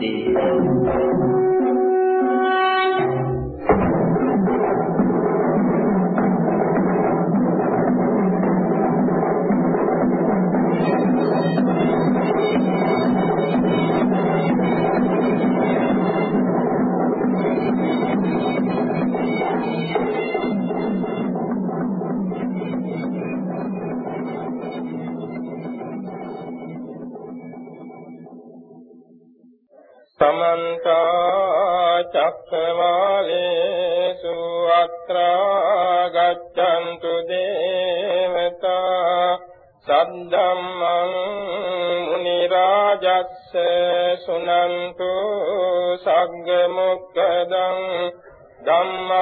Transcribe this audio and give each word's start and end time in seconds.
වහන්සේ 0.00 1.69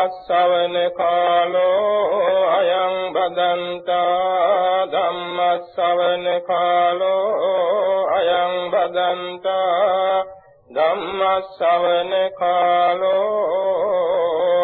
ධම්මස්සවන 0.09 0.75
කාලෝ 0.93 2.49
අයං 2.49 2.95
බදන්තා 3.13 4.87
ධම්මස්සවන 4.87 6.25
කාලෝ 6.43 8.09
අයං 8.09 8.55
බදන්තා 8.71 10.25
ධම්මස්සවන 10.71 12.13
කාලෝ 12.39 13.19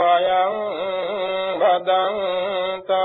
අයං 0.09 0.57
බදන්තා 1.61 3.05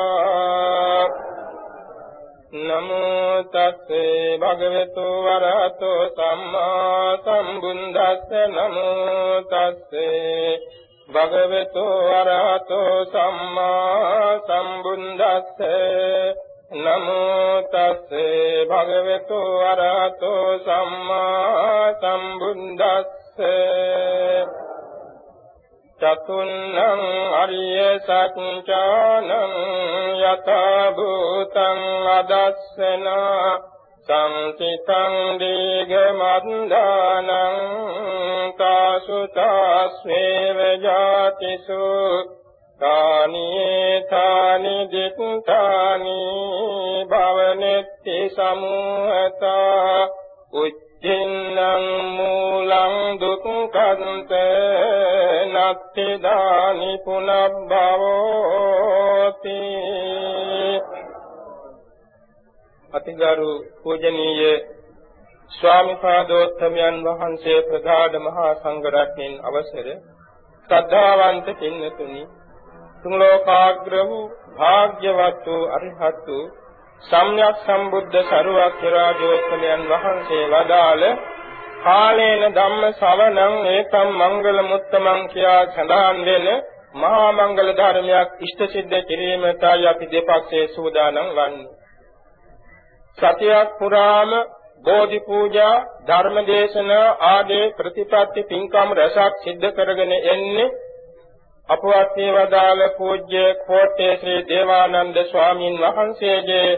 නමෝ 2.61 3.44
තස්සේ 3.45 4.38
භගවතු 4.39 5.07
වරහතෝ 5.23 6.01
සම්මා 6.11 7.17
සම්බුද්දස්ස 7.19 8.29
නමෝ 8.49 9.41
තස්සේ 9.44 10.78
භගවතු 11.09 11.84
වරහතෝ 12.06 13.06
සම්මා 13.06 14.40
සම්බුද්දස්ස. 14.40 15.59
නමෝ 16.75 17.62
තස්සේ 17.64 18.66
භගවතු 18.66 19.40
අරහතෝ 19.62 20.46
සම්මා 20.59 21.94
සම්බුද්දස්ස. 21.94 23.42
චතුන්නං 26.00 27.02
අරිය 27.34 27.81
සත්‍යානං 28.00 29.34
යත 30.26 30.47
භූතං 30.96 31.81
අදස්සන. 32.09 33.06
සංසිතං 34.09 35.38
දීඝ 35.40 35.96
මන්දානං 36.12 37.30
කාසුතාස්වේව 38.58 40.58
ජාතිසු 40.81 41.84
තානි 42.81 43.46
තානි 44.09 44.75
දිත්තානි 44.92 46.20
භවනෙත්ති 47.12 48.18
සමුහතා 48.30 50.08
උච්චින්නම් 50.53 51.86
මූලං 52.16 52.96
දුක්ඛන්ත 53.20 54.31
නත්ති 55.53 56.08
දානි 56.18 56.91
පුනබ්බවෝති 57.06 57.70
අතිගරු 62.94 63.51
පූජනීය 63.79 64.53
ස්වාමි 65.51 65.95
පාදෝත්තමයන් 65.95 66.95
වහන්සේ 67.03 67.59
ප්‍රගාఢ 67.63 68.13
මහා 68.19 68.51
සංඝ 68.55 68.88
රත්නයන් 68.89 69.33
අවසර 69.44 69.88
ශ්‍රද්ධාවන්ත 70.69 71.47
පින්නතුනි 71.55 72.23
තුන් 73.01 73.13
ලෝකාග්‍ර 73.16 73.93
වූ 74.05 74.25
භාග්‍යවත් 74.55 75.46
වූ 75.47 75.69
අරිහත් 75.69 76.25
වූ 76.28 76.46
සම්්‍යක් 77.03 77.55
සම්බුද්ධ 77.59 78.17
සරුවක්ඛ 78.28 78.85
රාජෝත්තමයන් 78.91 79.84
වහන්සේ 79.87 80.46
වදාළ 80.49 81.03
කාලේන 81.81 82.43
ධම්ම 82.52 82.84
ශ්‍රවණං 82.93 83.55
ඒකම් 83.69 84.09
මංගල 84.17 84.61
මුත්තමං 84.66 85.22
කියා 85.28 85.64
සඳහන් 85.67 86.23
වෙන 86.28 86.47
මහා 86.96 87.28
මංගල 87.34 87.69
ධර්මයක් 87.73 88.29
ඉෂ්ට 88.41 88.61
සිද්ධ 88.69 88.97
කිරීමටයි 89.08 89.87
අපි 89.87 90.05
දෙපක්ෂයේ 90.08 90.67
සූදානම් 90.69 91.29
වන්නේ. 91.34 91.78
සතියක් 93.17 93.70
පුරාම 93.79 94.32
බෝධි 94.85 95.20
පූජා 95.22 95.73
ධර්ම 96.08 96.38
දේශනා 96.46 97.08
ආදී 97.29 97.66
ප්‍රතිපත්ති 97.73 98.44
පින්කම් 98.44 98.94
රසක් 98.97 99.34
සිද්ධ 99.44 99.67
කරගෙන 99.76 100.14
එන්නේ 100.28 100.70
අපවත් 101.70 102.16
වේවදාල 102.17 102.79
පූජ්‍ය 102.94 103.44
කෝට්ටේ 103.64 104.14
ශ්‍රී 104.16 104.46
දේවානන්ද 104.47 105.17
ස්වාමීන් 105.26 105.76
වහන්සේගේ 105.79 106.70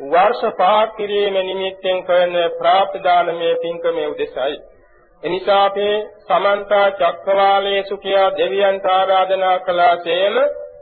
වර්ෂ 0.00 0.42
පහක් 0.52 0.96
කිරීම 0.96 1.36
නිමිත්තෙන් 1.40 2.02
කරන 2.04 2.34
ප්‍රාප්තදානමය 2.54 3.50
පින්කමේ 3.56 4.06
උදෙසයි. 4.06 4.56
එනිසා 5.22 5.60
අපේ 5.64 5.94
සමන්ත 6.22 6.72
චක්කවාලේසු 6.94 7.96
කියා 7.98 8.30
දෙවියන්ට 8.32 8.86
ආරාධනා 8.88 9.58
කළාසේම 9.60 10.36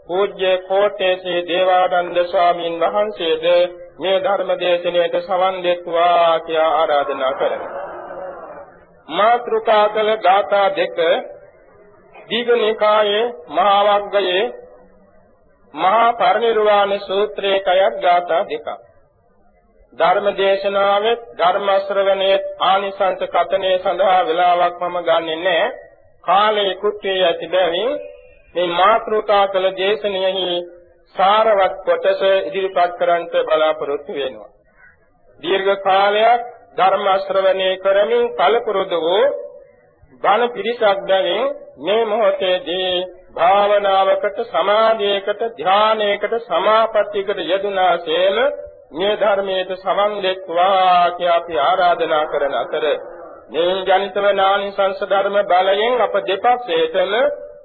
පූජ්‍ය 0.07 0.53
කෝට්ටේ 0.65 1.15
ශ්‍රී 1.17 1.47
දේවානන්ද 1.49 2.25
ස්වාමීන් 2.27 2.81
වහන්සේද 2.81 3.45
මේ 4.01 4.19
ධර්ම 4.21 4.51
දේශනාවට 4.59 5.17
සවන් 5.23 5.57
දෙත්වා 5.63 6.41
කියා 6.41 6.71
ආරාධනා 6.75 7.33
කරමි. 7.33 7.69
මාත්‍රුකා 9.09 9.87
කළ 9.89 10.11
ගාථා 10.19 10.69
දෙක 10.71 10.99
දීඝනිකායේ 12.31 13.27
මහා 13.51 13.81
වග්ගයේ 13.89 14.45
මහා 15.75 16.09
පරිනිර්වාණ 16.15 16.97
සූත්‍රයේ 17.01 17.61
කයක් 17.61 18.01
ගාථා 18.01 18.43
දෙකක්. 18.45 18.69
ධර්ම 19.93 20.27
දේශනාවේ 20.37 21.15
ධර්ම 21.39 21.71
ශ්‍රවණයේ 21.81 22.43
ආනිසංස 22.63 23.23
කතනේ 23.29 23.77
සඳහා 23.79 24.27
වෙලාවක් 24.27 24.83
මම 24.83 24.99
ගන්නෙ 25.03 25.37
නෑ. 25.39 25.71
කාලයේ 26.25 26.75
කුට්ටිය 26.77 27.23
ඇති 27.25 27.49
බැවින් 27.49 27.97
මේ 28.55 28.69
මාතෘකා 28.75 29.47
කළ 29.49 29.73
දේශනෙහි 29.77 30.47
සාරවත් 31.17 31.77
කොටස 31.85 32.23
ඉදිරිපත් 32.41 32.97
කරන්ට 32.97 33.35
බලාපොරොත්තු 33.45 34.13
වෙනවා. 34.15 34.51
දීර්ඝ 35.41 35.77
කාලයක් 35.83 36.41
ධර්ම 36.77 37.07
ශ්‍රවණය 37.19 37.71
කරමින් 37.79 38.25
කලපුරුදු 38.37 38.99
වූ 38.99 39.25
බණ 40.23 40.51
පිරිසක් 40.51 41.01
බැවින් 41.03 41.45
මේ 41.81 42.05
මොහොතේදී 42.07 42.95
භාවනාවකට 43.35 44.39
සමාධියකට 44.47 45.43
ධානයකට 45.59 46.35
සමාපත්තියකට 46.43 47.41
යෙදුනාසේම 47.45 48.37
මේ 48.93 49.15
ධර්මයට 49.17 49.71
සමන් 49.77 50.13
දෙක්වා 50.23 51.11
කියා 51.13 51.37
අපි 51.37 51.55
ආරාධනා 51.61 52.25
කරන 52.27 52.55
අතර 52.55 52.85
මේ 53.51 53.77
ජනිතව 53.85 54.27
නානිසංස 54.35 55.01
ධර්ම 55.05 55.37
බලයෙන් 55.45 55.95
අප 56.01 56.15
දෙපක්ෂයටම 56.25 57.13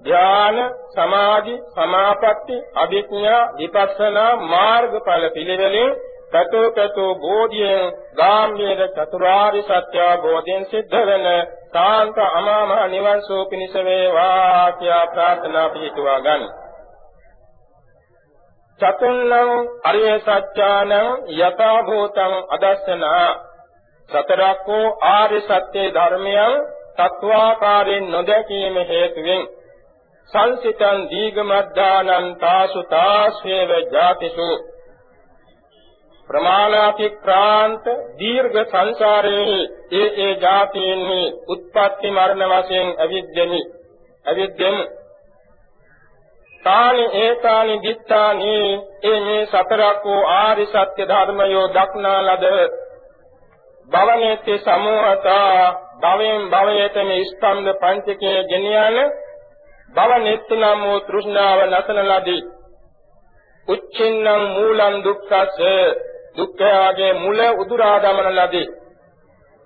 ධාන 0.05 0.57
සමාධි 0.89 1.55
සමාපatti 1.73 2.57
අභිඥා 2.75 3.43
විපස්සනා 3.53 4.31
මාර්ගඵල 4.45 5.25
පිළිවෙලින් 5.33 5.95
සතෝ 6.27 6.67
කතෝ 6.71 7.15
බෝධියෙන් 7.15 7.93
ගාම්භීර 8.15 8.81
චතුරාර්ය 8.89 9.61
සත්‍ය 9.63 9.99
අවබෝධයෙන් 10.01 10.65
සිද්ධ 10.65 10.97
වෙන 11.05 11.25
සාන්ත 11.73 12.17
අමාමහ 12.29 12.83
නිවන් 12.87 13.21
සෝ 13.21 13.45
පිණිස 13.45 13.73
වේවා 13.85 14.71
කියා 14.73 15.07
ප්‍රාර්ථනා 15.07 15.69
පිහිටුවා 15.69 16.19
ගන්න. 16.19 16.43
චතුන්නම් 18.79 19.51
අරිය 19.83 20.15
සත්‍යානං 20.19 20.93
යථා 21.37 21.79
භූතං 21.83 22.33
අදස්සනා 22.49 23.29
සතරක්කෝ 24.09 24.85
ආර්ය 25.09 25.39
සත්‍ය 25.41 25.83
ධර්මයන් 25.93 26.55
තත්වාකාරයෙන් 26.97 28.11
නොදැකීම 28.11 28.75
හේතුවෙන් 28.85 29.43
සංසිතං 30.29 30.99
දීගමද්දානං 31.09 32.27
තාසු 32.37 32.81
තාස්වේව 32.85 33.71
ජාතිසු. 33.91 34.49
ප්‍රමාණාතික්‍රාන්ත 36.29 37.85
දීර්ඝ 38.19 38.59
සංසාරයේ 38.63 39.59
ඒ 39.93 40.07
ඒ 40.17 40.33
જાතීන්හි 40.37 41.21
උත්පත්ති 41.47 42.09
මරණ 42.11 42.53
වශයෙන් 42.53 42.89
අවිද්දෙමි. 42.99 43.61
අවිද්දෙමි. 44.25 44.85
තානි 46.63 47.05
ඒතානි 47.15 47.75
දිත්තානි 47.81 48.55
ඒ 49.03 49.19
මේ 49.19 49.45
සතරක් 49.45 50.03
වූ 50.03 50.23
ආරි 50.33 50.65
සත්‍ය 50.65 51.03
ධර්මයෝ 51.03 51.67
දක්නා 51.69 52.19
ලද 52.23 52.45
භවනේති 53.89 54.57
සමෝහතා 54.59 55.65
භවයෙන් 56.01 56.49
භවයට 56.49 56.97
මේ 57.03 57.23
ස්කන්ධ 57.25 57.71
පංචකයේ 57.81 58.41
ගෙනියන 58.43 58.97
භවනෙත් 59.95 60.49
නම් 60.53 60.79
වූ 60.81 60.99
තෘෂ්ණාව 61.01 61.59
නැසන 61.65 61.99
ලදී 62.03 62.43
උච්චින්නම් 63.67 64.43
මූලං 64.47 64.95
දුක්ඛස්ස 65.03 65.59
දුක්ඛයාගේ 66.37 67.13
මුල 67.15 67.39
උදුරා 67.55 67.97
දමන 67.99 68.29
ලදී. 68.37 68.67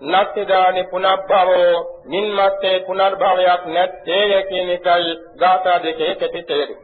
නත්තිදානි 0.01 0.83
පුනබ්භවෝ 0.83 1.73
නින්මත්තේ 2.05 2.77
පුනර්භවයක් 2.79 3.63
නැත්තේ 3.67 4.43
කියන 4.43 4.69
එකයි 4.69 5.11
ගාථා 5.39 5.79
දෙකේ 5.83 6.13
කෙටිතේරු. 6.15 6.75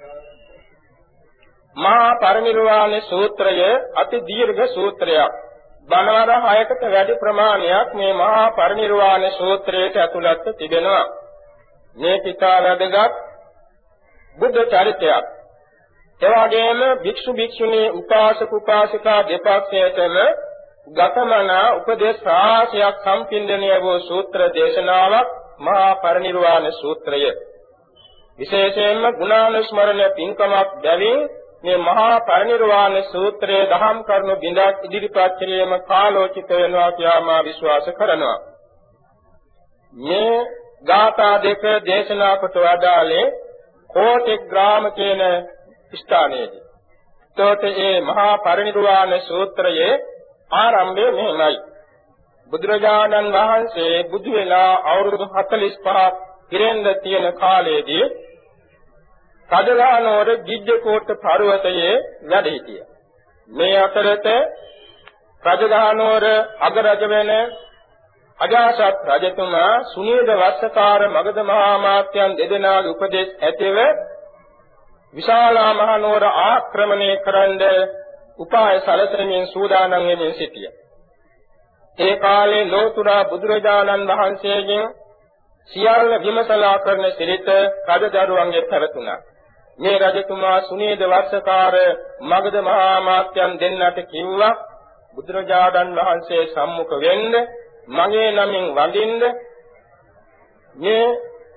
මහා 1.76 2.12
පරිනිර්වාණ 2.16 2.96
සූත්‍රය 3.02 3.56
අති 3.96 4.18
දීර්ඝ 4.22 4.64
සූත්‍රයක්. 4.70 5.32
බණවර 5.88 6.32
6කට 6.48 6.84
වැඩි 6.92 7.16
ප්‍රමාණයක් 7.16 7.90
මේ 7.94 8.14
මහා 8.14 8.48
පරිනිර්වාණ 8.52 9.32
සූත්‍රයට 9.32 9.96
ඇතුළත් 9.98 10.46
තිබෙනවා. 10.58 11.06
මේ 11.96 12.18
පිටා 12.20 12.58
වැදගත් 12.64 13.25
බුද්ධ 14.38 14.62
චරිතයක්. 14.70 15.26
එවාගෙම 16.22 16.82
භික්ෂු 17.02 17.32
භික්ෂුණී 17.34 17.94
උපාසක 17.94 18.52
උපාසිකා 18.54 19.22
දෙපක්ෂයටම 19.24 20.16
ගතමන 20.90 21.50
උපදේශ 21.72 22.22
රාශියක් 22.26 22.98
සම්පින්දණය 23.04 23.72
වූ 23.82 24.00
සූත්‍ර 24.02 24.40
දේශනාවක් 24.52 25.30
මහා 25.60 25.96
පරිනිර්වාණ 25.98 26.72
සූත්‍රය. 26.74 27.22
විශේෂයෙන්ම 28.40 29.06
ගුණානුස්මරණ 29.14 30.02
පින්කමක් 30.12 30.72
බැවින් 30.80 31.20
මේ 31.64 31.78
මහා 31.80 32.20
පරිනිර්වාණ 32.22 32.98
සූත්‍රයේ 33.06 33.64
දහම් 33.66 33.98
කරුණු 34.04 34.36
බිඳක් 34.38 34.84
ඉදිරිපත් 34.84 35.40
කිරීම 35.40 35.72
කාලෝචිත 35.84 36.50
වෙනවා 36.52 36.92
කියලා 36.92 37.22
මා 37.22 37.42
විශ්වාස 37.44 37.88
කරනවා. 37.94 38.38
මේ 39.94 40.36
ගාථා 40.84 41.36
දෙක 41.40 41.64
දේශනා 41.86 42.36
කොට 42.38 42.56
වදාළේ 42.58 43.26
කෝටි 43.96 44.34
ග්‍රාම 44.46 44.86
කියන 44.92 45.22
ස්ථානයේදී. 45.94 46.64
එතකොට 47.38 47.64
මේ 47.78 48.02
මහා 48.02 48.34
පරිනිර්වාණ 48.40 49.14
සූත්‍රයේ 49.22 49.94
ආරම්භය 50.54 51.06
මෙහිමයි. 51.12 51.58
බුදුරජාණන් 52.52 53.34
වහන්සේ 53.34 53.96
බුදු 54.04 54.32
වෙලා 54.32 54.72
අවුරුදු 54.86 55.26
45ක් 55.34 55.98
ඉරෙන්ද 56.52 56.88
තියෙන 57.04 57.28
කාලයේදී 57.34 58.06
කඩලානෝර 59.50 60.30
ගිජ්ජකෝට 60.46 61.10
පර්වතයේ 61.20 61.96
වැඩ 62.26 62.48
සිටියා. 62.48 62.88
මේ 63.50 63.78
අතරත 63.80 64.28
රජගහනුවර 65.44 66.26
අගරජ 66.62 67.02
වෙන 67.08 67.32
අජාසත් 68.40 69.06
රජතුමා 69.10 69.84
සුනීද 69.86 70.30
වස්සකාර 70.34 71.02
මගධ 71.10 71.44
මහා 71.44 71.78
මාත්‍යයන් 71.78 72.38
දෙදෙනාගේ 72.38 72.92
උපදේශ 72.94 73.32
ඇතිව 73.42 73.78
විශාලා 75.14 75.72
මහනුවර 75.74 76.26
ආක්‍රමණය 76.26 77.10
කරන්න 77.20 77.62
උපාය 78.40 78.82
සැලසෙමින් 78.82 79.48
සූදානම් 79.48 80.04
වෙමින් 80.04 80.34
සිටියා. 80.34 80.74
ඒ 81.98 82.16
කාලේ 82.18 82.66
ලෝතුරා 82.68 83.24
බුදුරජාණන් 83.26 84.08
වහන්සේගෙන් 84.10 84.86
සියල්ල 85.70 86.12
විමසලා 86.20 86.78
කරන 86.80 87.12
සිරිත 87.12 87.48
රජදරුවන්ගේ 87.90 88.64
පැවතුණා. 88.64 89.20
මේ 89.80 89.98
රජතුමා 90.00 90.62
සුනීද 90.62 91.02
වස්සකාර 91.06 91.76
මගධ 92.22 92.58
මහා 92.62 93.02
මාත්‍යයන් 93.02 93.60
දෙන්නට 93.60 94.00
කිව්වා 94.08 94.56
බුදුරජාණන් 95.18 95.98
වහන්සේ 95.98 96.44
සම්මුඛ 96.48 96.96
වෙන්න 97.02 97.34
මගේ 97.90 98.32
නමින් 98.34 98.66
වඳින්න 98.72 99.24
මේ 100.76 101.08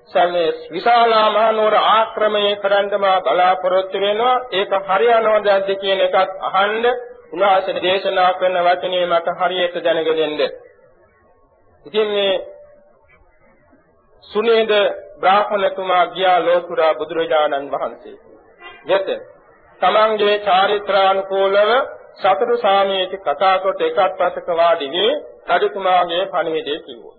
සමේ 0.06 0.50
විශාලා 0.70 1.28
මහනුවර 1.30 1.76
ආක්‍රමණය 1.76 2.56
කරන්න 2.56 2.92
මා 2.98 3.20
බලාපොරොත්තු 3.22 4.00
වෙනවා. 4.00 4.36
ඒක 4.52 4.72
හරියනවද 4.86 5.68
කියන 5.76 6.00
එකත් 6.00 6.30
අහන්න. 6.42 6.84
උන්වහන්සේ 7.32 7.82
දේශනා 7.82 8.32
කරන 8.34 8.56
වචනේ 8.60 9.06
මට 9.06 9.36
හරියට 9.40 9.76
දැනගෙන 9.78 10.40
ඉතින් 11.86 12.08
මේ 12.08 12.32
සුනේද 14.24 14.72
බ්‍රාහ්මණතුමා 15.20 16.06
ගියා 16.08 16.38
ලෝතුරා 16.40 16.94
බුදුරජාණන් 16.94 17.70
වහන්සේ. 17.70 18.16
වෙත 18.86 19.08
තමන්ගේ 19.80 20.36
චාරිත්‍රානුකූලව 20.40 21.70
සතර 22.16 22.50
සාමයේට 22.58 23.14
කතා 23.22 23.56
කොට 23.58 23.80
එකත් 23.82 24.16
පසක 24.16 24.48
වාඩි 24.56 24.88
වී 24.90 25.12
රජතුමාගේ 25.50 26.24
පණිවිඩය 26.26 26.76
කිව්වා 26.80 27.18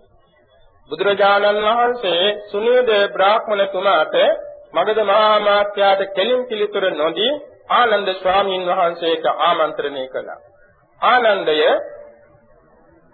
බුදුරජාණන් 0.90 1.64
වහන්සේ 1.64 2.24
සුනීද 2.46 2.90
බ්‍රාහ්මණතුමාට 3.10 4.14
මගධ 4.72 5.00
මහා 5.04 5.36
මාත්‍යාට 5.40 6.02
කෙලින් 6.14 6.42
පිළිතුර 6.46 6.86
නොදී 6.92 7.32
ආනන්ද 7.70 8.08
ස්වාමීන් 8.14 8.66
වහන්සේට 8.68 9.24
ආමන්ත්‍රණය 9.40 10.04
කළා. 10.08 10.40
ආනන්දය 11.00 11.56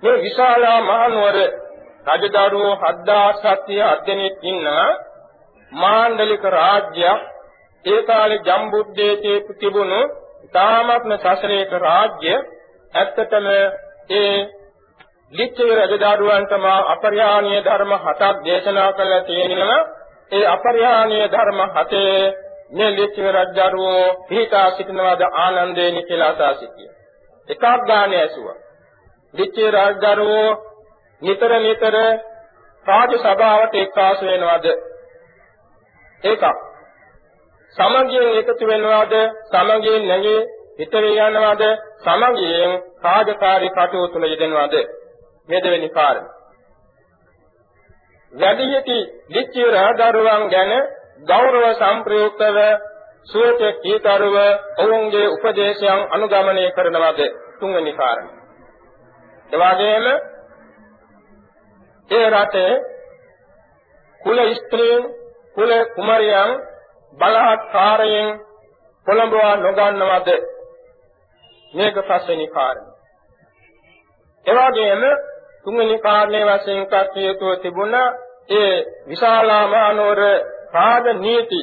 මේ 0.02 0.16
විශාලා 0.18 0.80
මහනුවර 0.82 1.38
රජදරුවෝ 2.14 2.74
7000 2.80 3.80
අධ්‍යනෙක් 3.84 4.44
ඉන්න 4.44 4.68
මාණ්ඩලික 5.72 6.44
රාජ්‍යයක් 6.50 7.20
ඒ 7.84 8.02
කාලේ 8.02 8.44
ජම්බුද්දේශයේ 8.44 9.40
තිබුණු 9.54 10.00
තාමත්ම 10.52 11.12
සසරේක 11.18 11.72
රාජ්‍ය 11.80 12.34
ඇත්තටම 12.94 13.46
ඒ 14.12 14.36
ලිච්ඡවි 15.32 15.74
රජදරුවන්ට 15.76 16.52
මා 16.58 16.80
අපරිහානීය 16.92 17.62
ධර්ම 17.62 17.92
හතක් 17.94 18.44
දේශනා 18.44 18.92
කළා 18.92 19.20
තියෙනවා. 19.22 19.80
ඒ 20.32 20.46
අපරිහානීය 20.46 21.28
ධර්ම 21.28 21.60
හතේ 21.70 22.34
මේ 22.72 22.90
ලිච්ඡවි 22.90 23.32
රජදරුවෝ 23.32 24.26
පිටා 24.28 24.70
සිටිනවාද 24.70 25.22
ආනන්දේනි 25.34 26.02
කියලා 26.02 26.28
අසා 26.28 26.54
සිටියා. 26.54 26.94
එකක් 27.48 27.64
ගානේ 27.86 28.20
ඇසුවා. 28.20 28.58
ලිච්ඡවි 29.34 29.70
රජදරුවෝ 29.72 30.50
නිතර 31.22 31.52
නිතර 31.58 31.96
රාජ 32.86 33.12
සභාවට 33.18 33.74
එක්කාසු 33.76 34.26
වෙනවද? 34.26 34.66
ඒකක්. 36.22 36.44
සමගියෙන් 37.76 38.36
එකතු 38.38 38.66
වෙනවද? 38.66 39.14
සමගියෙන් 39.48 40.08
නැගී 40.08 40.40
හිතරේ 40.78 41.18
යනවද? 41.24 41.62
සමගියෙන් 42.00 42.78
කාර්යකාරී 43.02 43.70
කටයුතු 43.70 44.18
වල 44.18 44.30
යෙදෙනවද? 44.30 44.95
මේ 45.48 45.60
දෙවෙනි 45.60 45.88
කාරණය. 45.90 46.28
වැඩිහිටි 48.32 48.98
දිච්චි 49.30 49.62
රහදරුවන් 49.72 50.44
ගැන 50.48 50.72
ගෞරව 51.24 51.64
සම්ප්‍රයුක්තව 51.74 52.58
සුවච 53.26 53.60
කීතරව 53.82 54.36
ඔවුන්ගේ 54.78 55.28
උපදේශයන් 55.28 56.00
අනුගමනය 56.10 56.64
කරනවද 56.70 57.20
තුන්වෙනි 57.58 57.92
කාරණය. 57.92 58.30
එවාගෙම 59.50 60.06
ඒ 62.10 62.26
රටේ 62.30 62.72
කුල 64.20 64.38
ස්ත්‍රීන් 64.54 65.02
කුල 65.54 65.72
කුමරියන් 65.94 66.50
බලහත්කාරයෙන් 67.16 68.28
කොළඹවා 69.06 69.54
නොගන්නවද 69.56 70.28
මේක 71.74 71.96
පස්වෙනි 72.02 72.48
කාරණය. 72.48 72.90
එවාගෙම 74.46 75.02
තුන්වෙනි 75.66 75.98
කාරණේ 75.98 76.44
වශයෙන් 76.44 76.86
කටයුතු 76.86 77.56
තිබුණා. 77.56 78.08
ඒ 78.50 78.74
විශාලා 79.08 79.64
මහනුවර 79.66 80.20
රාජ 80.72 81.06
නීති 81.14 81.60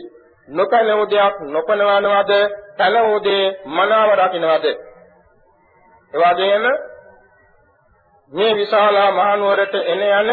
නොකලෝ 0.47 1.03
දෙයක් 1.05 1.35
නොපනවනවද? 1.47 2.31
කලෝ 2.77 3.19
දේ 3.19 3.45
මනාව 3.67 4.09
රකින්නවද? 4.15 4.65
එවාගෙම 6.13 6.65
මේ 8.31 8.55
විශාලා 8.55 9.11
මහනුවරට 9.11 9.75
එන 9.85 10.01
යන 10.01 10.29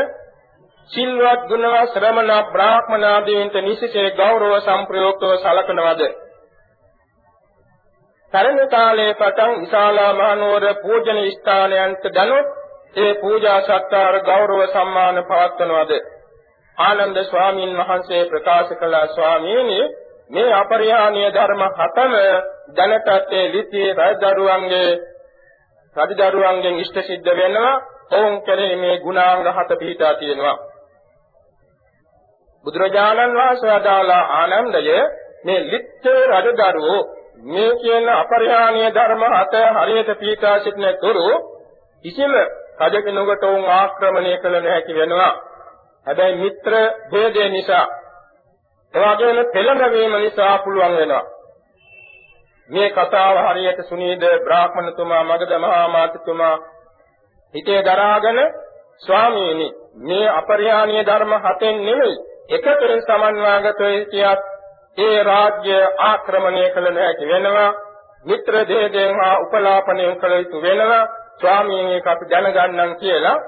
සිල්වත් 0.91 1.43
ගුණවත් 1.49 1.93
ශ්‍රමණ 1.93 2.33
බ්‍රාහ්මනාදීන්ට 2.53 3.55
නිසිසේ 3.61 4.11
ගෞරව 4.13 4.53
සම්ප්‍රයුක්තව 4.61 5.37
සලකනවද? 5.37 6.03
තරණ 8.33 8.69
කාලයේ 8.69 9.15
පටන් 9.15 9.61
විශාලා 9.61 10.13
මහනුවර 10.15 10.65
පූජන 10.77 11.21
ස්ථානයන්ට 11.31 12.05
දනොත් 12.15 12.60
ඒ 12.97 13.15
පූජා 13.15 13.61
සත්කාර 13.61 14.21
ගෞරව 14.21 14.61
සම්මාන 14.69 15.25
පවත්වනවද? 15.25 15.93
ආනන්ද 16.79 17.19
ස්වාමීන් 17.25 17.77
වහන්සේ 17.77 18.25
ප්‍රකාශ 18.25 18.73
කළ 18.73 18.97
ස්වාමීනි 19.09 19.81
මේ 20.31 20.53
අපරිහානීය 20.55 21.31
ධර්ම 21.31 21.63
හතම 21.71 22.15
දැනටත් 22.77 23.33
ඒ 23.33 23.47
ලිපියේ 23.53 23.95
රජදරුවන්ගේ 23.95 24.91
රජදරුවන්ගෙන් 25.97 26.77
ඉෂ්ට 26.77 26.99
සිද්ධ 27.03 27.37
වෙනවා. 27.37 27.77
ඔවුන් 28.13 28.43
කෙරෙහි 28.43 28.77
මේ 28.77 28.99
ගුණාංග 28.99 29.47
හත 29.49 29.79
පිහිටා 29.79 30.15
තියෙනවා. 30.15 30.57
බුදුරජාණන් 32.65 33.37
වහන්සේ 33.37 33.71
අදාලා 33.71 34.25
ආනන්දය 34.33 34.99
මේ 35.45 35.61
ලිච්ඡේ 35.65 36.23
රජදරුවෝ 36.33 37.03
මේ 37.45 37.71
කියන 37.77 38.09
අපරිහානීය 38.11 38.91
ධර්ම 38.91 39.23
හත 39.33 39.55
හරියට 39.77 40.11
පිහිටා 40.19 40.59
සිටින 40.59 40.89
තුරු 41.01 41.27
කිසිම 42.05 42.35
රජ 42.81 42.95
කෙනෙකුට 43.01 43.45
උන් 43.45 43.65
ආක්‍රමණය 43.71 44.37
කළ 44.39 44.57
නොහැකි 44.59 44.95
වෙනවා. 44.95 45.33
හැබැයි 46.07 46.37
මිත්‍ර 46.37 46.73
ભેදය 47.11 47.49
නිසා 47.49 47.87
එවාගෙම 48.95 49.39
පෙළඹවීම 49.53 50.15
නිසා 50.19 50.59
පුළුවන් 50.59 50.97
වෙනවා. 50.97 51.25
මේ 52.71 52.89
කතාව 52.91 53.37
හරියට 53.47 53.81
සුනීද 53.83 54.25
බ්‍රාහ්මණතුමා 54.45 55.25
මගද 55.25 55.53
මහා 55.59 55.89
මාතෘතුමා 55.89 56.57
හිතේ 57.55 57.83
දරාගෙන 57.83 58.41
ස්වාමීනි 58.99 59.69
මේ 60.03 60.27
අපරිහානීය 60.31 61.07
ධර්ම 61.07 61.33
හතෙන් 61.41 61.77
නෙමෙයි 61.81 62.17
එකතරින් 62.51 63.03
සමන්වාගතෝ 63.03 63.95
කියත් 64.07 64.43
ඒ 64.99 65.23
රාජ්‍ය 65.23 65.79
ආක්‍රමණය 66.01 66.71
කළ 66.71 66.89
නොහැකි 66.91 67.29
වෙනවා. 67.29 67.73
මිත්‍ර 68.25 68.55
දේදෙන් 68.69 69.15
හා 69.15 69.35
උපලාපනය 69.39 70.07
කළ 70.17 70.35
යුතු 70.35 70.63
වෙනවා. 70.63 71.05
ස්වාමීන් 71.41 71.87
වහන්සේ 71.87 72.13
අපි 72.13 72.31
දැනගන්නම් 72.31 72.93
කියලා 72.97 73.39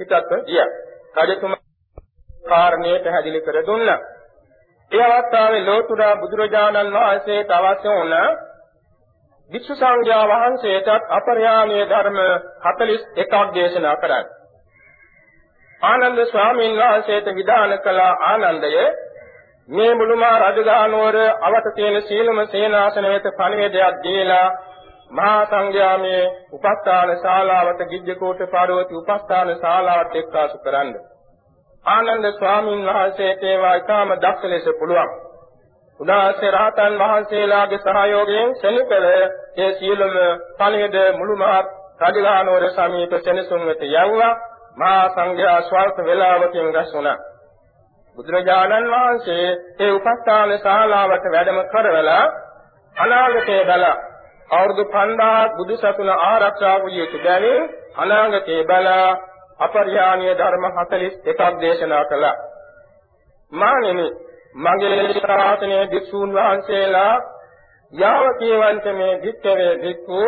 හිතත් 0.00 0.12
ගියා. 0.46 0.68
රජතුමා 1.18 1.62
කාරණේ 2.44 2.98
පැහැදිලි 2.98 3.40
කර 3.40 3.58
දුන්නා. 3.66 3.98
ඒ 4.92 5.06
අවස්ථාවේ 5.08 5.66
ලෝතුරා 5.66 6.16
බුදුරජාණන් 6.16 6.94
වහන්සේට 6.94 7.50
අවශ්‍ය 7.50 7.88
වුණ 7.90 8.14
වික්ෂු 9.50 9.74
සංඝයා 9.74 10.24
වහන්සේටත් 10.28 11.10
අපරිහානීය 11.10 11.86
ධර්ම 11.86 12.18
41ක් 12.64 13.54
දේශනා 13.54 13.96
කරා. 13.96 14.24
ආනන්ද 15.82 16.20
ස්වාමීන් 16.26 16.76
වහන්සේට 16.76 17.34
විධාන 17.34 17.78
කළ 17.78 18.00
ආනන්දය 18.24 18.72
මේ 19.68 19.94
මුළුමා 19.94 20.36
රජගහනුවර 20.40 21.18
අවත 21.42 21.66
තියෙන 21.74 22.02
සීලම 22.02 22.38
සේනාසන 22.48 23.06
වෙත 23.06 23.26
පණිවිඩයක් 23.32 24.02
දීලා 24.02 24.48
මහා 25.14 25.40
සංඝයාමේ 25.46 26.22
උපස්ථාන 26.52 27.16
ශාලාවට 27.18 27.82
ගිජ්ජකෝට 27.90 28.40
පාරවති 28.50 28.96
උපස්ථාන 28.96 29.50
ශාලාවට 29.56 30.16
එක්කාසු 30.16 30.58
කරන්නේ 30.60 31.04
ආනන්ද 31.84 32.26
ස්වාමීන් 32.32 32.86
වහන්සේට 32.86 33.42
ඒවා 33.44 33.74
ඊටම 33.74 34.12
දක්ෂ 34.16 34.44
ලෙස 34.44 34.68
පුළුවන්. 34.78 35.10
උදාසේ 36.00 36.50
රහතන් 36.50 36.98
වහන්සේලාගේ 36.98 37.80
සහයෝගයෙන් 37.80 38.54
සෙනකල 38.56 39.04
ඒ 39.04 39.70
සීලම 39.74 40.16
පණිවිඩ 40.58 40.96
මුළු 41.18 41.36
මහත් 41.36 41.68
රජගහනුවර 42.02 42.66
සමීප 42.70 43.12
සෙනසුන් 43.20 43.66
වෙත 43.66 43.82
යවුවා. 43.84 44.32
මහා 44.76 45.04
සංඝයා 45.10 45.60
ස්වල්ප 45.62 45.98
වේලාවකින් 46.00 46.74
රැස් 46.74 46.94
වුණා. 46.94 47.18
බුදුරජාණන් 48.18 48.90
වහන්සේ 48.90 49.46
ඒ 49.80 49.92
උපස්ථාන 49.92 50.58
ශාලාවට 50.58 51.30
වැඩම 51.32 51.60
කරවලා 51.68 52.24
අනාගතයේ 52.96 53.64
බල 53.64 53.84
අවුරුදු 54.50 54.84
5000 54.86 55.56
බුදු 55.56 55.76
සසුන 55.76 56.10
ආරක්ෂා 56.10 56.78
වූ 56.78 56.88
යුතු 56.90 57.18
බැවින් 57.18 57.62
අනාගතයේ 57.96 58.64
බල 58.64 58.88
අපරිහානීය 59.58 60.34
ධර්ම 60.34 60.64
41ක් 60.72 61.60
දේශනා 61.60 62.04
කළා. 62.04 62.36
මානෙමි 63.52 64.06
මගේ 64.56 65.14
ශාසනයේ 65.16 65.86
භික්ෂූන් 65.86 66.34
වහන්සේලා 66.34 67.14
යාව 67.92 68.26
කියවන්ත 68.38 68.84
මේ 68.92 69.14
භික්ඛවේ 69.18 69.74
භික්ඛු 69.76 70.20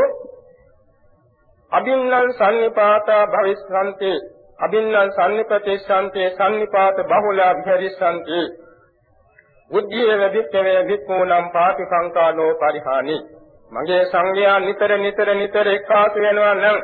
අභින්නං 1.73 2.33
සම්නිපාතා 2.33 3.25
භවිස්සන්ති 3.27 4.13
අභින්නං 4.59 5.13
සම්නිපතිස්සන්ති 5.13 6.31
සම්නිපාත 6.33 6.97
බහුලා 7.07 7.53
විහෙරිස්සන්ති 7.55 8.41
බුද්ධියේ 9.71 10.33
වික්ඛවේ 10.33 10.81
භික්ඛූනම් 10.85 11.49
පාටිසංකානෝ 11.51 12.53
පරිහානි 12.57 13.17
මගේ 13.73 14.05
සංඝයා 14.05 14.59
නිතර 14.61 14.99
නිතර 14.99 15.35
නිතර 15.35 15.69
එක්කාසු 15.69 16.19
වෙනවා 16.21 16.55
නම් 16.55 16.79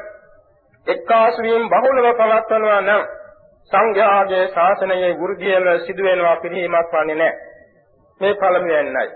එක්කාසු 0.87 1.43
වීම 1.43 1.69
බහුලව 1.69 2.07
පවත්වනවා 2.13 2.81
නම් 2.81 3.03
සංඝයාගේ 3.71 4.45
ශාසනයේ 4.49 5.13
වෘද්ධියම 5.15 5.67
සිදු 5.87 6.03
වෙනවා 6.03 6.37
පිළිහිමක් 6.37 6.93
වන්නේ 6.93 7.15
නැහැ. 7.15 7.35
මේ 8.21 8.35
පළමුවෙන්නයි. 8.35 9.09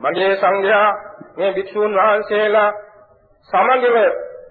මගේ 0.00 0.32
සංඝයා 0.36 0.88
මේ 1.36 1.52
භික්ෂූන් 1.52 1.94
වහන්සේලා 1.94 2.70
සමගිව 3.48 3.96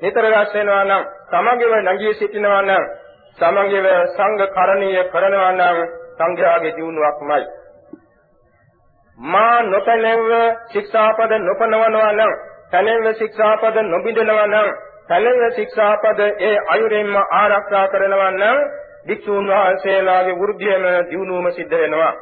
නිතර 0.01 0.25
රැස් 0.25 0.53
වෙනවා 0.53 0.83
නම් 0.83 1.03
සමගිව 1.31 1.75
නැගී 1.81 2.13
සිටිනවා 2.13 2.61
නම් 2.61 2.85
සමගිව 3.37 3.85
සංඝ 4.07 4.47
කරණීය 4.49 5.03
කරනවා 5.05 5.51
නම් 5.51 5.77
සංඝයාගේ 6.17 6.75
දියුණුවක්මයි. 6.75 7.45
මා 9.19 9.61
නොපැනෙව 9.63 10.25
ශික්ෂාපද 10.71 11.31
නොපනවනවා 11.39 12.11
නම් 12.11 12.33
පැනෙව 12.71 13.13
ශික්ෂාපද 13.13 13.77
නොබිඳනවා 13.83 14.47
නම් 14.47 14.69
සැලෙන 15.07 15.51
ශික්ෂාපද 15.53 16.19
ඒ 16.19 16.57
අයුරෙන්ම 16.69 17.15
ආරක්ෂා 17.15 17.87
කරනවා 17.87 18.31
නම් 18.31 18.57
භික්ෂුන් 19.07 19.47
වහන්සේලාගේ 19.49 20.35
වෘද්ධියම 20.35 20.87
දියුණුවම 21.09 21.51
සිද්ධ 21.51 21.75
වෙනවා. 21.75 22.13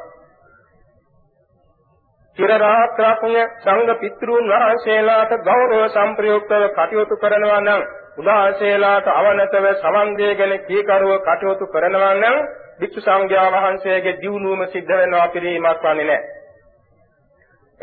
චිරරාත්‍රාපුණ්‍ය 2.38 3.42
සංඝ 3.58 3.92
පිතෘන් 3.96 4.48
වහන්සේලාට 4.52 5.34
ගෞරව 5.42 5.82
සම්ප්‍රයුක්තව 5.88 6.64
කටයුතු 6.72 7.16
කරනවා 7.16 7.60
නම් 7.60 7.82
උදාසේලාට 8.18 9.10
අවනතව 9.10 9.66
සමන් 9.74 10.14
දෙගෙන 10.16 10.54
කීකරුව 10.62 11.12
කටයුතු 11.22 11.66
කරනවා 11.68 12.14
නම් 12.14 12.38
භික්ෂු 12.78 13.00
සංඝයා 13.00 13.50
වහන්සේගේ 13.52 14.16
දියුණුවම 14.18 14.66
සිද්ධ 14.68 14.94
වෙනවා 14.94 15.28
පිළිමක් 15.28 15.82
වන්නේ 15.82 16.04
නැහැ. 16.04 16.43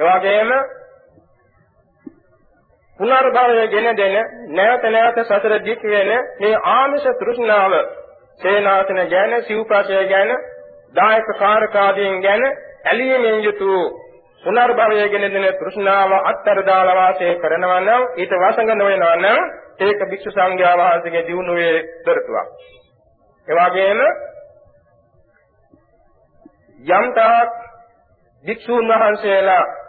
එවාගෙම 0.01 0.51
පුනර්භවය 2.99 3.65
ගෙන 3.67 3.87
දෙන 3.95 4.15
නැවත 4.51 4.83
නැවත 4.87 5.19
සතර 5.23 5.53
දික් 5.61 5.81
වෙන 5.85 6.11
මේ 6.39 6.61
ආමිෂ 6.71 7.05
තෘෂ්ණාව 7.15 7.73
සේනාසන 8.39 9.01
ගැන 9.07 9.33
සිව්පසය 9.43 10.03
ගැන 10.07 10.31
දායක 10.95 11.27
කාරකාදීන් 11.39 12.21
ගැන 12.21 12.43
ඇලීමෙන් 12.85 13.39
යුතු 13.41 13.71
පුනර්භවය 14.43 15.07
ගෙන 15.09 15.25
දෙන 15.29 15.47
තෘෂ්ණාව 15.55 16.11
අත්තර 16.23 16.63
දාලා 16.63 16.95
වාසය 16.95 17.33
කරනවා 17.37 17.81
නම් 17.81 18.03
ඊට 18.15 18.33
වසඟ 18.35 18.71
නොවෙනවා 18.75 19.15
නම් 19.17 19.41
ඒක 19.81 20.01
භික්ෂු 20.09 20.31
සංඝයා 20.31 20.77
වහන්සේගේ 20.77 21.27
දිනුවේ 21.27 21.75
දරතුවක්. 22.05 22.47
ඒ 23.47 23.55
වගේම 23.59 23.99
යම් 26.91 27.05
තාක් 27.13 27.49
භික්ෂුන් 28.45 28.85
වහන්සේලා 28.89 29.80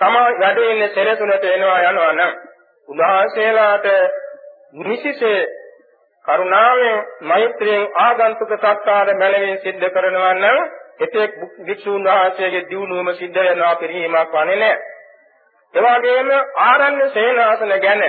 තමා 0.00 0.28
වැඩ 0.36 0.60
ඉන්නේ 0.64 0.90
සෙරසුනට 0.90 1.44
එනවා 1.46 1.78
යනවා 1.84 2.12
නම් 2.12 2.32
උන්වහන්සේලාට 2.88 3.88
නිසිසේ 4.74 5.40
කරුණාවෙන් 6.24 7.02
මෛත්‍රියෙන් 7.22 7.84
ආගන්තුක 7.98 8.54
සත්කාර 8.54 9.12
මැනවින් 9.16 9.58
සිද්ධ 9.58 9.90
කරනවා 9.90 10.32
නම් 10.34 10.58
එතෙක් 11.00 11.36
වික්ෂුන් 11.66 12.04
වහන්සේගේ 12.06 12.64
දියුණුවම 12.64 13.12
සිද්ධ 13.14 13.38
වෙනවා 13.40 13.76
පිළිහිමක් 13.76 14.32
වන්නේ 14.32 14.58
නැහැ. 14.58 14.78
ඒ 15.74 15.82
වගේම 15.84 16.30
ආරණ්‍ය 16.60 17.06
සේනාසන 17.10 17.76
ගැන 17.78 18.02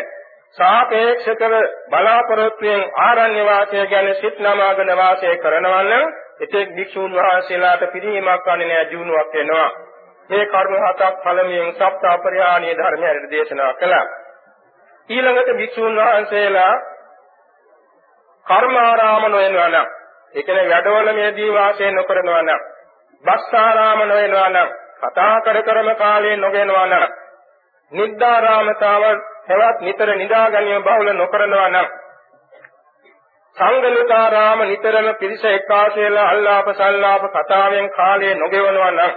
සාපේක්ෂකව 0.58 1.54
බලාපොරොත්තුෙන් 1.90 2.84
ආරණ්‍ය 3.02 3.46
වාසය 3.46 3.86
ගැන 3.88 4.12
සිත් 4.16 4.40
නමාගෙන 4.40 4.98
වාසය 4.98 5.38
කරනවා 5.38 5.84
නම් 5.84 6.12
එතෙක් 6.42 6.76
වික්ෂුන් 6.76 7.14
වහන්සේලාට 7.14 7.88
පිළිහිමක් 7.94 8.46
වන්නේ 8.46 8.68
නැහැ 8.68 8.90
දියුණුවක් 8.90 9.34
වෙනවා. 9.34 9.70
මේ 10.30 10.46
කර්ම 10.48 10.74
හතක් 10.80 11.14
පළමුවෙන් 11.20 11.74
සප්ත 11.74 12.04
අපරිහානීය 12.08 12.76
ධර්ම 12.76 13.02
හැරෙට 13.02 13.32
දේශනා 13.32 13.74
කළා. 13.76 14.06
ඊළඟට 15.10 15.56
භික්ෂුන් 15.56 15.96
වහන්සේලා 15.98 16.74
කර්මාරාම 18.46 19.24
නොයනවා 19.28 19.70
නම් 19.70 19.88
ඒ 20.34 20.44
කියන්නේ 20.44 20.70
වැඩවල 20.70 21.14
මේදී 21.14 21.54
වාසය 21.54 21.92
නොකරනවා 21.92 22.42
නම් 22.42 22.62
බස්සාරාම 23.24 24.04
නොයනවා 24.08 24.50
නම් 24.50 24.70
කතා 25.02 25.36
කර 25.42 25.58
කරම 25.64 25.90
කාලේ 25.96 26.36
නොගෙනවා 26.38 26.86
නම් 26.88 27.06
නිද්දාරාමතාව 27.92 29.04
හෙවත් 29.48 29.82
නිතර 29.82 30.14
නිදා 30.16 30.46
ගැනීම 30.50 30.84
බහුල 30.84 31.12
නොකරනවා 31.14 31.70
නම් 31.70 31.88
සංගලිකාරාම 33.58 34.64
නිතරම 34.64 35.08
පිරිස 35.16 35.44
එකාසෙලා 35.48 36.30
අල්ලාප 36.30 36.72
සල්ලාප 36.74 37.24
කතාවෙන් 37.34 37.90
කාලය 37.92 38.34
නොගෙවනවා 38.36 38.92
නම් 38.92 39.14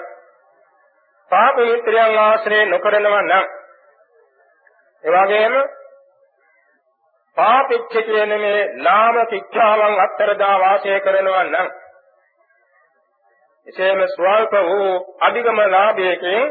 පාප 1.35 1.63
මිත්‍රයන් 1.63 2.19
ආශ්‍රය 2.19 2.65
නොකරනවා 2.67 3.23
නම් 3.23 3.47
එවැගේම 5.05 5.55
පාපිච්ච 7.37 7.95
කියන 8.03 8.35
මේ 8.39 8.59
නාම 8.81 9.17
ශික්ෂාවන් 9.31 9.97
අත්තරදා 10.01 10.57
වාසය 10.61 10.99
කරනවා 11.01 11.45
නම් 11.45 11.73
එසේම 13.67 14.05
ස්වල්ප 14.09 14.55
වූ 14.65 14.93
අධිගම 15.21 15.59
ලාභයකින් 15.69 16.45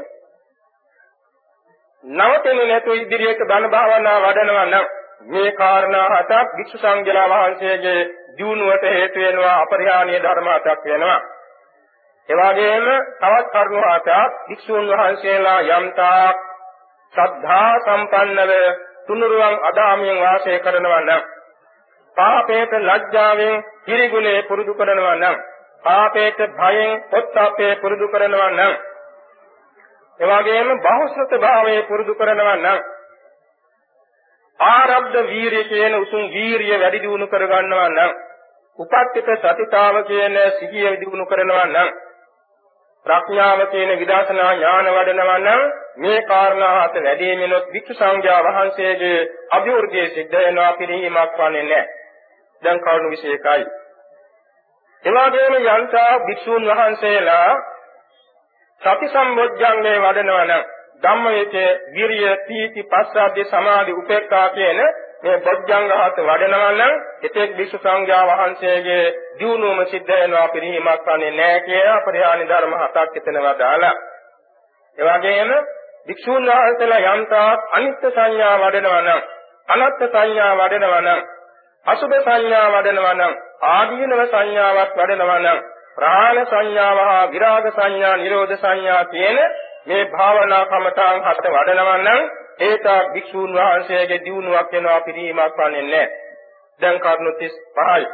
නවතිනු 2.03 2.65
නැතු 2.65 2.93
ඉදිරියට 2.95 3.43
බණ 3.43 3.69
භාවනා 3.69 4.17
වඩනවා 4.21 4.65
නම් 4.65 4.87
මේ 5.27 5.51
කාරණා 5.53 6.07
හතක් 6.09 6.57
වික්ෂු 6.57 6.77
සංඝයා 6.77 7.29
වහන්සේගේ 7.29 8.01
දියුණුවට 8.37 8.89
හේතු 8.91 9.19
වෙනවා 9.19 9.55
අපරිහානීය 9.59 10.21
ධර්ම 10.21 10.49
හතක් 10.49 10.85
වෙනවා. 10.85 11.19
ඒ 12.30 12.36
වගේම 12.38 12.86
තවත් 13.20 13.53
කරුණු 13.53 13.82
හතක් 13.86 14.10
වික්ෂුන් 14.48 14.86
වහන්සේලා 14.89 15.60
යම්තාක් 15.72 16.38
ශ්‍රද්ධා 17.13 17.72
සම්පන්නව 17.80 18.51
තුනුරුවන් 19.08 19.56
අදාමියෙන් 19.63 20.20
වාසය 20.20 20.60
කරනවා 20.60 21.01
නම් 21.01 21.24
පාපේට 22.18 22.72
ලැජ්ජාවෙන් 22.82 23.63
කිරිගුලේ 23.86 24.39
පුරුදු 24.44 24.74
කරනවා 24.74 25.15
නම් 25.15 25.38
පාපේට 25.84 26.39
භයෙන් 26.53 26.92
පොත්තාපේ 27.10 27.74
පුරුදු 27.75 28.08
කරනවා 28.08 28.50
නම් 28.50 28.74
එවාගෙම 30.20 30.70
බහුශ්‍රත 30.80 31.34
භාවයේ 31.38 31.84
පුරුදු 31.84 32.15
කරනවා 32.15 32.55
නම් 32.55 32.79
ආරබ්ධ 34.59 35.20
වීරිය 35.25 35.66
කියන 35.66 35.96
උතුම් 35.96 36.24
වීරිය 36.29 36.79
වැඩි 36.79 37.00
දියුණු 37.00 37.27
කර 37.27 37.46
ගන්නවා 37.48 37.90
නම් 37.90 38.12
උපත්ිත 38.79 39.29
සතිතාව 39.38 40.01
කියන 40.05 40.42
සිහිය 40.57 40.98
දියුණු 40.98 41.25
කරනවා 41.25 41.68
නම් 41.68 41.94
ප්‍රඥාව 43.05 43.61
කියන 43.68 43.92
විදර්ශනා 44.00 44.51
ඥාන 44.53 44.89
වඩනවා 44.89 45.39
නම් 45.39 45.63
මේ 45.98 46.20
කාරණා 46.24 46.74
හත 46.77 47.03
වැඩිමිනොත් 47.03 47.66
වික්ෂු 47.74 47.94
සංඝයා 47.94 48.44
වහන්සේගේ 48.44 49.18
අභිවෘද්ධිය 49.51 50.07
සිද්ධ 50.09 50.37
වෙනවා 50.37 50.72
පිළිහිමක් 50.74 51.37
වන්නේ 51.37 51.63
නැහැ. 51.63 51.87
දැන් 52.63 52.79
කරුණු 52.79 53.09
21යි. 53.13 53.66
එවාගෙම 55.03 55.55
යන්තා 55.57 56.20
භික්ෂුන් 56.22 56.70
වහන්සේලා 56.70 57.51
සති 58.81 59.09
සම්බොජ්ජංගේ 59.09 59.98
වඩනවා 60.00 60.46
නම් 60.46 60.63
ධම්මයේ 61.03 61.68
විරිය 61.94 62.35
තීති 62.48 62.83
පස්සද්ධි 62.85 63.46
සමාධි 63.46 63.94
උපේක්ඛා 63.94 64.50
කියන 64.50 64.79
මේ 65.24 65.38
බොජ්ජංග 65.40 65.92
හත 65.96 66.18
වඩනවා 66.22 66.72
නම් 66.72 66.96
එතෙක් 67.24 67.51
විසු 67.57 67.77
සංඝයා 67.79 68.24
වහන්සේගේ 68.29 69.03
දියුණුවම 69.38 69.86
සිද්ධ 69.86 70.12
වෙනවා 70.14 70.48
පිරිහීමක් 70.50 71.05
වන්නේ 71.05 71.31
නැහැ 71.31 71.62
කියලා 71.62 72.01
පරිහානි 72.01 72.48
ධර්ම 72.48 72.74
හතක් 72.77 73.22
එතනවා 73.22 73.53
දාලා 73.57 73.94
ඒ 74.98 75.05
වගේම 75.09 75.53
වික්ෂුන් 76.07 76.50
වහන්සේලා 76.50 77.01
යම්තා 77.09 77.48
අනිත්‍ය 77.72 78.12
සංඥා 78.12 78.55
වඩනවා 78.59 79.01
නම් 79.01 79.22
අනත්ත් 79.70 80.03
සංඥා 80.07 80.51
වඩනවා 80.57 81.01
නම් 81.01 81.22
අසුභ 81.86 82.20
සංඥා 82.22 82.68
වඩනවා 82.72 83.14
නම් 83.14 83.33
ආදීනව 83.70 84.24
සංඥාවක් 84.27 84.96
වඩනවා 84.98 85.40
නම් 85.40 85.66
ප්‍රාණ 85.96 86.46
සංඥාව 86.46 87.03
හා 87.03 87.25
විරාග 87.29 87.66
සංඥා 87.72 88.16
නිරෝධ 88.18 88.55
සංඥා 88.57 89.03
කියන 89.07 89.44
මේ 89.88 90.05
භාවනා 90.12 90.64
කමඨාන් 90.68 91.25
හත 91.25 91.51
වඩනවා 91.51 91.98
නම් 92.00 92.22
ඒක 92.59 92.85
භික්ෂූන් 93.13 93.53
වහන්සේගේ 93.53 94.20
දියුණුවක් 94.20 94.72
වෙනවා 94.72 95.01
පිළිීමක් 95.01 95.57
වන්නේ 95.57 95.81
නැහැ. 95.83 96.07
දැන් 96.81 97.00
කරුණු 97.00 97.31
35යි. 97.33 98.07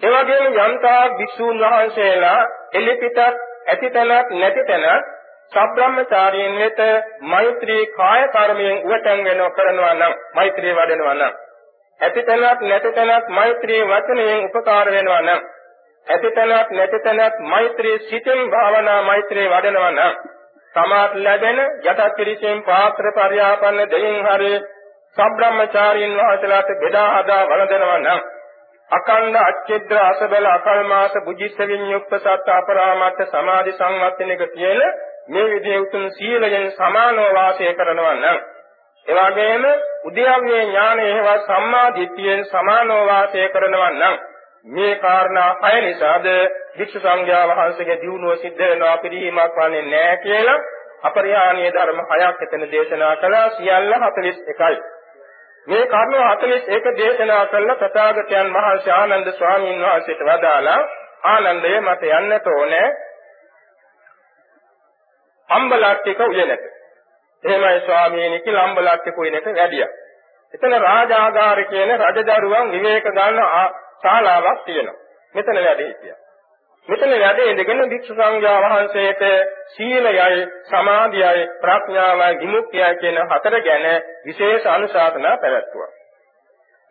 ඒ 0.00 0.10
වගේම 0.14 0.46
යම්තා 0.60 1.02
භික්ෂූන් 1.10 1.60
වහන්සේලා 1.60 2.40
එලිපිටත් 2.74 3.18
ඇතිතනක් 3.66 4.30
නැතිතනක් 4.32 5.06
සබ්‍රාහ්මචාරීන් 5.52 6.58
වෙත 6.58 6.80
මෛත්‍රී 7.22 7.86
කාය 7.92 8.28
කර්මයෙන් 8.28 8.78
උවටන් 8.84 9.24
වෙනව 9.24 9.50
කරනවා 9.52 9.94
නම් 9.94 10.14
මෛත්‍රී 10.34 10.74
වඩනවා 10.74 11.14
නම් 11.14 11.34
ඇතිතනක් 12.00 12.62
නැතිතනක් 12.62 13.28
මෛත්‍රී 13.30 13.82
වචනයෙන් 13.84 14.46
උපකාර 14.46 14.90
වෙනවා 14.90 15.20
නම් 15.20 15.42
ඇතිතනක් 16.06 16.72
නැතිතනක් 16.72 17.38
මෛත්‍රී 17.46 17.98
සිතින් 18.08 18.50
භාවනා 18.50 19.02
මෛත්‍රී 19.02 19.48
වඩනවා 19.48 19.90
නම් 19.90 20.14
සමාත් 20.76 21.18
ලැබෙන 21.18 21.60
යටත් 21.64 22.06
පිරිසෙන් 22.14 22.62
පාත්‍ර 22.62 23.10
පරියාපන්න 23.14 23.84
දෙයින් 23.90 24.18
හරි 24.26 24.54
සබ්‍රාහ්මචාරීන් 25.16 26.16
වහන්සේලාට 26.16 26.72
බෙදා 26.80 27.10
හදා 27.12 27.42
වළඳනවා 27.46 27.98
නම් 27.98 28.20
අකණ්ඩ 28.90 29.36
අච්චෙද්‍ර 29.38 29.98
අසබල 30.00 30.48
අකල්මාස 30.48 31.14
බුද්ධිස්ස 31.22 31.62
විඤ්ඤුක්ත 31.64 32.12
සත් 32.16 32.52
අපරාමත්ත 32.52 33.22
සමාධි 33.28 33.72
සංවත්තනක 33.74 34.42
තියෙන 34.50 34.82
මේ 35.28 35.46
විදිහේ 35.46 35.80
උතුම් 35.80 36.04
සීලයෙන් 36.12 36.68
සමානව 36.72 37.24
වාසය 37.32 37.72
කරනවා 37.74 38.14
නම් 38.14 38.38
එවාගෙම 39.06 39.64
උද්‍යව්‍ය 40.04 40.60
ඥානය 40.60 41.06
හේවත් 41.08 41.46
සම්මා 41.46 41.88
දිට්ඨියෙන් 41.94 42.44
සමානව 42.46 43.00
වාසය 43.06 43.48
කරනවා 43.50 43.90
නම් 43.92 44.16
මේ 44.66 44.94
කාරණා 44.96 45.50
හය 45.62 45.80
නිසාද 45.80 46.26
වික්ෂු 46.78 47.00
සංඝයා 47.00 47.46
වහන්සේගේ 47.48 47.96
දියුණුව 47.96 48.36
සිද්ධ 48.36 48.62
වෙනවා 48.62 48.96
පිළිහිමක් 48.96 49.56
වන්නේ 49.56 49.82
නැහැ 49.84 50.16
කියලා 50.18 50.58
අපරිහානීය 51.02 51.70
ධර්ම 51.70 52.00
හයක් 52.12 52.42
එතන 52.42 52.66
දේශනා 52.72 53.14
කළා 53.16 53.48
සියල්ල 53.50 53.94
41යි. 53.96 54.78
මේ 55.66 55.86
කර්ම 55.86 56.14
41 56.14 56.96
දේශනා 56.96 57.46
කළ 57.46 57.74
තථාගතයන් 57.76 58.52
වහන්සේ 58.52 58.94
ආනන්ද 58.94 59.32
ස්වාමීන් 59.32 59.82
වහන්සේට 59.82 60.24
වදාලා 60.24 60.80
ආනන්දය 61.26 61.74
මට 61.80 62.12
යන්නට 62.12 62.46
ඕනේ 62.48 62.86
අම්බලට්ටික 65.48 66.20
උයනට. 66.22 66.68
එහෙමයි 67.44 67.80
ස්වාමීනි 67.80 68.40
කියලා 68.40 68.64
අම්බලට්ටික 68.64 69.18
උයනට 69.18 69.50
වැඩියා. 69.54 69.90
එතන 70.54 70.78
රාජාගාර 70.82 71.66
කියන 71.66 71.98
රජදරුවන් 72.00 72.70
විවේක 72.70 73.12
ගන්න 73.14 73.44
ශාලාවක් 74.02 74.64
තියෙනවා. 74.64 75.00
මෙතන 75.34 75.58
වැඩ 75.58 75.80
හිටියා. 75.80 76.18
මෙතන 76.88 77.12
වැඩ 77.16 77.40
ඉඳගෙන 77.42 77.82
භික්ෂු 77.86 78.14
සංඝයා 78.14 78.58
වහන්සේට 78.64 79.22
සීලයයි 79.68 80.42
සමාධියයි 80.64 81.46
ප්‍රඥාවයි 81.60 82.40
විමුක්තියයි 82.40 82.90
කියන 82.96 83.22
හතර 83.24 83.56
ගැන 83.60 83.86
විශේෂ 84.24 84.68
අනුශාසනා 84.68 85.36
පැවැත්වුවා. 85.38 85.90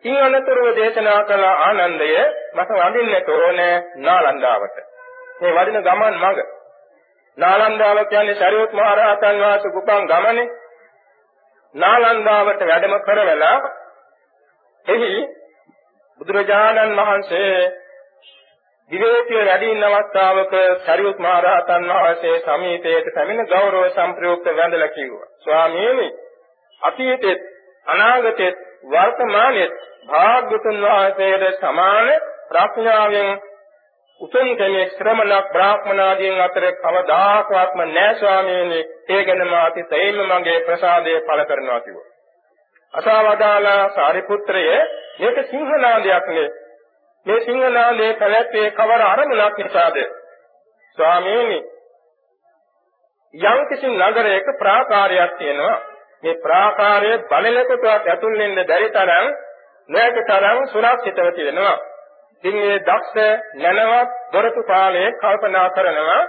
ඉන් 0.04 0.18
අනතුරුව 0.22 0.68
දේශනා 0.76 1.22
කළ 1.24 1.46
ආනන්දය 1.46 2.10
මට 2.54 2.70
වඳින්නට 2.72 3.28
ඕනේ 3.30 3.74
නාලන්දාවට. 3.98 4.76
මේ 5.40 5.54
වඩින 5.54 5.82
ගමන් 5.82 6.14
මඟ. 6.16 6.44
නාලන්දාව 7.38 7.98
කියන්නේ 8.06 8.36
ශරීරත් 8.36 8.72
මහ 8.72 8.92
රහතන් 8.92 9.40
වහන්සේ 9.40 9.72
කුපන් 9.72 10.06
ගමනේ. 10.06 10.46
නාලන්දාවට 11.74 12.62
වැඩම 12.64 12.94
කරවලා 13.00 13.58
එහි 14.86 15.10
බුදුරජාණන් 16.20 16.96
වහන්සේ 16.98 17.56
විවේකයේ 18.90 19.44
වැඩි 19.44 19.70
ඉන්න 19.70 19.86
අවස්ථාවක 19.86 20.54
සරියුත් 20.82 21.18
මහ 21.18 21.34
රහතන් 21.40 21.88
වහන්සේ 21.90 22.36
සමීපයට 22.40 23.10
පැමිණ 23.14 23.46
ගෞරව 23.46 23.82
සම්ප්‍රයුක්ත 23.88 24.46
වැඳලා 24.52 24.88
කිව්වා. 24.90 25.26
ස්වාමීනි 25.40 26.08
අතීතෙත් 26.82 27.42
අනාගතෙත් 27.86 28.64
වර්තමානෙත් 28.86 29.76
භාග්‍යතුන් 30.06 30.80
වහන්සේට 30.82 31.60
සමාන 31.60 32.10
ප්‍රඥාවෙන් 32.48 33.30
උතුම් 34.20 34.48
කෙනෙක් 34.56 34.92
ශ්‍රමණක් 34.92 35.52
බ්‍රාහ්මනාදීන් 35.52 36.40
අතර 36.40 36.66
කවදාකවත්ම 36.74 37.80
නැහැ 37.86 38.14
ස්වාමීනි. 38.16 38.80
ඒ 39.08 39.22
ගැන 39.24 39.48
මා 39.48 39.64
අතිශයින්ම 39.64 40.30
මගේ 40.32 40.60
ප්‍රසාදය 40.60 41.20
පළ 41.22 41.44
කරනවා 41.44 41.80
කිව්වා. 41.80 42.10
අසවදාලා 42.96 43.88
සාරිපුත්‍රය 43.90 44.64
මේක 45.18 45.38
සිංහනාදයක් 45.46 46.28
නේ. 46.28 46.50
මේ 47.26 47.40
සිංහනාදයේ 47.40 48.12
පැවැත්වේ 48.14 48.70
කවර 48.72 49.02
අරමුණක් 49.04 49.58
නිසාද? 49.58 49.96
ස්වාමීනි 50.98 51.58
යම් 53.34 53.60
කිසි 53.68 53.88
නගරයක 53.88 54.46
ප්‍රාකාරයක් 54.58 55.36
තියෙනවා. 55.38 55.76
මේ 56.22 56.38
ප්‍රාකාරයේ 56.38 57.18
බලලකටවත් 57.24 58.06
ඇතුල් 58.06 58.38
වෙන්න 58.38 58.62
බැරි 58.64 58.88
තරම් 58.90 59.26
නැක 59.88 60.16
තරම් 60.24 60.58
සුරක්ෂිතව 60.66 61.28
තියෙනවා. 61.34 61.76
ඉතින් 62.44 62.56
මේ 62.56 62.78
දක්ෂ 62.80 63.16
නැනවත් 63.56 64.16
දොරටු 64.32 64.62
පාලයේ 64.64 65.12
කල්පනා 65.14 65.68
කරනවා 65.70 66.22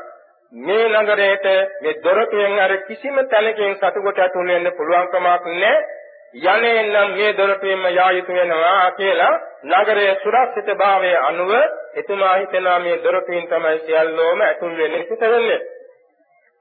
මේ 0.54 0.88
නගරයට 0.96 1.48
මේ 1.82 2.00
දොරටුවෙන් 2.04 2.60
අර 2.60 2.74
කිසිම 2.84 3.16
තැනකින් 3.26 3.76
සතුට 3.76 4.20
ඇතුල් 4.20 4.48
වෙන්න 4.48 4.72
පුළුවන් 4.74 5.08
කමක් 5.08 5.46
නැහැ. 5.46 5.97
යන්නේ 6.46 6.84
නම් 6.84 7.12
මේ 7.12 7.34
දොරටුවෙන්ම 7.34 7.86
යා 7.90 8.12
යුතු 8.12 8.34
වෙනවා 8.34 8.92
කියලා 8.92 9.34
නගරයේ 9.66 10.16
සුරක්ෂිතභාවයේ 10.18 11.18
අනුව 11.20 11.52
එතුමා 11.96 12.36
හිතනවා 12.36 12.80
මේ 12.80 12.98
දොරටුවෙන් 13.04 13.48
තමයි 13.48 13.78
සියල්ලෝම 13.80 14.42
ඇතුල් 14.42 14.78
වෙන්නේ 14.78 15.04
පිට 15.04 15.22
වෙන්නේ. 15.24 15.62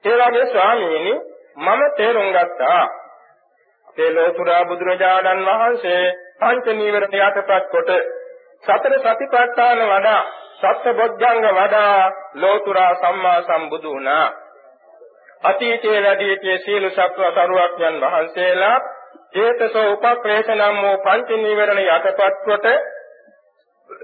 ඒ 0.05 0.15
වගේ 0.19 0.45
ස්වාමීනි 0.47 1.13
මම 1.57 1.81
තේරුම් 1.97 2.29
ගත්තා 2.31 2.83
අපේ 3.87 4.09
ලෝතුරා 4.11 4.65
බුදුරජාණන් 4.65 5.45
වහන්සේ 5.45 6.03
පංච 6.39 6.65
නීවරණ 6.73 7.15
යටපත් 7.19 7.69
කොට 7.69 7.93
සතර 8.63 8.93
සතිපට්ඨාන 8.99 9.79
වඩා 9.85 10.21
සත්බොද්ධංග 10.59 11.47
වඩා 11.53 12.11
ලෝතුරා 12.35 12.91
සම්මා 12.95 13.39
සම්බුදු 13.43 13.89
වුණා 13.89 14.27
අතීතයේ 15.43 16.03
වැඩිහිටිය 16.03 16.57
සීල 16.59 16.89
සත්ව 16.89 17.33
සරුවක්යන් 17.35 17.99
වහන්සේලා 18.01 18.77
චේතසෝ 19.33 19.87
උපක්‍රේෂ 19.91 20.49
නම් 20.49 20.77
වූ 20.77 20.97
පංච 20.99 21.29
නීවරණ 21.37 21.81
යටපත් 21.85 22.37
කොට 22.43 22.67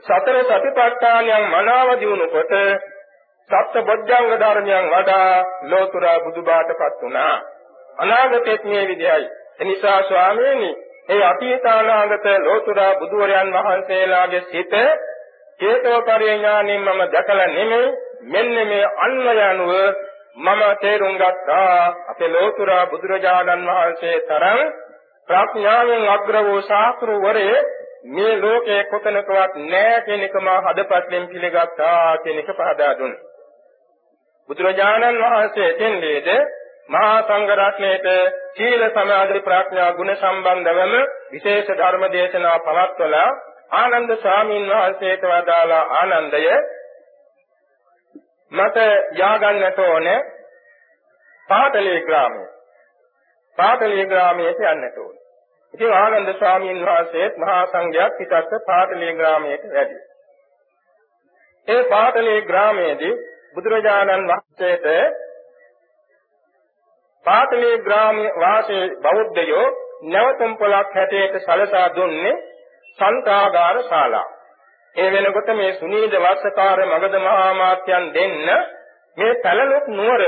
සතර 0.01 0.37
සතිපට්ඨානයන් 0.43 1.47
මනාව 1.49 1.93
දිනු 1.99 2.27
කොට 2.29 2.53
සත්‍ය 3.49 3.79
බොද්ධංග 3.81 4.29
ධර්මයන් 4.35 4.89
වඩා 4.89 5.31
ලෝතුරා 5.65 6.17
බුදුබාටපත් 6.19 7.01
වුණා. 7.01 7.35
අනාගතයේ 7.97 8.59
මේ 8.65 8.87
විදියයි 8.87 9.29
එනිසා 9.59 9.99
ස්වාමීනි 10.03 10.71
ඒ 11.09 11.23
අතීතානාගත 11.23 12.25
ලෝතුරා 12.39 12.93
බුදුවරයන් 12.95 13.53
වහන්සේලාගේ 13.53 14.43
සිත 14.43 14.73
චේතෝ 15.59 15.99
පරිඥාණයෙන් 16.03 16.81
මම 16.83 17.01
දැකලා 17.11 17.49
නෙමෙයි 17.49 17.93
මෙන්න 18.25 18.55
මේ 18.67 18.85
අන්වය 18.99 19.41
අනුව 19.41 19.71
මම 20.37 20.61
තේරුම් 20.81 21.15
ගත්තා. 21.15 21.93
අපේ 22.07 22.29
ලෝතුරා 22.29 22.85
බුදුරජාණන් 22.85 23.67
වහන්සේ 23.67 24.17
තරම් 24.21 24.59
ප්‍රඥාවෙන් 25.29 26.09
අග්‍ර 26.09 26.37
වූ 26.43 26.61
ශාස්ත්‍රු 26.63 27.19
වරේ 27.21 27.59
මේ 28.07 28.33
ලෝකේ 28.37 28.81
කොතනකවත් 28.85 29.61
නැහැ 29.65 30.01
කියන 30.01 30.23
එක 30.23 30.35
මා 30.41 30.57
හදපත්ෙන් 30.61 31.27
පිළිගත්තා 31.27 32.17
කියන 32.17 32.39
එක 32.39 32.51
පහදා 32.53 32.91
දුන්නා. 32.95 33.23
බුදුරජාණන් 34.49 35.21
වහන්සේ 35.21 35.69
එතෙන්දීද 35.69 36.29
මහා 36.89 37.15
සංඝ 37.21 37.53
රත්නයේට 37.57 38.07
සීල 38.53 38.83
සමාධි 38.89 39.41
ප්‍රඥා 39.41 39.91
ගුණ 39.93 40.15
සම්බන්ධවම 40.15 40.93
විශේෂ 41.31 41.69
ධර්ම 41.71 42.05
දේශනා 42.11 42.57
පවත්වලා 42.59 43.29
ආනන්ද 43.73 44.15
ස්වාමීන් 44.17 44.69
වහන්සේට 44.69 45.23
වදාලා 45.25 45.83
ආනන්දය 45.99 46.43
මට 48.51 48.77
යාගන්නට 49.13 49.79
ඕනේ 49.81 50.19
පාටලී 51.49 52.01
ග්‍රාමයේ. 52.01 52.49
පාටලී 53.57 54.05
ග්‍රාමයට 54.05 54.63
යන්නට 54.63 54.97
ඕනේ. 54.97 55.21
ඉතින් 55.73 55.93
ආනන්ද 55.93 56.33
ස්වාමීන් 56.33 56.85
වහන්සේත් 56.85 57.37
මහා 57.37 57.65
සංඝයාත් 57.65 58.17
පිටත් 58.17 58.57
පාටලී 58.67 59.13
ග්‍රාමයට 59.13 59.67
වැඩි. 59.73 59.99
ඒ 61.67 61.83
පාටලී 61.85 62.41
ග්‍රාමයේදී 62.43 63.13
බුදුරජාණන් 63.55 64.27
වහන්සේට 64.27 64.87
පාටලී 67.25 67.77
ග්‍රාම 67.79 68.17
වාසී 68.39 68.85
බෞද්ධයෝ 68.97 69.67
නැවතුම් 70.05 70.57
පොලක් 70.57 70.95
හැටියට 70.95 71.35
සලසා 71.39 71.87
දුන්නේ 71.95 72.33
සංකාගාර 72.99 73.83
ශාලා. 73.83 74.27
ඒ 74.95 75.11
වෙනකොට 75.11 75.53
මේ 75.53 75.71
සුනීද 75.73 76.15
වස්සකාර 76.17 76.81
මගධ 76.87 77.19
මහා 77.19 77.53
මාත්‍යයන් 77.53 78.09
දෙන්න 78.13 78.35
මේ 79.17 79.31
පැලලොක් 79.43 79.87
නුවර 79.89 80.23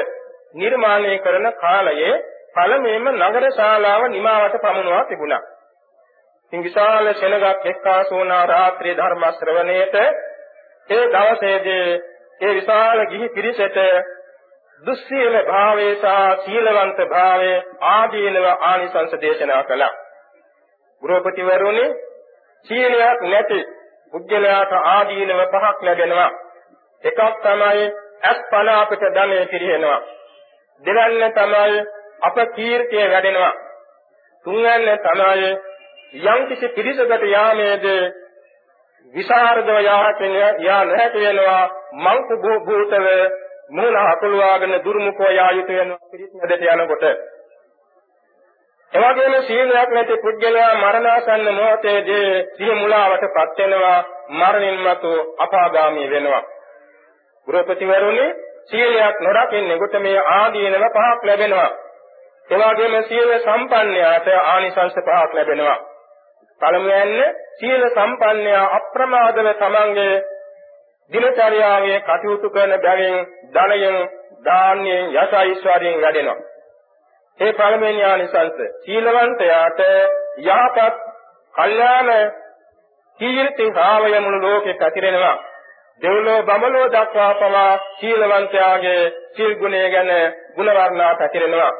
නිර්මාණය 0.53 1.19
කරන 1.19 1.47
කාලයේ 1.55 2.15
පළමුවෙන්ම 2.55 3.21
නගර 3.21 3.45
ශාලාව 3.51 4.07
නිමාවට 4.09 4.61
පමුණවා 4.61 5.03
තිබුණා. 5.05 5.43
ඉතින් 6.45 6.63
විශාල 6.63 7.13
සෙනගක් 7.13 7.65
එක්කාසු 7.65 8.15
වුණා 8.15 8.45
රාත්‍රී 8.47 8.95
ධර්ම 8.95 9.23
ශ්‍රවණයට 9.31 9.95
ඒ 10.89 11.05
දවසේදී 11.09 11.87
ඒ 12.41 12.53
විශාල 12.53 13.05
ගිහි 13.07 13.29
පිරිසට 13.29 13.77
දුස්සීල 14.83 15.35
භාවයේ 15.43 15.95
සහ 15.95 16.45
සීලවන්ත 16.45 16.99
භාවයේ 17.09 17.63
ආදීනව 17.89 18.47
ආනිසංස 18.61 19.15
දේශනා 19.21 19.63
කළා. 19.63 19.93
ගෘහපතිවරුනි 21.03 21.85
සීලයක් 22.67 23.21
නැති 23.23 23.59
පුද්ගලයාට 24.13 24.73
ආදීනව 24.85 25.41
පහක් 25.47 25.77
ලැබෙනවා. 25.81 26.31
එකක් 27.03 27.19
තමයි 27.41 27.85
අස්පන 28.23 28.69
අපිට 28.71 29.03
ධනෙ 29.11 29.45
පිරිහෙනවා. 29.45 30.01
දෙවැන්න 30.83 31.33
තමයි 31.33 31.85
අප 32.21 32.37
කීර්තිය 32.55 33.07
වැඩෙනවා. 33.09 33.53
තුන්වැන්න 34.45 34.99
තමයි 34.99 35.49
යම් 36.25 36.47
කිසි 36.47 36.67
පිරිසකට 36.69 37.23
යාමේද 37.27 37.85
විසරදව 39.13 39.77
යාකෙන 39.81 40.35
යා 40.59 40.83
නැති 40.85 41.19
වෙනවා 41.19 41.63
මංකු 41.99 42.35
භූතව 42.41 43.07
මූල 43.69 43.95
අකුලවාගෙන 43.97 44.75
දුර්මුඛව 44.83 45.31
යා 45.31 45.51
යුතු 45.51 45.73
වෙනවා 45.73 46.11
පිරිස් 46.11 46.31
මැදට 46.33 46.67
යනකොට 46.73 47.05
එවැගේම 48.93 49.35
සීලයක් 49.43 49.89
නැති 49.89 50.17
පුද්ගලයා 50.17 50.73
මරණාසන්න 50.75 51.47
මොහොතේදී 51.51 52.43
සිය 52.57 52.73
මුලාවටපත් 52.73 53.57
වෙනවා 53.59 53.99
මරණින් 54.31 54.77
මතු 54.81 55.11
අපාගාමී 55.37 56.09
වෙනවා. 56.09 56.43
ගෘහපතිවරුනි 57.47 58.27
සීලයක් 58.65 59.17
නොරකින්නේ 59.19 59.77
කොට 59.77 59.97
මේ 59.99 60.19
ආදීනව 60.31 60.85
පහක් 60.87 61.23
ලැබෙනවා. 61.23 61.71
එවැගේම 62.49 63.03
සීල 63.03 63.31
සම්පන්නයාට 63.39 64.27
ආනිසංස 64.33 64.95
පහක් 64.97 65.33
ලැබෙනවා. 65.33 65.77
පළමුවෙන්න 66.61 67.35
සීල 67.59 67.85
සම්පන්නයා 67.89 68.65
අප්‍රමාදව 68.71 69.47
තමන්ගේ 69.55 70.23
දිනචර්යාවේ 71.11 71.99
කටයුතු 72.01 72.49
කරන 72.49 72.75
බැවින් 72.81 73.17
ධනයෙන් 73.53 73.97
දාන්‍යයෙන් 74.45 75.15
යස 75.15 75.33
ඓශ්වර්යයෙන් 75.35 76.01
වැඩෙනවා. 76.01 76.37
ඒ 77.39 77.53
පළමුවෙනි 77.53 78.03
ආනිසංස 78.03 78.61
සීලවන්තයාට 78.81 79.81
යහපත් 80.45 81.01
කල්යාණ 81.53 82.11
කීර්ති 83.19 83.71
භාවය 83.71 84.19
මුළු 84.19 84.39
ලෝකෙට 84.43 84.81
ඇතිරෙනවා 84.81 85.35
දෙව්ලෝ 86.01 86.39
බඹලෝ 86.43 86.85
දක්වා 86.89 87.33
පවා 87.35 87.73
සීලවන්තයාගේ 87.97 89.01
සීල් 89.31 89.53
ගුණය 89.55 89.83
ගැන 89.89 90.13
ගුණ 90.55 90.73
වර්ණා 90.73 91.11
පැතිරෙනවා 91.15 91.71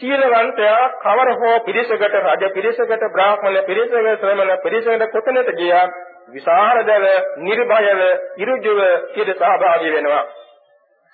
සීලවන්තයා 0.00 0.82
කවර 0.98 1.30
හෝ 1.36 1.54
පිරිසකට 1.60 2.18
රජ 2.18 2.50
පිරිසකට 2.52 3.06
බ්‍රාහ්මණ 3.10 3.62
පිරිසකට 3.64 4.10
ශ්‍රමණ 4.16 4.52
පිරිසකට 4.62 5.06
කොතැනට 5.12 5.54
ගියත් 5.56 6.02
විසරදව 6.30 7.08
නිර්භයව 7.42 8.04
ඉරුජුව 8.38 8.84
සිට 9.08 9.34
සහභාගී 9.36 9.92
වෙනවා 9.92 10.26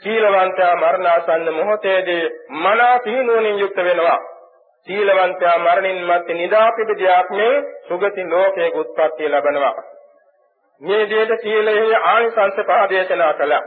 සීලවන්තයා 0.03 0.77
මරණාසන්න 0.77 1.51
මොහොතේදී 1.55 2.23
මනා 2.59 2.99
සිහිනුවණින් 2.99 3.59
යුක්ත 3.59 3.77
වෙනවා. 3.79 4.19
සීලවන්තයා 4.87 5.59
මරණින් 5.59 6.01
මත්තේ 6.07 6.35
නිදාපිටදයක් 6.35 7.31
මේ 7.31 7.55
සුගති 7.89 8.25
ලෝකයේ 8.27 8.71
උත්පත්ති 8.75 9.31
ලැබනවා. 9.31 9.75
මේ 10.81 11.03
දෙයට 11.11 11.43
සීලයේ 11.43 12.03
ආනිසංස 12.05 12.59
පාදේශනා 12.67 13.33
කළා. 13.35 13.63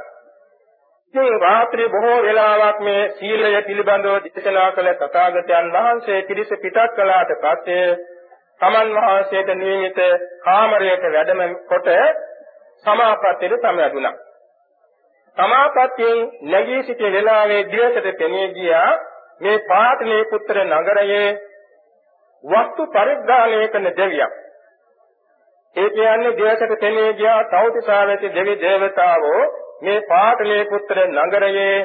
ඉතින් 1.13 1.41
රාත්‍රී 1.41 1.89
බොහෝ 1.89 2.21
වෙලාවක් 2.23 2.79
මේ 2.79 3.09
සීලය 3.11 3.61
පිළිබඳව 3.63 4.15
දේශනා 4.25 4.71
කළ 4.71 4.89
තථාගතයන් 4.95 5.67
වහන්සේ 5.71 6.21
පිරිස 6.23 6.49
පිටත් 6.57 6.95
කළාට 6.95 7.31
පස්සේ 7.37 7.97
තමන් 8.61 8.95
වහන්සේට 8.95 9.51
නියමිත 9.55 9.99
කාමරයට 10.43 11.03
වැඩම 11.07 11.41
කොට 11.65 11.87
සමාපත්තියට 12.85 13.61
සමවැදුණා. 13.61 14.15
සමාපත්තියෙන් 15.37 16.19
නැගී 16.43 16.83
සිටි 16.83 17.11
වෙලාවේ 17.11 17.61
දිවසට 17.67 18.09
පෙනී 18.17 18.47
ගියා 18.51 18.89
මේ 19.41 19.59
පාටලී 19.67 20.23
පුත්‍ර 20.25 20.59
නගරයේ 20.63 21.29
වස්තු 22.43 22.89
පරිග්‍රහණය 22.89 23.67
කරන 23.67 23.87
දෙවියන්. 23.93 24.35
ඒ 25.75 25.89
කියන්නේ 25.91 26.35
දිවසට 26.35 26.75
පෙනී 26.79 27.13
ගියා 27.13 27.39
තෞතිසාවෙති 27.45 28.33
දෙවි 28.35 28.59
දේවතාවෝ 28.61 29.45
මේ 29.81 30.01
පාටලී 30.05 30.63
පුත්‍ර 30.65 30.99
නගරයේ 31.07 31.77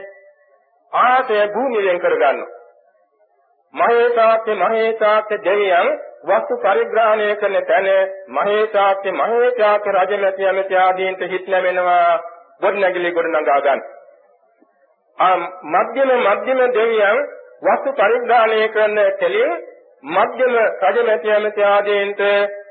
ආසය 0.93 1.39
භූමියෙන් 1.49 2.01
කරගන්නවා. 2.01 2.51
මහේසාක්‍ය 3.75 4.55
මහේසාක්‍ය 4.57 5.37
දෙවියන් 5.41 5.89
වස්තු 6.25 6.57
පරිග්‍රහණය 6.59 7.29
කරන 7.37 7.57
තැන 7.65 7.89
මහේසාක්‍ය 8.31 9.11
මහේසාක්‍ය 9.13 9.93
රජමැති 9.93 10.47
ඇමති 10.47 10.77
ආදීන්ට 10.77 11.23
හිත් 11.27 11.47
නැවෙනවා 11.49 12.21
ගොඩනැගිලි 12.61 13.13
ගොඩනගා 13.13 13.61
ගන්න. 13.61 13.85
ආ 15.19 15.37
මධ්‍යම 15.71 16.11
මධ්‍යම 16.19 16.61
දෙවියන් 16.73 17.23
වස්තු 17.65 17.95
පරිග්‍රහණය 17.95 18.69
කරන 18.71 18.99
කෙලින් 19.21 19.57
මධ්‍යම 20.11 20.55
රජමැති 20.85 21.31
ඇමති 21.31 21.65
ආදීන්ට 21.67 22.23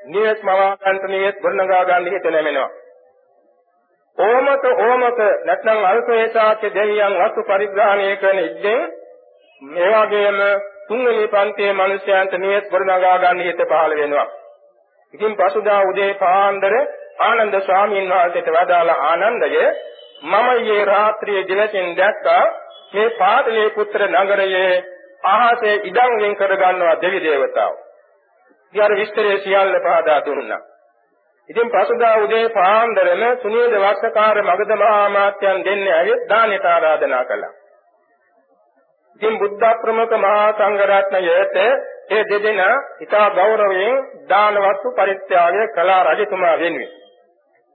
නියස් 0.08 0.40
මවාකන්ට 0.44 1.04
නියස් 1.08 1.36
ගොඩනගා 1.40 1.84
ගන්න 1.86 2.12
හිත 2.12 2.26
නැමෙනවා. 2.28 2.70
ඕමත 4.18 4.66
ඕමත 4.66 5.20
නැත්නම් 5.46 5.86
අල්පේතාච්ච 5.86 6.64
දෙවියන් 6.72 7.16
වස්තු 7.18 7.44
පරිග්‍රහණය 7.44 8.10
කරන 8.18 8.40
ඉද්දෙන් 8.40 8.82
මේ 9.62 9.92
වගේම 9.94 10.40
තුන්වෙනි 10.88 11.28
පන්තියේ 11.28 11.74
මිනිසයන්ට 11.76 12.34
නියස් 12.38 12.70
ගොඩනගා 12.70 13.18
ගන්න 13.18 13.42
හිත 13.42 13.62
පහළ 13.66 13.96
වෙනවා. 13.96 14.28
ඉතින් 15.14 15.36
පසුදා 15.36 15.82
උදේ 15.84 16.14
පාන්දර 16.16 16.74
ආනන්ද 17.20 17.56
ස්වාමීන් 17.62 18.10
වහන්සේට 18.10 18.50
වදාළ 18.50 18.92
ආනන්දය 19.04 19.52
මම 20.24 20.50
ඊයේ 20.52 20.86
රාත්‍රියේ 20.86 21.48
දිවසින් 21.48 21.96
දැක්කා 21.98 22.44
මේ 22.94 23.10
පාටලී 23.16 23.70
පුත්‍ර 23.70 24.04
නගරයේ 24.10 24.84
අහසේ 25.26 25.76
ඉඩම් 25.84 26.18
වෙන් 26.18 26.36
කර 26.36 26.58
ගන්නවා 26.58 27.02
දෙවි 27.02 27.24
දේවතාවෝ. 27.24 27.80
ඊයර 28.74 28.96
විස්තරය 28.96 29.38
සියල්ල 29.40 29.80
පහදා 29.80 30.20
දුන්නා. 30.26 30.62
ඉතින් 31.50 31.70
පසුදා 31.70 32.16
උදේ 32.18 32.50
පාන්දරම 32.50 33.24
සුනීද 33.42 33.74
වස්සකාර 33.76 34.38
මගධ 34.42 34.76
මහා 34.76 35.10
මාත්‍යයන් 35.10 35.66
දෙන්නේ 35.66 35.94
ඇවිත් 35.94 36.30
දානෙට 36.30 36.66
ආරාධනා 36.66 37.24
කළා. 37.26 37.54
ඉතින් 39.16 39.40
බුද්ධ 39.40 39.72
ප්‍රමුඛ 39.82 40.16
මහා 40.18 40.48
සංඝ 40.54 40.84
රත්නයේත 40.88 41.56
ඒ 42.12 42.24
දෙදෙනා 42.26 42.76
ඉතා 43.02 43.28
ගෞරවයෙන් 43.32 43.98
දාන 44.30 44.56
වස්තු 44.58 44.94
පරිත්‍යාගය 44.94 45.68
කළා 45.70 46.04
රජතුමා 46.10 46.56
වෙනුවෙන්. 46.56 46.94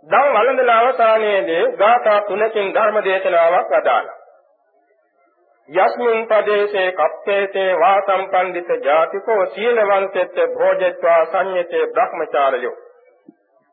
දන් 0.07 0.33
වළඳන 0.35 0.70
අවසානයේදී 0.70 1.64
ගාථා 1.76 2.20
තුනකින් 2.22 2.72
ධර්ම 2.74 2.98
දේශනාවක් 3.05 3.72
අදාළා. 3.72 4.16
යස්මින් 5.68 6.26
පදේශේ 6.26 6.88
කප්පේතේ 6.94 7.70
වාසම් 7.76 8.26
පණ්ඩිත 8.26 8.74
ජාතිකෝ 8.85 9.46
සීලවන්තෙත් 9.48 10.37
භෝජත්වා 10.55 11.22
සංයතේ 11.26 11.87
බ්‍රහ්මචාරයෝ 11.88 12.76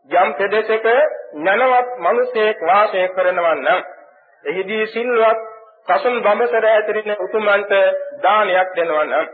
යම් 0.10 0.34
ප්‍රදේශයක 0.34 0.88
ඥානවත් 1.34 1.94
මිනිසෙක් 2.00 2.64
වාසය 2.64 3.04
කරනවා 3.10 3.56
නම් 3.56 3.82
එහිදී 4.46 4.88
සිල්වත් 4.88 5.46
සසුන් 5.88 6.20
බඹසර 6.22 6.68
ඇතරින 6.68 7.16
උතුමන්ට 7.18 7.74
දානයක් 8.24 8.76
දෙනවා 8.76 9.06
නම් 9.06 9.28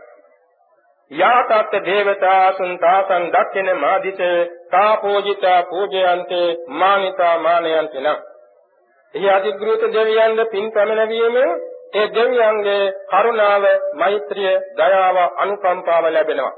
යාතත් 1.11 1.73
දේවතාසුන් 1.83 2.77
තාසං 2.79 3.25
දක්ඛින 3.29 3.69
මාදිතේ 3.77 4.37
තාපෝජිතා 4.71 5.59
පූජයන්තේ 5.63 6.47
මානිතා 6.75 7.35
මානයන්තේ 7.39 8.01
නම් 8.01 8.19
එහි 9.13 9.29
අධිග්‍රහිත 9.29 9.83
දෙවියන්ගේ 9.93 10.45
පින් 10.47 10.71
පැමිණවීමෙන් 10.71 11.51
ඒ 11.91 12.07
දෙවියන්ගේ 12.09 12.93
කරුණාව, 13.09 13.63
මෛත්‍රිය, 13.93 14.53
දයාව, 14.77 15.17
අනුකම්පාව 15.37 16.05
ලැබෙනවා. 16.07 16.53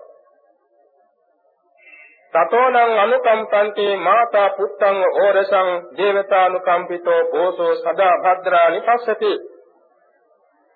තතෝනං 2.34 2.76
අනුකම්පන්ති 2.98 3.86
මාතා 3.98 4.50
පුත්තං 4.52 4.98
ඕරසං 5.18 5.70
දේවතානුකම්පිතෝ 5.98 7.22
බෝසෝ 7.26 7.76
සදා 7.76 8.16
භද්‍රානි 8.20 8.82
පස්සති. 8.82 9.34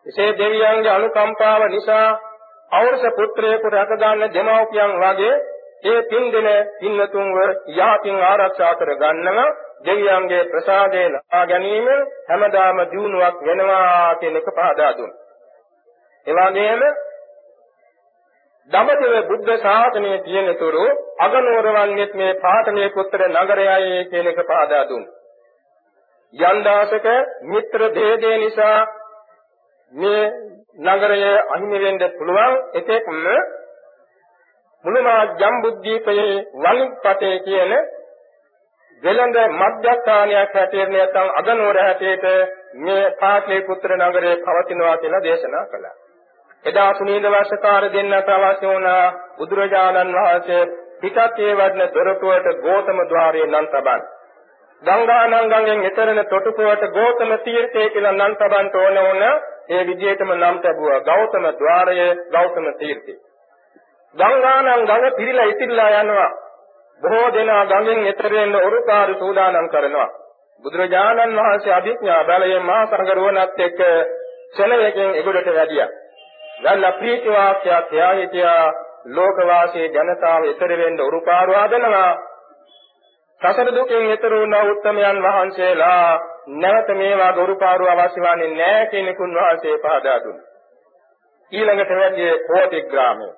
එසේ 0.06 0.32
දෙවියන්ගේ 0.34 0.91
අනුකම්පාව 0.91 1.62
නිසා 1.68 2.08
අවරස 2.72 3.04
පුත්‍රයෙකු 3.15 3.70
රැක 3.70 3.91
ගන්න 3.94 4.34
දෙමව්පියන් 4.34 4.94
වගේ 5.00 5.36
ඒ 5.86 6.02
පින් 6.04 6.26
දෙන 6.32 6.50
පින්නතුන්ව 6.80 7.38
යහතින් 7.78 8.22
ආරක්ෂා 8.24 8.74
කර 8.74 8.91
ගන්නව 8.96 9.39
දෙවියන්ගේ 9.86 10.44
ප්‍රසාදේ 10.46 11.08
ලබා 11.10 11.46
ගැනීම 11.46 11.88
හැමදාම 12.30 12.80
දිනුවක් 12.91 13.38
වෙනවා 13.41 14.15
කියන 14.15 14.36
එක 14.36 14.48
පහදා 14.52 14.94
දුන්නා. 14.94 15.20
ඒ 16.28 16.36
වගේම 16.38 16.82
දඹදිව 18.69 19.28
බුද්ධ 19.28 19.51
ශාසනයේ 19.60 20.17
තියෙන 20.19 20.49
තුරු 20.56 20.86
අගනුවරවන්ගෙත් 21.19 22.13
මේ 22.13 22.34
පාඨමේ 22.38 22.89
පුත්‍ර 22.89 23.21
නගරයයි 23.30 23.99
කියන 24.06 24.28
එක 24.28 24.39
පහදා 24.43 24.84
දුන්නා. 24.86 25.13
යන්දාසක 26.34 27.06
මිත්‍ර 27.43 27.82
ભેදේ 27.89 28.38
නිසා 28.38 28.80
මේ 29.93 30.23
නගරය 30.86 31.19
අහිමි 31.47 31.78
වෙන්න 31.80 32.01
පුළුවන් 32.13 32.56
එකෙක්ම 32.73 33.19
මුළුමහා 34.86 35.21
ජම්බුද්දීපයේ 35.36 36.34
වලිපතේ 36.56 37.36
කියන 37.39 37.71
වෙළඳ 39.04 39.38
මධ්‍යස්ථානයක් 39.54 40.54
හැටියට 40.54 40.91
නැත්නම් 40.91 41.30
අගනුවර 41.36 41.80
හැටියට 41.80 42.25
මේ 42.80 43.06
පාඨේ 43.19 43.62
පුත්‍ර 43.62 43.95
නගරය 43.97 44.36
පවතිනවා 44.39 44.97
කියලා 44.97 45.23
දේශනා 45.23 45.65
කළා. 45.67 45.95
එදා 46.63 46.94
සුනීල 46.94 47.28
වර්ෂකාර 47.28 47.86
දෙන්නට 47.89 48.30
අවශ්‍ය 48.30 48.68
වුණා 48.68 49.04
බුදුරජාණන් 49.38 50.15
වහන්සේ 50.15 50.62
පිටත් 51.02 51.39
ඒ 51.39 51.56
වඩන 51.56 51.94
දොරටුවට 51.96 52.62
ගෝතම 52.62 53.02
ద్వාරයේ 53.06 53.48
නම් 53.48 53.68
තබන්. 53.70 54.02
ගංගා 54.82 55.26
නංගයෙන් 55.28 55.80
මෙතරන 55.80 56.22
තොටුපුවට 56.26 56.88
ගෝතම 56.91 57.32
තීර්ථය 57.44 57.89
කියලා 57.89 58.12
නම් 58.13 58.34
තබන්ට 58.36 58.76
ඕන 58.78 58.98
වුණ 59.00 59.24
ඒ 59.70 59.84
විදිහටම 59.84 60.32
නම් 60.34 60.58
තබුවා 60.60 61.00
ගෞතම 61.02 61.46
ద్వාරය 61.54 61.98
ගෞතම 62.32 62.68
තීර්ථය. 62.80 63.13
ගංගා 64.15 64.60
නම් 64.62 64.82
ගඟ 64.86 65.15
පිරීලා 65.15 65.46
ඉතිරිලා 65.46 65.89
යනවා. 65.98 66.32
බොහෝ 67.02 67.34
දෙනා 67.34 67.65
ගඟෙන් 67.65 68.08
එතර 68.08 68.30
වෙන්න 68.32 68.56
උරුකාරු 68.58 69.15
සූදානම් 69.15 69.70
කරනවා. 69.70 70.10
බුදුරජාණන් 70.63 71.38
වහන්සේ 71.38 71.74
අභිඥා 71.74 72.24
බලයෙන් 72.24 72.63
මහා 72.63 72.86
සංඝරුවනත් 72.88 73.60
එක්ක 73.60 73.80
ක්ෂණයකින් 74.52 75.15
එගොඩට 75.15 75.52
වැඩියා. 75.52 75.89
යන්න 76.63 76.86
ප්‍රීති 76.94 77.32
වාක්‍යයක් 77.32 77.94
එයා 77.94 78.13
හිටියා. 78.13 78.74
ලෝකවාසී 79.08 79.89
ජනතාව 79.89 80.44
ඊතර 80.44 80.72
වෙන්න 80.78 81.02
උරුපාරු 81.02 81.54
ආදනවා 81.54 82.12
සසර 83.41 83.70
දුකෙන් 83.72 84.06
ඊතර 84.06 84.34
වුණ 84.34 84.56
උත්තමයන් 84.65 85.24
වහන්සේලා. 85.24 86.20
නැවත 86.56 86.89
මේවා 86.96 87.32
උරුපාරු 87.38 87.88
අවශ්‍ය 87.88 88.22
වන්නේ 88.22 88.52
නැහැ 88.52 88.86
කියන 88.88 89.15
කුණ 89.15 89.36
වහන්සේ 89.36 89.78
පහදා 89.80 90.20
දුන්නා. 90.24 90.48
ඊළඟට 91.52 91.94
වැඩි 91.94 92.28
කෝටික් 92.48 92.88
ග්‍රාමයේ 92.88 93.34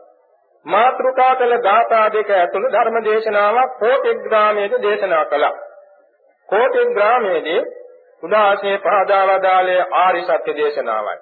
මාත්‍රිකා 0.65 1.36
කළ 1.36 1.58
ගාථා 1.60 2.08
දෙක 2.10 2.30
ඇතුළු 2.32 2.71
ධර්ම 2.71 2.97
දේශනාවක් 3.03 3.77
කෝටික් 3.80 4.23
ග්‍රාමයේදී 4.23 4.82
දේශනා 4.82 5.25
කළා. 5.25 5.56
කෝටික් 6.49 6.93
ග්‍රාමයේදී 6.93 7.62
උදාසේ 8.23 8.77
පහදා 8.80 9.23
වදාළේ 9.27 9.82
ආරි 9.93 10.21
සත්‍ය 10.21 10.56
දේශනාවයි. 10.56 11.17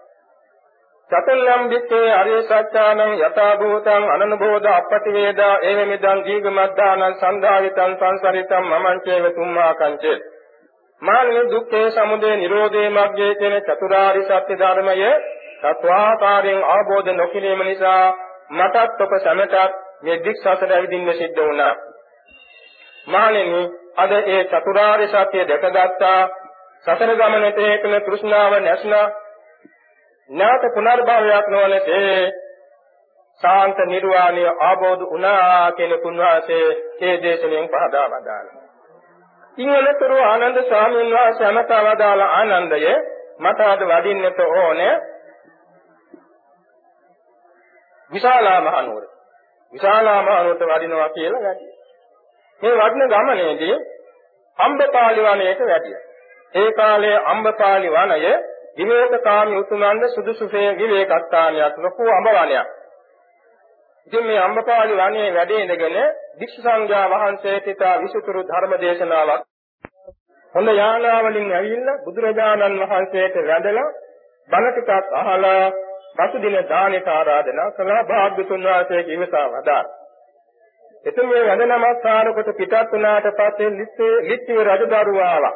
චතුල්ලම් 1.12 1.70
විත්තේ 1.70 2.14
අරිය 2.14 2.42
සත්‍යානං 2.44 3.02
යථා 3.20 3.52
භූතං 3.56 4.06
අනනුබෝධ 4.12 4.70
අපටි 4.70 5.14
වේදා 5.14 5.54
ඒවමිදං 5.64 6.22
දීගමද්ධානං 6.26 7.04
සන්දාවිතං 7.16 7.94
සංසරිතං 7.96 8.66
මමං 8.66 9.02
චේව 9.02 9.26
තුම්මා 9.32 9.74
කංචේ. 9.76 10.18
මානෙ 11.02 11.44
දුක්ඛේ 11.46 11.88
සමුදය 11.92 12.32
නිරෝධේ 12.36 12.90
මග්ගේ 12.90 13.34
කියන 13.36 13.56
චතුරාරි 13.64 14.24
සත්‍ය 14.24 14.58
ධර්මය 14.58 15.12
සත්‍වාකාරයෙන් 15.58 16.64
අවබෝධ 16.68 17.12
නොකිරීම 17.14 17.62
නිසා 17.62 18.06
මටත් 18.52 19.02
ඔබ 19.02 19.14
සමටත් 19.18 19.76
මේ 20.04 20.18
දික්සසර 20.20 20.72
ඇවිදින්න 20.72 21.14
සිද්ධ 21.14 21.40
වුණා. 21.40 21.76
මානෙනි 23.08 23.62
අද 23.98 24.12
ඒ 24.14 24.42
චතුරාර්ය 24.46 25.08
සත්‍ය 25.10 25.46
දැකගත්තා. 25.46 26.22
සතර 26.86 27.14
ගමනට 27.14 27.60
හේතුන 27.60 27.96
තෘෂ්ණාව 28.02 28.58
නැස්නා. 28.62 29.06
නැවත 30.30 30.74
පුනර්භවයක් 30.74 31.48
නොවනසේ 31.48 32.32
සාන්ත 33.44 33.78
නිර්වාණය 33.86 34.46
ආબોධ 34.60 35.04
වුණා 35.04 35.72
කියන 35.72 35.94
කුණවාසේ 36.02 36.68
ඒ 37.02 37.16
දේශනෙන් 37.24 37.68
පහදා 37.68 38.08
වදාළා. 38.10 38.64
ඉංගලතරු 39.58 40.18
ආනන්ද 40.22 40.58
ස්වාමීන් 40.64 41.12
වහන්සේ 41.12 41.48
අමතා 41.48 41.82
වදාළ 41.84 42.22
ආනන්දය 42.22 42.80
මට 43.40 43.60
අද 43.64 43.82
වඩින්නට 43.84 44.40
ඕනේ 44.40 44.96
විශාලා 48.12 48.62
මහනුවර. 48.62 49.06
විශාලා 49.74 50.22
මහනුවරට 50.22 50.66
වඩිනවා 50.66 51.10
කියලා 51.10 51.44
වැඩි. 51.44 51.72
මේ 52.62 52.76
වඩින 52.76 53.10
ගමනේදී 53.10 53.78
අම්බපාලි 54.60 55.22
වනයේට 55.24 55.62
වැඩියා. 55.62 56.04
ඒ 56.54 56.72
කාලේ 56.72 57.18
අම්බපාලි 57.26 57.90
වනය 57.90 58.36
විවේකකාමී 58.78 59.60
උතුමන්ද 59.60 60.04
සුදුසුසේ 60.10 60.70
විවේකස්ථානයක් 60.78 61.78
ලොකු 61.80 62.12
අඹවණයක්. 62.12 62.68
ඉතින් 64.08 64.26
මේ 64.26 64.40
අම්බපාලි 64.40 64.96
වනයේ 64.96 65.34
වැඩ 65.34 65.52
ඉඳගෙන 65.54 65.98
වික්ෂු 66.40 66.62
සංඝයා 66.62 67.10
වහන්සේට 67.12 67.68
ඉතා 67.68 67.96
විසුතුරු 68.02 68.42
ධර්ම 68.44 68.74
දේශනාවක් 68.82 69.44
හොඳ 70.54 70.70
යානාවලින් 70.74 71.54
ඇවිල්ලා 71.54 71.98
බුදුරජාණන් 72.04 72.82
වහන්සේට 72.84 73.36
වැඳලා 73.44 73.90
බණ 74.50 74.74
ටිකක් 74.74 75.14
අහලා 75.16 75.66
පසු 76.18 76.42
දින 76.42 76.58
දානෙට 76.70 77.08
ආරාධනා 77.10 77.70
කළා 77.72 78.04
භාග්‍යතුන් 78.06 78.64
වහන්සේගේ 78.64 79.16
ඉවසා 79.16 79.46
වදාළ. 79.50 79.88
එතුම 81.06 81.28
මේ 81.28 81.44
වැඳ 81.44 81.66
නමස්කාර 81.68 82.34
කොට 82.34 82.52
පිටත් 82.56 82.92
වුණාට 82.92 83.28
පස්සේ 83.34 83.72
ලිච්ඡවි 84.24 84.64
රජදරුවා 84.66 85.30
ආවා. 85.30 85.54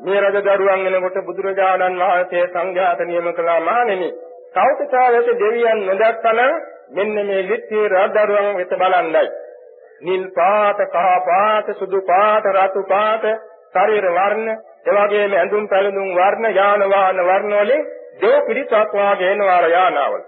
මේ 0.00 0.20
රජ 0.20 0.36
දරුවන් 0.42 0.86
එනකොට 0.88 1.18
බුදුරජාණන් 1.22 2.00
වහන්සේ 2.00 2.46
සංඝයාට 2.48 3.00
නියම 3.02 3.26
කළා 3.32 3.60
මහණෙනි. 3.60 4.08
කෞතුකාවේත 4.54 5.28
දෙවියන් 5.38 5.80
නොදක්කන 5.86 6.40
මෙන්න 6.90 7.14
මේ 7.22 7.42
ලිච්ඡේ 7.44 7.88
රජ 7.88 8.06
දරුවන් 8.16 8.48
වෙත 8.56 8.72
බලන්නයි. 8.74 9.24
නිල් 10.02 10.24
පාට 10.32 10.78
කහ 10.86 11.08
පාට 11.24 11.66
සුදු 11.78 12.00
පාට 12.02 12.44
රතු 12.54 12.82
පාට 12.88 13.24
ශරීර 13.74 14.06
වර්ණ 14.10 14.48
එවාගේම 14.86 15.32
ඇඳුම් 15.34 15.68
පැළඳුම් 15.68 16.08
වර්ණ 16.14 16.54
යාන 16.54 16.82
වාහන 16.90 17.20
වර්ණ 17.22 17.54
වලින් 17.60 17.84
දෙව 18.20 18.34
පිරිසක් 18.46 18.94
වාගේ 18.94 19.32
එනවා 19.32 19.60
යානාවල. 19.68 20.22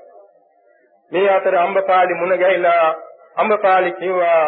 මේ 1.12 1.29
අතර 1.31 1.55
අම්බපාලි 1.57 2.14
මුණ 2.14 2.38
ගැහිලා 2.38 2.88
අම්බපාලි 3.37 3.92
කිව්වා 3.92 4.44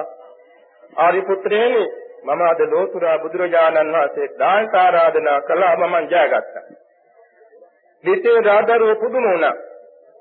ආරි 0.97 1.23
පුත්‍රයනි 1.23 1.85
මම 2.25 2.43
අද 2.43 2.61
ලෝතුරා 2.67 3.19
බුදුරජාණන් 3.19 3.93
වහන්සේ 3.93 4.29
දානට 4.39 4.75
ආරාධනා 4.75 5.41
කළා 5.43 5.75
මම 5.79 5.97
ජයගත්තා. 6.07 6.63
දෙතේ 8.05 8.39
රාදරුව 8.43 8.93
පුදුම 8.97 9.25
වුණා. 9.25 9.57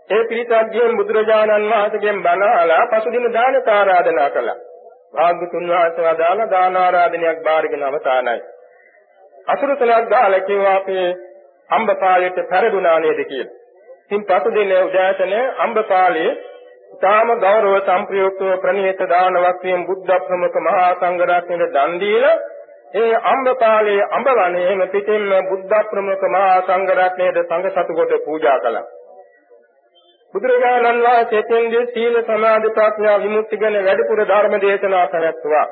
ඒ 0.09 0.23
පිරිසක් 0.25 0.71
ගිහින් 0.71 0.97
බුදුරජාණන් 0.97 1.69
වහන්සේගෙන් 1.69 2.21
බණ 2.21 2.43
අහලා 2.51 2.83
පසුදින 2.91 3.33
දානට 3.33 3.69
ආරාධනා 3.69 4.29
කළා. 4.29 4.57
භාග්‍යතුන් 5.13 5.69
වහන්සේ 5.69 6.05
වදාලා 6.07 6.49
දාන 6.49 6.77
ආරාධනයක් 6.77 7.39
බාරගෙන 7.43 7.83
අවසానයි. 7.83 8.41
අසුරතලක් 9.47 10.09
ගාලා 10.09 10.41
කිව්වා 10.41 10.75
අපේ 10.75 11.07
අම්බපාලයට 11.69 12.39
පෙරදුනා 12.49 12.99
නේද 12.99 13.21
කියලා. 13.25 13.55
ඉතින් 14.03 14.23
පසුදින 14.25 14.71
උදෑසන 14.79 15.33
අම්බපාලයේ 15.57 16.31
ඊටාම 16.91 17.29
ගෞරව 17.39 17.73
සම්ප්‍රයුක්තව 17.81 18.51
ප්‍රණීත 18.59 19.01
දාන 19.07 19.35
වස්තුයෙන් 19.37 19.81
බුද්ධ 19.85 20.13
ප්‍රමුඛ 20.21 20.59
මහා 20.61 20.91
සංඝ 20.93 21.23
රත්නයේ 21.25 21.67
දන් 21.69 21.99
දීලා 21.99 22.37
ඒ 22.95 23.15
අම්බපාලයේ 23.25 24.07
අම්බවණේම 24.11 24.81
පිටින්ම 24.89 25.49
බුද්ධ 25.49 25.81
ප්‍රමුඛ 25.89 26.25
මහා 26.27 26.61
සංඝ 26.61 26.93
රත්නයේ 26.93 27.43
සංඝ 27.43 27.69
සතු 27.73 27.93
කොට 27.93 28.13
පූජා 28.25 28.59
කළා. 28.59 28.85
බුදුරජාණන් 30.33 31.03
වහන්සේ 31.03 31.43
තෙන්දී 31.43 31.85
සීල 31.87 32.15
සමාධි 32.23 32.69
ප්‍රඥා 32.71 33.17
විමුක්ති 33.19 33.57
ගැන 33.57 33.77
වැඩිපුර 33.79 34.21
ධර්ම 34.23 34.55
දේශනා 34.59 35.07
කරත්වා. 35.07 35.65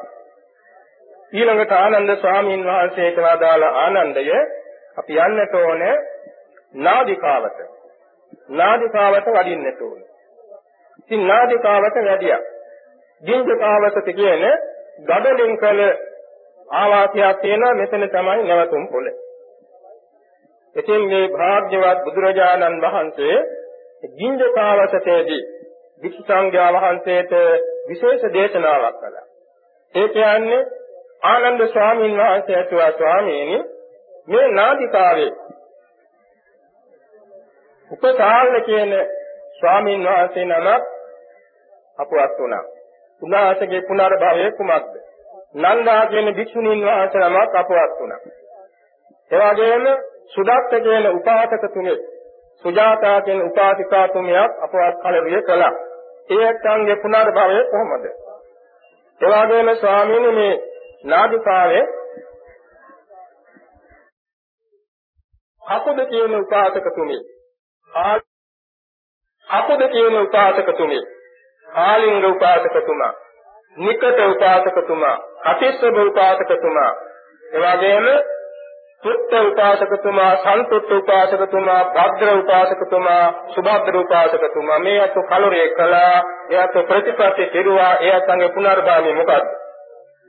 ඊළඟට 1.33 1.71
ආනන්ද 1.73 2.11
ස්වාමීන් 2.17 2.65
වහන්සේට 2.65 3.17
වදාළ 3.19 3.63
ආනන්දය 3.75 4.25
අපි 4.97 5.21
යන්නට 5.21 5.55
ඕනේ 5.55 5.95
නාදිකාවට. 6.81 7.59
නාදිකාවට 8.53 9.31
වඩින්නට 9.33 9.81
ඕනේ. 9.81 10.14
ඉතින් 11.05 11.27
නාදිකාවට 11.27 11.97
වැඩියා. 12.01 12.41
ජීවිකාවසත 13.23 14.07
කියන්නේ 14.11 14.55
ගඩලින් 15.01 15.57
කළ 15.57 15.81
ආවාසයක් 16.71 17.41
තියෙනවා 17.41 17.73
මෙතන 17.73 18.07
තමයි 18.09 18.43
නැවතුම් 18.43 18.87
පොළ. 18.87 19.07
ඉතින් 20.75 21.03
මේ 21.03 21.27
භාග්‍යවත් 21.29 21.99
බුදුරජාණන් 22.05 22.81
වහන්සේ 22.81 23.37
ජීවිකාවසතේදී 24.13 25.43
වික්ෂ 26.03 26.23
සංඝයා 26.23 26.71
වහන්සේට 26.73 27.31
විශේෂ 27.89 28.33
දේශනාවක් 28.33 28.97
කළා. 28.99 29.25
ඒ 29.95 30.07
කියන්නේ 30.09 30.63
ආනන්ද 31.23 31.67
ස්වාමීන් 31.67 32.17
වහන්සේ 32.17 32.59
අතුවා 32.59 32.91
ස්වාමීනි 32.91 33.63
මේ 34.27 34.47
නාදිකාවේ 34.49 35.31
උපසාල්ල 37.91 38.61
කියන 38.61 38.91
ස්වාමීන් 39.59 40.03
වහන්සේ 40.03 40.45
නමක් 40.45 40.94
අපවත් 41.97 42.39
වුණා. 42.39 42.63
උන්වහන්සේගේ 43.21 43.81
පුනර්භවය 43.81 44.51
කුමක්ද? 44.53 44.93
නන්දා 45.55 46.03
කියන 46.05 46.35
භික්ෂුණීන් 46.35 46.85
වහන්සේ 46.85 47.23
නමක් 47.23 47.55
අපවත් 47.55 47.95
වුණා. 47.99 48.19
ඒ 49.31 49.39
වගේම 49.43 49.85
සුදත්ත 50.27 50.71
කියන 50.79 51.09
උපාසක 51.11 51.65
තුමේ 51.73 51.97
සුජාතා 52.63 53.21
කියන 53.21 53.41
උපාසිකා 53.41 54.07
තුමියක් 54.09 54.51
අපවත් 54.59 55.01
කලරිය 55.01 55.41
කළා. 55.43 55.73
ඒ 56.29 56.43
ඇත්තන්ගේ 56.43 56.95
පුනර්භවය 56.97 57.59
කොහොමද? 57.65 58.05
ඒ 59.21 59.29
වගේම 59.33 59.75
ස්වාමීන් 59.75 60.33
මේ 60.33 60.53
නාදිකාවේ 61.05 61.83
කකුද 65.61 65.99
කියන 66.05 66.35
උපාසක 66.35 66.87
තුමේ 66.95 67.21
කකුද 69.47 69.81
කියන 69.89 70.17
උපාසක 70.19 70.69
තුමේ 70.77 71.03
ආලිංග 71.75 72.25
උපාසකතුමා 72.25 73.13
නිකත 73.77 74.19
උපාසකතුමා 74.25 75.17
කටිස්සබ 75.45 75.97
උපාසකතුමා. 75.99 76.91
එවාගෙම 77.51 78.05
සුත්ත 79.03 79.33
උපාසකතුමා 79.41 80.31
සන්තුත්ත 80.37 80.91
උපාසකතුමා 80.91 81.81
භද්‍ර 81.87 82.29
උපාසකතුමා 82.33 83.25
සුභද්‍ර 83.47 83.97
උපාසකතුමා. 83.97 84.79
මේ 84.79 85.01
අත 85.01 85.13
කලොරේ 85.25 85.67
කළා 85.69 86.23
එයාට 86.49 86.75
ප්‍රතිපත්ති 86.87 87.45
කෙරුවා 87.47 87.93
එයා 87.97 88.19
සංගේ 88.21 88.49
පුනර්භාවය 88.49 89.13
මොකද්ද? 89.13 89.47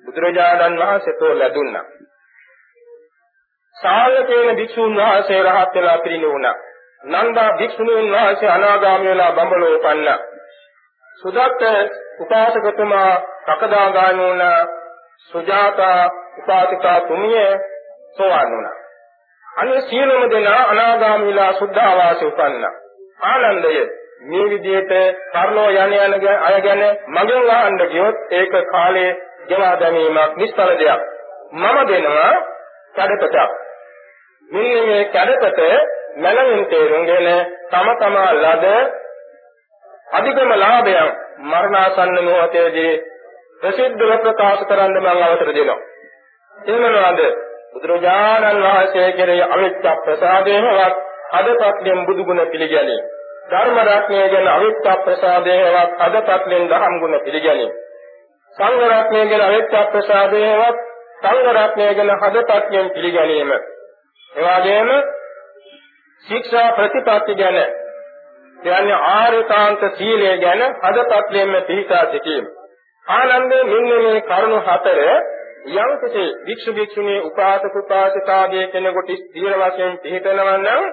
බුදුරජාණන් 0.04 0.78
වහන්සේ 0.78 1.14
තෝ 1.14 1.34
ලැබුණා. 1.34 1.84
සාලකේන 3.76 4.56
භික්ෂුන් 4.56 4.96
වහන්සේ 4.96 5.42
රහත් 5.42 5.74
වෙලා 5.74 5.98
පිරිනුණා 5.98 6.56
නන්දා 7.04 7.50
භික්ෂුණීන් 7.52 8.12
වහන්සේ 8.12 8.50
අනාගාමී 8.50 9.08
වෙලා 9.08 9.32
බඹලෝ 9.32 9.74
උපන්නා. 9.74 10.18
සුදත්ත 11.22 11.62
උපාසකතුමා 12.20 13.12
කකදාගාමී 13.46 14.26
වුණා 14.26 14.60
සුජාතා 15.32 16.10
උපාසිකා 16.38 17.00
තුමිය 17.02 17.46
සෝවාන් 18.16 18.50
වුණා. 18.50 18.74
අනේ 19.44 19.80
සියලුම 19.80 20.30
දෙනා 20.30 20.62
අනාගාමීලා 20.64 21.52
සුද්ධාවාස 21.52 22.22
උපන්නා. 22.22 22.72
ආනන්දය 23.22 23.72
මේ 24.22 24.46
විදිහට 24.50 24.92
කර්ණෝ 25.32 25.68
යන 25.76 25.94
යන 25.98 26.14
අය 26.40 26.60
ගැන 26.60 26.82
මගෙන් 27.08 27.50
අහන්න 27.50 27.80
ගියොත් 27.86 28.32
ඒක 28.32 28.54
කාලේ 28.70 29.10
ගෙවා 29.48 29.74
දැමීමක් 29.80 30.36
නිෂ්ඵල 30.36 30.72
දෙයක්. 30.74 31.02
මම 31.52 31.78
දෙනවා 31.86 32.34
කඩපතක්. 32.94 33.50
මෙන්න 34.48 34.86
මේ 34.86 35.04
කඩපත 35.06 35.60
මනමින් 36.16 36.66
තේරුම්ගෙන 36.66 37.28
තම 37.70 37.88
තමා 37.96 38.30
ලද 38.34 38.66
අධිකම 40.08 40.50
ලාභයන් 40.54 41.10
මරණාසන්න 41.44 42.18
මොහොතේදී 42.24 42.92
ප්‍රසිද්ධව 43.60 44.12
ප්‍රකාශ 44.20 44.62
කරන්න 44.64 44.96
මම 44.96 45.22
අවසර 45.24 45.50
දෙනවා. 45.50 45.78
එහෙමනවාද 46.54 47.20
බුදුරජාණන් 47.72 48.62
වහන්සේ 48.64 49.08
කෙරෙහි 49.12 49.42
අවිච්ඡ 49.48 49.88
ප්‍රසාදේවත් 50.04 50.96
අදපත්යෙන් 51.32 52.00
බුදුගුණ 52.06 52.42
පිළිගැනීම. 52.46 53.04
ධර්ම 53.46 53.78
රත්නය 53.84 54.22
ගැන 54.28 54.48
අවිච්ඡ 54.48 54.88
ප්‍රසාදේවත් 55.04 56.00
අදපත්යෙන් 56.00 56.68
ධම්ම 56.68 57.00
ගුණ 57.00 57.20
පිළිගැනීම. 57.20 57.72
සංඝ 58.56 58.84
රත්නය 58.90 59.24
ගැන 59.26 59.42
අවිච්ඡ 59.42 59.74
ප්‍රසාදේවත් 59.92 60.78
සංඝ 61.20 61.50
රත්නය 61.54 61.88
ගැන 61.94 62.10
අදපත්යෙන් 62.20 62.90
පිළිගැනීම. 62.90 63.50
එවාගෙම 64.30 64.88
ශික්ෂා 66.26 66.68
ප්‍රතිපත්ති 66.72 67.34
ගැන 67.34 67.58
කියන්නේ 68.66 69.00
ආරේකාන්ත 69.08 69.82
සීලය 69.94 70.36
ගැන 70.38 70.62
හදපත්ලෙන්න 70.82 71.56
පිළිසා 71.64 72.04
සිටීම. 72.08 72.46
ආනන්දේ 73.06 73.64
මෙන්න 73.64 73.90
මේ 73.96 74.20
කරුණු 74.24 74.60
හතර 74.64 75.00
යම් 75.74 75.92
කිසි 75.98 76.24
වික්ෂු 76.44 76.74
වික්ෂුණී 76.74 77.20
උපාසක 77.22 77.76
උපාසිකාගේ 77.76 78.66
කෙනෙකුට 78.68 79.12
ස්ථීර 79.16 79.54
වශයෙන් 79.56 79.98
පිළිපෙනවා 79.98 80.56
නම් 80.56 80.84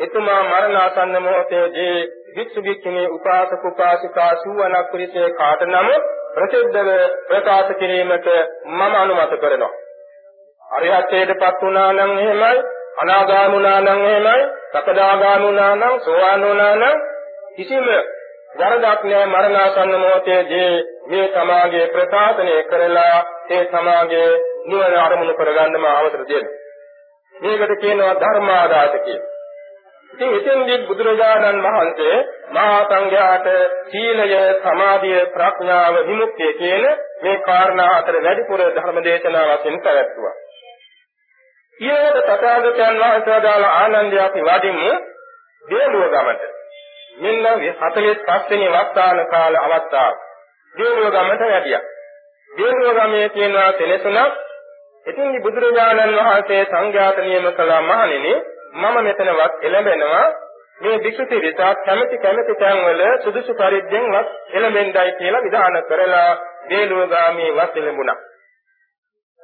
එතුමා 0.00 0.42
මරණාසන්න 0.44 1.18
මොහොතේදී 1.20 1.96
වික්ෂු 2.36 2.62
වික්ෂුණී 2.62 3.08
උපාසක 3.10 3.64
උපාසිකා 3.64 4.30
සුවනක් 4.36 4.90
පුරිසේ 4.90 5.28
කාට 5.32 5.62
නම් 5.64 5.88
ප්‍රසිද්ධව 6.34 6.90
ප්‍රකාශ 7.28 7.72
කිරීමට 7.74 8.28
මම 8.66 8.82
අනුමත 8.94 9.36
කරනවා. 9.36 9.72
අරිහත්ත්වයටපත් 10.62 11.62
වුණා 11.62 11.92
නම් 11.92 12.12
එහෙමයි 12.18 12.64
අනාගාමුණා 12.98 13.80
නම් 13.80 14.02
එහෙමයි 14.06 14.42
සකදාගාමුණා 14.72 15.72
නම් 15.74 15.94
සෝවාන් 16.00 16.42
වුණා 16.42 16.74
නම් 16.76 16.96
කිසිම 17.58 17.86
වරදක් 18.54 19.00
නැහැ 19.04 19.26
මරණාසන්න 19.26 19.92
මොහොතේදී 19.94 20.74
මේ 21.06 21.24
සමාගයේ 21.30 21.86
ප්‍රකාශනය 21.88 22.52
කරලා 22.64 23.16
ඒ 23.50 23.62
සමාගයේ 23.66 24.28
නිවන 24.66 24.94
අරමුණු 24.96 25.34
කරගන්නම 25.34 25.86
අවසර 25.88 26.22
දෙනවා. 26.24 26.58
මේකට 27.34 27.72
කියනවා 27.80 28.12
ධර්මාදාත 28.16 28.94
කියලා. 29.00 29.32
ඉතින් 30.10 30.36
එතෙන්දී 30.36 30.78
බුදුරජාණන් 30.82 31.64
වහන්සේ 31.64 32.18
මහා 32.50 32.78
සංඝයාට 32.84 33.48
සීලය, 33.86 34.28
සමාධිය, 34.60 35.24
ප්‍රඥාව, 35.28 35.98
විමුක්තිය 36.06 36.52
කියන 36.54 36.86
මේ 37.22 37.36
කාරණා 37.40 37.88
අතර 37.96 38.20
වැඩිපුර 38.20 38.62
ධර්ම 38.68 39.00
දේශනා 39.04 39.44
වශයෙන් 39.48 39.80
පැවැත්වුවා. 39.80 40.36
ඊළඟට 41.80 42.30
තථාගතයන් 42.30 43.02
වහන්සේ 43.02 43.42
දාල 43.42 43.68
ආනන්දය 43.72 44.18
අපි 44.20 44.40
වඩිමු 44.42 44.94
දේනුව 45.64 46.08
ගමට. 46.08 46.57
මෙන්න 47.18 47.46
45 47.76 48.50
වෙනි 48.50 48.68
වස්තාන 48.70 49.22
කාල 49.26 49.54
අවස්ථාව. 49.58 50.14
දේනුව 50.74 51.08
ගමට 51.10 51.42
වැඩියා. 51.46 51.84
දේනුව 52.50 52.98
ගමේ 52.98 53.28
තියෙනවා 53.28 53.72
තෙලසුණක්. 53.74 54.34
ඉතින් 55.06 55.42
බුදුරජාණන් 55.42 56.18
වහන්සේ 56.18 56.62
සංඝයාත 56.66 57.18
නියම 57.20 57.48
කළා 57.52 57.80
මහණෙනි 57.82 58.34
මම 58.74 58.96
මෙතනවත් 59.00 59.62
එළඹෙනවා 59.62 60.26
මේ 60.78 60.98
භික්ෂු 60.98 61.26
පිරිසක් 61.26 61.60
කැමැති 61.80 62.18
කැමැති 62.18 62.54
තැන්වල 62.54 63.02
සුදුසු 63.22 63.54
පරිද්දෙන් 63.54 64.08
වත් 64.10 64.54
එළඹෙන්නයි 64.54 65.12
කියලා 65.14 65.42
විධාන 65.42 65.78
කරලා 65.84 66.30
දේනුව 66.68 67.04
ගාමී 67.08 67.50
වත් 67.52 67.76
එළඹුණා. 67.76 68.18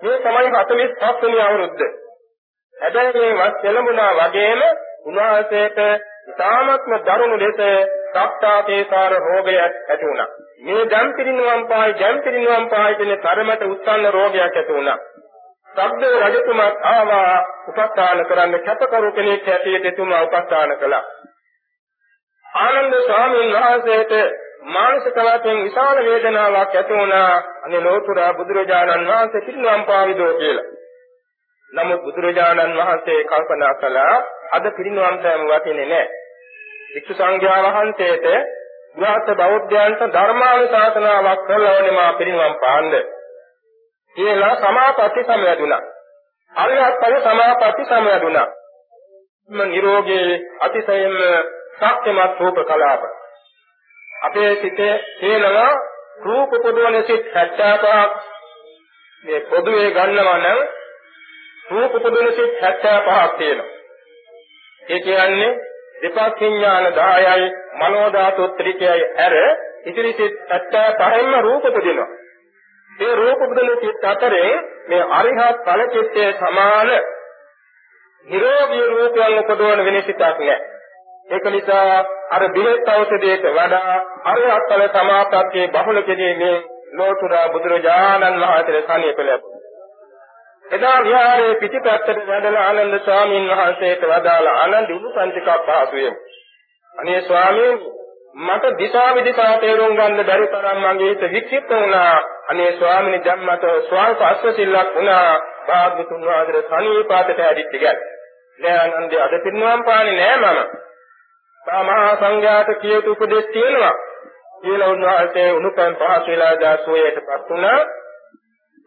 මේ 0.01 0.19
තමයි 0.21 0.51
45 0.53 1.23
වෙනි 1.23 1.41
අවුරුද්ද. 1.41 1.81
හැබැයි 2.75 3.21
මේ 3.21 3.39
වත් 3.41 3.65
එළඹුණා 3.65 4.11
වගේම 4.21 4.61
උන්වහන්සේට 5.05 5.79
ඉතාමත්ම 6.29 6.95
දරුණු 7.03 7.37
ලෙස 7.39 7.59
සක්තාපේකාර 8.11 9.13
රෝගයක් 9.21 9.59
ඇති 9.59 10.05
වුණා. 10.05 10.29
මේ 10.61 10.85
ජම්පිරිනුවම් 10.87 11.67
පායි 11.67 11.99
ජම්පිරිනුවම් 12.01 12.69
පායි 12.69 12.95
කියන 12.95 13.19
තරමට 13.19 13.67
උත්සන්න 13.67 14.11
රෝගයක් 14.11 14.43
ඇති 14.43 14.73
වුණා. 14.73 14.99
සබ්ද 15.71 16.03
රජතුමා 16.25 16.71
ආවා 16.85 17.35
උපස්ථාන 17.69 18.25
කරන්න 18.27 18.55
කැපකරු 18.61 19.13
කෙනෙක් 19.13 19.47
හැටියට 19.47 19.87
එතුමා 19.87 20.23
උපස්ථාන 20.23 20.77
කළා. 20.79 21.05
ආනන්ද 22.45 22.95
ස්වාමීන් 23.01 23.55
වහන්සේට 23.55 24.13
මානසික 24.69 25.19
වශයෙන් 25.19 25.65
විශාල 25.65 25.99
වේදනාවක් 26.05 26.75
ඇති 26.75 26.95
වුණා 26.95 27.33
අනේ 27.63 27.83
ලෝතුරා 27.83 28.31
බුදුරජාණන් 28.35 29.09
වහන්සේ 29.09 29.41
පිරිනවම් 29.41 29.85
පාවිදෝ 29.85 30.33
කියලා. 30.39 30.69
නමුත් 31.73 32.03
බුදුරජාණන් 32.03 32.77
වහන්සේ 32.77 33.21
කල්පනා 33.25 33.75
කළා 33.77 34.17
අද 34.55 34.67
පිරිනවම් 34.73 35.17
පෑම 35.19 35.47
වටින්නේ 35.47 35.87
නැහැ. 35.87 36.09
වික්ෂු 36.91 37.15
සංඝයා 37.15 37.63
වහන්සේට 37.67 38.27
ගෘහස්ත 38.97 39.31
බෞද්ධයන්ට 39.37 40.03
ධර්මානුශාසනාවක් 40.13 41.41
කළා 41.47 41.75
වනේ 41.77 41.93
මා 41.93 42.13
පිරිනවම් 42.15 42.55
පාන්න. 42.61 42.93
කියලා 44.17 44.55
සමාපatti 44.57 45.25
සමයදුනා. 45.25 45.83
අරිහත් 46.53 47.01
ඵල 47.01 47.17
සමාපatti 47.23 47.85
සමයදුනා. 47.87 48.49
මම 49.49 49.63
නිරෝගී 49.69 50.29
අතිශයින්ම 50.61 51.19
සත්‍යමත් 51.75 52.41
රූප 52.41 52.59
කලාප. 52.65 53.03
අපේ 54.23 54.55
සිතේ 54.57 54.95
තියෙනවා 55.21 55.73
රූප 56.21 56.51
පොදවන 56.63 57.03
සිත් 57.03 57.25
75ක් 57.29 57.85
මේ 59.25 59.41
පොදුවේ 59.43 59.91
ගන්නවා 59.91 60.39
නම් 60.39 60.61
රූප 61.71 61.93
පොදවන 61.99 62.33
සිත් 62.33 62.61
75ක් 62.61 63.39
තියෙනවා. 63.39 63.74
ඒ 64.89 65.01
කියන්නේ 65.01 65.53
දෙපස් 66.03 66.41
විඥාන 66.41 66.87
10යි 66.93 67.47
මනෝ 67.79 68.09
ධාතු 68.13 68.49
ත්‍රිකයයි 68.49 69.07
ඇර 69.19 69.35
ඉතිරි 69.85 70.13
සිත් 70.13 70.35
75න්ම 70.51 71.35
රූප 71.41 71.67
පොදිනවා. 71.71 72.09
මේ 72.91 73.15
රූප 73.15 73.39
පොදවන 73.41 73.71
සිත් 73.81 74.05
අතරේ 74.05 74.53
මේ 74.89 75.03
අරිහත් 75.13 75.65
ඵල 75.65 75.83
චිත්තයේ 75.89 76.33
සමාන 76.35 76.91
නිරෝගී 78.27 78.87
රූපයන් 78.89 79.39
උපදවන 79.39 79.85
වෙන 79.85 80.03
සිතක් 80.03 80.21
නැහැ. 80.21 80.59
ඒක 81.29 81.45
නිසා 81.47 82.05
අර 82.31 82.43
බෙහෙත් 82.51 82.89
ඖෂධයට 82.89 83.51
වඩා 83.51 83.97
අරහත් 84.25 84.69
ඵල 84.69 84.87
සමාපත්තියේ 84.93 85.69
බහුල 85.71 86.03
කෙරෙන්නේ 86.03 86.57
ලෝතුරා 86.93 87.49
බුදුරජාණන් 87.49 88.41
වහන්සේ 88.43 88.83
සනියප 88.83 89.19
ලැබුණා. 89.21 89.64
එදා 90.65 91.05
විහාරයේ 91.05 91.55
පිටිපැත්තට 91.55 92.27
වැඩලා 92.27 92.63
ආනන්ද 92.63 92.99
ස්වාමීන් 93.01 93.51
වහන්සේට 93.51 94.05
වදාළ 94.05 94.47
ආනන්ද 94.49 94.91
උපසන්තිකක් 94.91 95.49
පහසුවෙමු. 95.67 96.17
අනේ 96.95 97.21
ස්වාමීන් 97.23 97.81
මට 98.37 98.79
දිශා 98.79 99.15
විදිසා 99.15 99.59
තේරුම් 99.59 99.97
ගන්න 99.97 100.27
බැරි 100.27 100.47
තරම් 100.49 100.81
මගේ 100.85 101.09
හිත 101.09 101.27
වික්ෂිප්ත 101.33 101.71
වුණා. 101.73 102.21
අනේ 102.49 102.71
ස්වාමීනි 102.73 103.25
දැන් 103.25 103.43
මට 103.43 103.75
ස්වාල්ප 103.89 104.23
අස්වැසිල්ලක් 104.23 104.95
වුණා. 104.95 105.41
භාග්‍යතුන් 105.67 106.23
වහන්සේ 106.23 106.63
සනීපාතට 106.63 107.41
ඇදිච්ච 107.41 107.77
ගැල්. 107.81 108.01
නෑ 108.59 108.79
ආනන්දේ 108.79 109.23
අද 109.23 109.37
පිරිනවම් 109.43 109.85
පාන්නේ 109.85 110.37
නෑ 110.37 110.55
මම. 110.55 110.73
මහා 111.83 112.17
සංඝයාට 112.17 112.73
කියතු 112.81 113.13
උපදෙස් 113.13 113.47
තියෙනවා. 113.49 113.93
කියලා 114.63 114.89
උන්වහන්සේ 114.89 115.53
උණුපැන් 115.53 115.97
පහසු 115.97 116.27
වෙලා 116.27 116.55
දාසෝයටපත් 116.61 117.51
වුණා. 117.51 117.79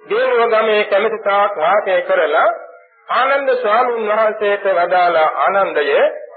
දේව 0.10 0.39
ගමේ 0.47 0.82
කැමැති 0.86 1.20
තාක් 1.24 1.58
වාසය 1.58 1.99
කරලා 2.03 2.47
ආනන්ද 3.10 3.49
ස්වාමීන් 3.55 4.10
වහන්සේට 4.10 4.66
වදාලා 4.76 5.30
ආනන්දය 5.43 5.86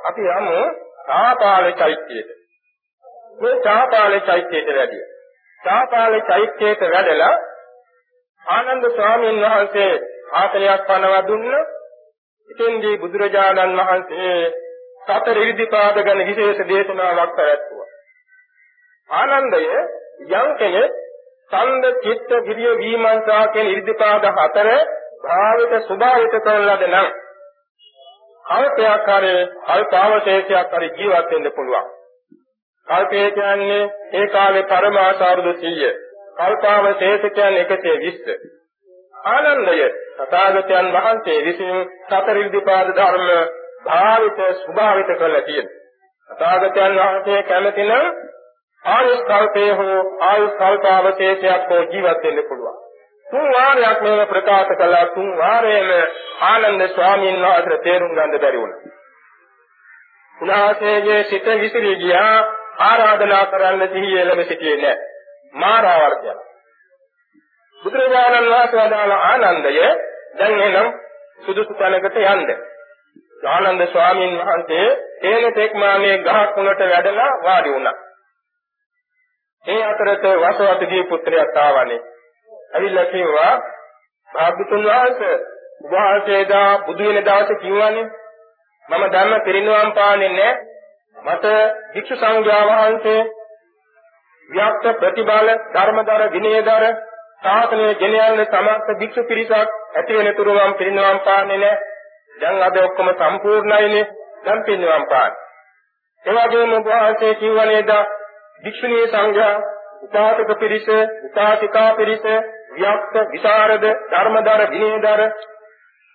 අපි 0.05 0.29
යමු 0.33 0.61
සාපාල 1.07 1.73
චෛත්‍යයට. 1.75 2.31
මේ 3.41 3.57
සාපාල 3.62 4.21
චෛත්‍යයට 4.23 4.71
වැඩිය. 4.71 5.05
සාපාල 5.61 6.21
චෛත්‍යයට 6.23 6.87
වැඩලා 6.89 7.35
ආනන්ද 8.43 8.89
ස්වාමීන් 8.91 9.41
වහන්සේ 9.41 9.93
ආතලයක් 10.35 10.87
පනවා 10.87 11.23
දුන්න. 11.25 11.55
ඉතින්දී 12.49 12.97
බුදුරජාණන් 12.99 13.81
වහන්සේ 13.81 14.35
සතර 15.07 15.37
ඉරිදිපාද 15.39 16.03
ගැන 16.03 16.27
විශේෂ 16.27 16.66
දේශනාවක් 16.68 17.37
පැවැත්වුවා. 17.37 17.91
ආනන්දය 19.11 19.62
යම් 20.33 20.49
කෙනෙක් 20.59 21.00
ඡන්ද 21.51 21.85
චිත්ත 22.03 22.31
විරිය 22.43 22.75
විමර්ශා 22.77 23.45
කියන 23.49 23.69
ඉරිදිපාද 23.69 24.27
හතර 24.31 24.69
භාවිත 25.23 25.73
ස්වභාවිත 25.81 26.37
කරන 26.39 26.67
ලද 26.67 26.85
නම් 26.89 27.09
කල්පයක් 28.45 29.09
හරි 29.09 29.33
අල්පාවශේෂයක් 29.69 30.73
හරි 30.73 30.93
ජීවත් 30.93 31.33
වෙන්න 31.33 31.51
පුළුවන්. 31.53 31.91
කල්පය 32.89 33.25
කියන්නේ 33.33 33.83
ඒ 34.13 34.27
කාලේ 34.29 34.65
පරමාසාරුදු 34.65 35.53
100. 35.57 35.93
කල්පාවශේෂ 36.39 37.29
කියන්නේ 37.33 37.67
120. 37.67 38.39
ආනන්දය 39.27 39.91
තථාගතයන් 40.19 40.93
වහන්සේ 40.93 41.39
විසින් 41.45 41.77
සතර 42.09 42.37
ඉරිදිපාද 42.37 42.91
ධර්ම 42.95 43.29
භාවිත 43.85 44.43
ස්වභාවිත 44.57 45.15
කරලා 45.15 45.43
තියෙනවා. 45.43 45.79
තථාගතයන් 46.31 46.99
වහන්සේ 46.99 47.43
කැමති 47.45 47.85
නම් 47.85 48.07
ආයුෂ් 48.85 49.24
කල්පේ 49.24 49.72
හෝ 49.72 49.99
ආයුෂ් 50.20 50.55
කල්පාවශේෂයක් 50.55 51.68
හෝ 51.68 51.83
ජීවත් 51.87 52.22
වෙන්න 52.24 52.43
පුළුවන්. 52.49 52.78
තුන් 53.26 53.53
වාරයක් 53.53 54.01
මේව 54.01 54.22
ප්‍රකාශ 54.28 54.72
කළා 54.74 55.07
තුන් 55.09 55.28
වාරයේම 55.39 55.91
ආනන්ද 56.43 56.87
ස්වාමීන් 56.89 57.43
වහන්සේ 57.43 57.78
තේරුම් 57.81 58.14
ගන්න 58.14 58.41
බැරි 58.41 58.59
වුණා. 58.59 58.81
උන්වහන්සේගේ 60.37 61.22
සිත 61.24 61.47
විසිරී 61.57 61.97
ගියා 61.97 62.37
ආරාධනා 62.81 63.45
කරන්න 63.47 63.89
සිහිය 63.89 64.18
එළඹ 64.18 64.43
සිටියේ 64.45 64.76
නැහැ. 64.76 64.99
මාරාවර්තය. 65.55 66.35
බුදුරජාණන් 67.81 68.51
වහන්සේ 68.51 68.83
වදාළ 68.83 69.16
ආනන්දය 69.20 69.76
දැන් 70.35 70.61
එනම් 70.61 70.93
සුදුසු 71.41 71.74
තැනකට 71.74 72.22
යන්න. 72.26 72.51
ආනන්ද 73.49 73.87
ස්වාමීන් 73.89 74.39
වහන්සේ 74.41 74.87
තේන 75.20 75.55
තෙක්මානේ 75.55 76.16
ගහක් 76.20 76.57
උනට 76.59 76.87
වැඩලා 76.89 77.33
වාඩි 77.43 77.72
වුණා. 77.72 77.99
ඒ 79.65 79.83
අතරත 79.85 80.25
වසවතගේ 80.39 81.05
පුත්‍රයාත් 81.05 81.57
ආවනේ. 81.59 82.01
ඇවිල්ලා 82.75 83.05
කිව්වා 83.07 83.55
භාග්‍යතුන් 84.29 84.85
වහන්සේ 84.85 85.35
උභාසේදා 85.83 86.71
බුදු 86.81 87.05
වෙන 87.07 87.25
දවසේ 87.25 87.57
කිව්වනේ 87.57 88.07
මම 88.85 89.05
ධර්ම 89.09 89.35
පිරිනුවම් 89.41 89.93
පාන්නේ 89.93 90.31
නැහැ. 90.31 90.57
මට 91.17 91.45
භික්ෂු 91.93 92.17
සංඝයා 92.17 92.65
වහන්සේ 92.69 93.21
ව්‍යාප්ත 94.49 94.87
ප්‍රතිබල 94.99 95.51
ධර්මදර 95.73 96.25
විනයදර 96.31 96.87
සාසනයේ 97.43 97.93
ගෙන 97.97 98.17
යන 98.17 98.45
සමස්ත 98.47 98.89
භික්ෂු 98.99 99.25
පිරිසක් 99.25 99.77
ඇති 99.95 100.17
වෙන 100.17 100.33
තුරු 100.35 100.55
මම 100.57 100.75
පිරිනුවම් 100.75 101.21
පාන්නේ 101.21 101.59
නැහැ. 101.59 101.79
දැන් 102.37 102.63
අද 102.63 102.77
ඔක්කොම 102.79 103.13
සම්පූර්ණයිනේ. 103.15 104.07
දැන් 104.45 104.65
පිරිනුවම් 104.65 105.05
පාන්න. 105.09 105.39
ඒ 106.25 106.39
වගේම 106.39 106.75
උභාසයේ 106.75 107.35
කිව්වනේද 107.37 107.95
භික්ෂුණී 108.63 109.07
සංඝයා 109.07 109.55
උපාසක 110.03 110.51
පිරිස, 110.59 110.89
උපාසිකා 111.25 111.95
පිරිස, 111.95 112.23
ව්‍යක්ත, 112.73 113.15
විසරද, 113.31 113.85
ධර්මදර, 114.11 114.63
විනයදර 114.71 115.21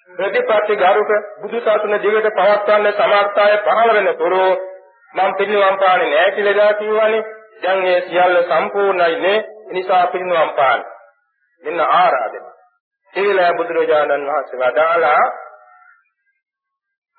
ප්‍රතිපත්ති 0.10 0.76
ගරුක 0.78 1.12
බුදු 1.42 1.60
සසුන 1.60 1.96
දිගට 1.98 2.30
පවත්වන්න 2.32 2.94
සමර්ථය 2.94 3.56
පහළ 3.64 3.94
වෙන 3.94 4.10
තුරු 4.16 4.44
මම 5.14 5.32
පිරිනුවම් 5.38 5.78
පාන්නේ 5.78 6.10
නැහැ 6.10 6.32
කියලා 6.32 6.58
දා 6.58 6.74
කිව්වනේ. 6.74 7.24
දැන් 7.64 7.86
ඒ 7.86 8.02
සියල්ල 8.02 8.38
සම්පූර්ණයි 8.44 9.20
නේ. 9.20 9.40
ඒ 9.40 9.74
නිසා 9.74 10.08
පිරිනුවම් 10.08 10.52
පාන්න. 10.52 10.86
මෙන්න 11.64 11.82
ආරාධන. 11.82 12.46
සීල 13.14 13.40
බුදුරජාණන් 13.58 14.28
වහන්සේ 14.28 14.60
වදාලා 14.62 15.26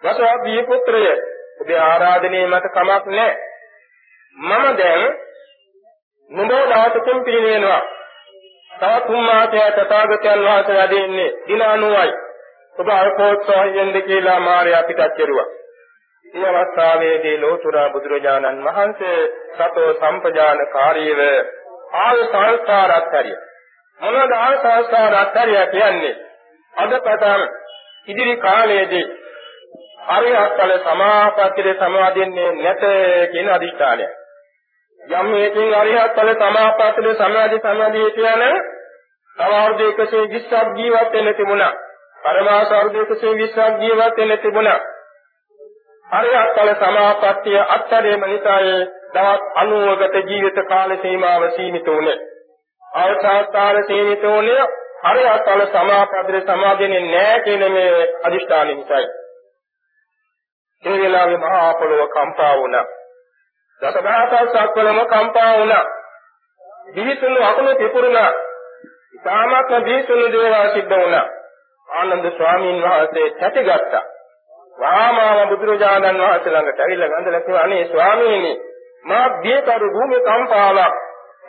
වසවපී 0.03 0.62
පුත්‍රය 0.64 1.05
ඔබේ 1.61 1.81
ආරාධනයේ 1.81 2.47
මට 2.47 2.72
කමක් 2.72 3.07
නැහැ. 3.09 3.37
මම 4.37 4.76
දැන් 4.76 5.03
නුඹ 6.30 6.53
දාතකම් 6.70 7.24
පිළිවෙනවා. 7.24 7.82
තව 8.70 8.95
තුන් 9.07 9.22
මාසයක් 9.22 9.76
තථාගතයන් 9.76 10.41
වහන්සේ 10.41 10.76
වැඩෙන්නේ 10.76 11.30
දින 11.49 11.62
90යි. 11.62 12.12
ඔබ 12.76 12.89
අල්පෝත්සවයෙන්ද 12.91 13.97
කියලා 14.03 14.41
මාර්යා 14.41 14.82
පිටත් 14.82 15.16
කෙරුවා. 15.16 15.49
මේ 16.24 16.51
අවස්ථාවේදී 16.53 17.41
ලෝතුරා 17.41 17.89
බුදුරජාණන් 17.91 18.64
වහන්සේ 18.64 19.20
සතෝ 19.55 19.91
සම්පජානකාරීව 19.95 21.20
ආය 21.97 22.18
සංස්කාරාත්තරය 22.24 23.37
මොනවාද 24.01 24.34
ආය 24.39 24.57
සංස්කාරාත්තරය 24.59 25.55
කියන්නේ 25.68 26.14
අද 26.74 26.93
පටන් 26.99 27.43
ඉදිරි 28.09 28.37
කාලයේදී 28.39 29.07
අරිහත්ඵල 30.09 30.76
සමාපත්තියේ 30.82 31.74
සමාදින්නේ 31.76 32.53
නැත 32.55 32.82
කියන 33.32 33.49
අදිෂ්ඨානය. 33.51 34.07
යම් 35.09 35.26
මේකින් 35.26 35.74
අරිහත්ඵල 35.74 36.30
සමාපත්තියේ 36.34 37.14
සමාදි 37.16 37.59
සමාදී 37.61 38.11
කියන 38.12 38.42
තව 39.36 39.52
අවුරුදු 39.52 39.86
120ක් 39.92 40.52
ජීවත් 40.76 41.12
වෙන්න 41.12 41.34
තිබුණා. 41.34 41.72
පරමාස 42.24 42.72
අවුරුදු 42.72 43.04
120ක් 43.04 43.66
ජීවත් 43.80 44.16
වෙන්න 44.18 44.38
තිබුණා. 44.38 44.78
අරිහත්ඵල 46.07 46.72
සමාපත්තිය 46.76 47.61
අත්තරේම 47.68 48.24
නිසායේ 48.24 48.80
දවස් 49.14 49.44
90කට 49.59 50.24
ජීවිත 50.24 50.59
කාල 50.68 50.96
සීමාව 50.96 51.46
සීමිත 51.50 51.86
වුණේ. 51.88 52.18
අවසාස්ථාන 52.82 53.84
සීමිත 53.86 54.22
වුණේ 54.24 54.66
අරිහත්ඵල 55.04 55.64
සමාපත්තියේ 55.68 56.42
සමාදින්නේ 56.42 57.07
නැහැ 57.07 57.40
කියන 57.40 57.72
මේ 57.72 58.09
අදිෂ්ඨානෙ 58.24 58.74
නිසායි. 58.74 59.09
ඒ 60.84 60.98
වෙලාවේ 60.98 61.38
මහා 61.38 61.74
පොළොව 61.74 62.09
කම්පා 62.11 62.54
වුණා. 62.57 62.86
දසදහසක් 63.83 64.35
සක්වලම 64.55 64.99
කම්පා 65.07 65.53
වුණා. 65.53 65.85
දිවිතුණු 66.95 67.41
අකුණු 67.43 67.74
පිපුරුණා. 67.74 68.31
ඉතාමත්ම 69.14 69.85
දිවිතුණු 69.85 70.27
දේවල් 70.33 70.68
සිද්ධ 70.74 70.95
වුණා. 70.95 71.27
ආනන්ද 71.89 72.31
ස්වාමීන් 72.37 72.83
වහන්සේ 72.83 73.31
තැටිගත්තා. 73.33 74.05
වාමාව 74.77 75.39
බුදුරජාණන් 75.51 76.20
වහන්සේ 76.20 76.53
ළඟට 76.53 76.81
ඇවිල්ලා 76.81 77.11
ගඳලා 77.11 77.41
කිව්වා 77.41 77.62
අනේ 77.62 77.85
ස්වාමීනි 77.87 78.53
මා 79.05 79.27
බියකරු 79.39 79.89
භූමි 79.91 80.18
කම්පාවක් 80.20 80.95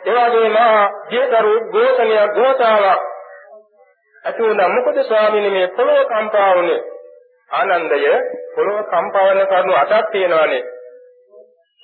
එවාගේ 0.04 0.48
මා 0.50 0.78
බියකරු 1.08 1.52
ගෝතනිය 1.70 2.22
ගෝතාවක් 2.34 3.02
ඇති 4.24 4.42
වුණා 4.42 4.68
මොකද 4.68 5.02
ස්වාමීනි 5.02 5.50
මේ 5.50 5.68
පොළොව 5.70 6.00
කම්පා 6.06 6.50
වුනේ 6.54 6.80
ආනන්දය 7.50 8.00
පොළොව 8.54 8.80
කම්පා 8.86 9.28
වෙන 9.28 9.46
කරුණු 9.46 9.76
අටක් 9.76 10.10
තියෙනවානේ 10.12 10.62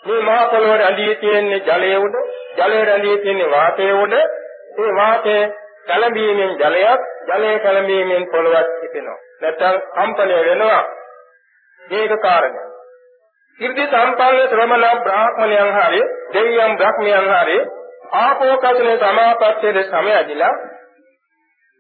මේ 0.05 0.21
මහ 0.21 0.39
පොළොව 0.51 0.75
රැඳී 0.77 1.15
තියෙන්නේ 1.17 1.61
ජලයේ 1.63 1.99
උඩ 1.99 2.17
ජලයේ 2.57 2.85
රැඳී 2.85 3.19
තියෙන්නේ 3.19 3.51
වාතයේ 3.51 3.95
උඩ. 3.95 4.15
ඒ 4.79 4.91
වාතයේ 4.97 5.43
කලඹීමෙන් 5.87 6.53
ජලයක් 6.59 7.03
ජලයේ 7.29 7.59
කලඹීමෙන් 7.61 8.27
පොළොවක් 8.27 8.71
හිතෙනවා. 8.83 9.19
නැත්නම් 9.41 9.81
කම්පණය 9.95 10.37
වෙනවා. 10.43 10.83
මේක 11.81 12.13
කාරණා. 12.23 12.69
ඉර්ධි 13.59 13.87
සම්පන්න 13.87 14.49
ශ්‍රමණ 14.49 15.01
බ්‍රාහ්මණයන් 15.01 15.73
හරි 15.77 16.03
දෙවියන් 16.33 16.77
බ්‍රහ්මයන් 16.77 17.33
හරි 17.33 17.59
ආපෝකසනේ 18.15 18.97
සමාපත්තේ 18.99 19.85
සමයදිලා 19.85 20.55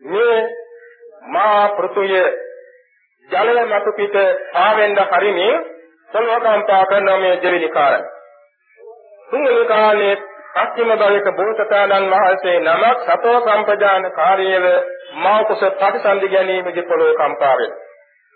මේ 0.03 0.41
මා 1.29 1.68
පෘථුය 1.70 2.25
ජලය 3.29 3.64
මතු 3.66 3.93
පිට 3.93 4.16
ආවෙන්ද 4.57 4.99
හරිනේ 5.09 5.55
සල්වකම්පා 6.11 6.85
කරන 6.87 7.11
මේ 7.20 7.37
දෙවිලි 7.43 7.68
කාරණා. 7.70 8.14
තුන්වෙනි 9.29 9.64
කාලේ 9.66 10.14
පස්චිම 10.55 10.91
බලික 10.97 11.29
බෝසතාණන් 11.33 12.11
වහන්සේ 12.11 12.59
නමක් 12.61 12.99
සතෝ 13.07 13.39
සම්පජාන 13.41 14.11
කාර්යව 14.12 14.66
මා 15.18 15.41
කුස 15.45 15.64
ප්‍රතිසන්දි 15.72 16.29
ගැනීමේදී 16.29 16.85
පොළොව 16.85 17.14
කම්පා 17.14 17.55
වෙනවා. 17.57 17.83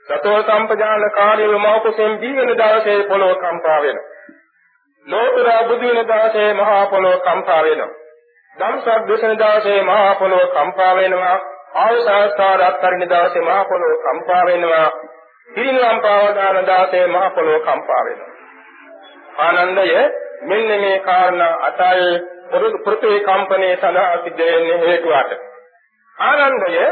සතෝ 0.06 0.38
සම්පජාන 0.42 1.10
කාර්යව 1.12 1.58
මා 1.58 1.80
කුසෙන් 1.80 2.20
දී 2.20 2.36
වෙන 2.36 2.52
දවසේ 2.54 2.98
පොළොව 3.04 3.34
කම්පා 3.38 3.78
වෙනවා. 3.82 4.06
ලෝතර 5.06 5.48
බුදු 5.64 5.88
වෙන 5.88 6.06
දවසේ 6.06 6.50
මහා 6.54 6.86
පොළොව 6.86 7.20
කම්පා 7.22 7.62
වෙනවා. 7.62 7.94
ධම්සක් 8.56 9.08
දේශන 9.08 9.38
දවසේ 9.38 9.82
මහා 9.82 10.14
පොළොව 10.14 10.46
කම්පා 10.50 10.92
වෙනවා. 10.96 11.36
ආයසාස්කාර 11.76 12.62
අත්තරින 12.62 13.08
දවසේ 13.08 13.42
මහා 13.42 13.64
පොළොව 13.64 13.98
කම්පා 14.02 14.44
වෙනවා. 14.46 14.86
පිරිනිවන් 15.48 16.00
පාවදාන 16.00 16.64
දවසේ 16.66 17.06
මහා 17.08 17.30
පොළොව 17.30 17.60
කම්පා 17.62 18.02
වෙනවා. 18.04 18.32
ආනන්දය 19.38 19.92
මෙන්න 20.42 20.80
මේ 20.80 20.98
කාරණා 21.00 21.54
අටයි 21.62 22.10
පෘථිවි 22.84 23.20
කම්පනයේ 23.22 23.76
සඳහා 23.76 24.18
සිද්ධ 24.18 24.44
වෙන්නේ 24.44 24.78
හේතු 24.78 25.14
අට. 25.14 25.32
ආනන්දය 26.16 26.86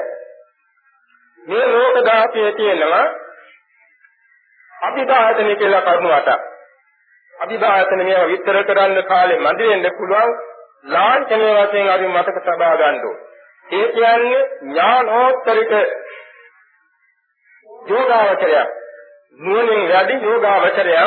මේ 1.42 1.66
ලෝක 1.68 1.96
ධාතුවේ 2.04 2.52
තියෙනවා 2.52 3.04
අභිදායතන 4.72 5.56
කියලා 5.56 5.82
කරුණු 5.82 6.12
අටක්. 6.12 6.42
අභිදායතන 7.34 8.00
මේවා 8.00 8.28
විස්තර 8.28 8.58
කරන්න 8.64 9.02
කාලේ 9.04 9.40
මදි 9.40 9.68
වෙන්න 9.68 9.90
පුළුවන් 9.98 10.34
ලාංඡනීය 10.86 11.54
වශයෙන් 11.60 11.90
අපි 11.90 12.08
මතක 12.08 12.44
තබා 12.44 12.76
ගන්න 12.76 13.00
ඕනේ. 13.02 13.26
ඒ 13.72 13.88
කියන්නේ 13.90 14.42
ඥානෝත්තරික 14.62 15.72
යෝගාවචරය 17.86 18.58
නුවණින් 19.38 19.88
වැඩි 19.88 20.18
යෝගාවචරය 20.22 20.98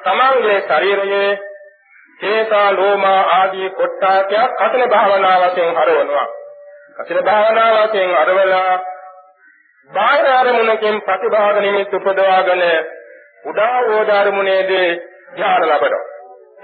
තමන්ගේ 0.00 0.58
ශරීරයේ 0.62 1.30
හේතා 2.20 2.68
ලෝමා 2.72 3.20
ආදී 3.30 3.70
කොට්ටාකයක් 3.72 4.54
කතන 4.54 4.90
භාවනා 4.90 5.36
වශයෙන් 5.40 5.74
හරවනවා. 5.74 6.26
කතන 6.96 7.24
භාවනා 7.24 7.70
වශයෙන් 7.76 8.16
අරවලා 8.16 8.74
බාහිර 9.90 10.30
අරමුණකින් 10.32 11.02
ප්‍රතිභාග 11.02 11.60
නිමිත්ත 11.60 11.94
උපදවාගෙන 11.94 12.62
උදා 13.44 13.78
වෝදාරමුණේදී 13.84 14.88
ධ්‍යාන 15.32 15.64
ලබනවා. 15.64 16.04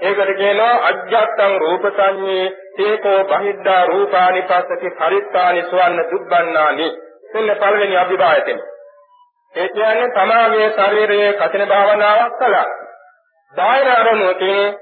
ඒකට 0.01 0.31
කියනවා 0.35 0.73
අජ්ජත්තං 0.83 1.59
රූපසඤ්ඤේ 1.59 2.47
තේකෝ 2.77 3.19
බහිද්ධා 3.25 3.83
රූපානි 3.85 4.41
පස්සති 4.43 4.95
පරිත්තානි 4.95 5.61
සවන්න 5.63 6.09
දුබ්බන්නානි. 6.11 6.89
මෙන්න 7.33 7.55
පළවෙනි 7.57 7.97
අභිභායතෙන්. 7.97 8.59
ඒ 9.53 9.69
කියන්නේ 9.69 10.09
තමාගේ 10.11 10.67
ශරීරයේ 10.71 11.31
කතන 11.35 11.63
භාවනාවක් 11.67 12.37
කළා. 12.39 12.67
බාහිර 13.53 13.89
අරමුණකින් 13.91 14.77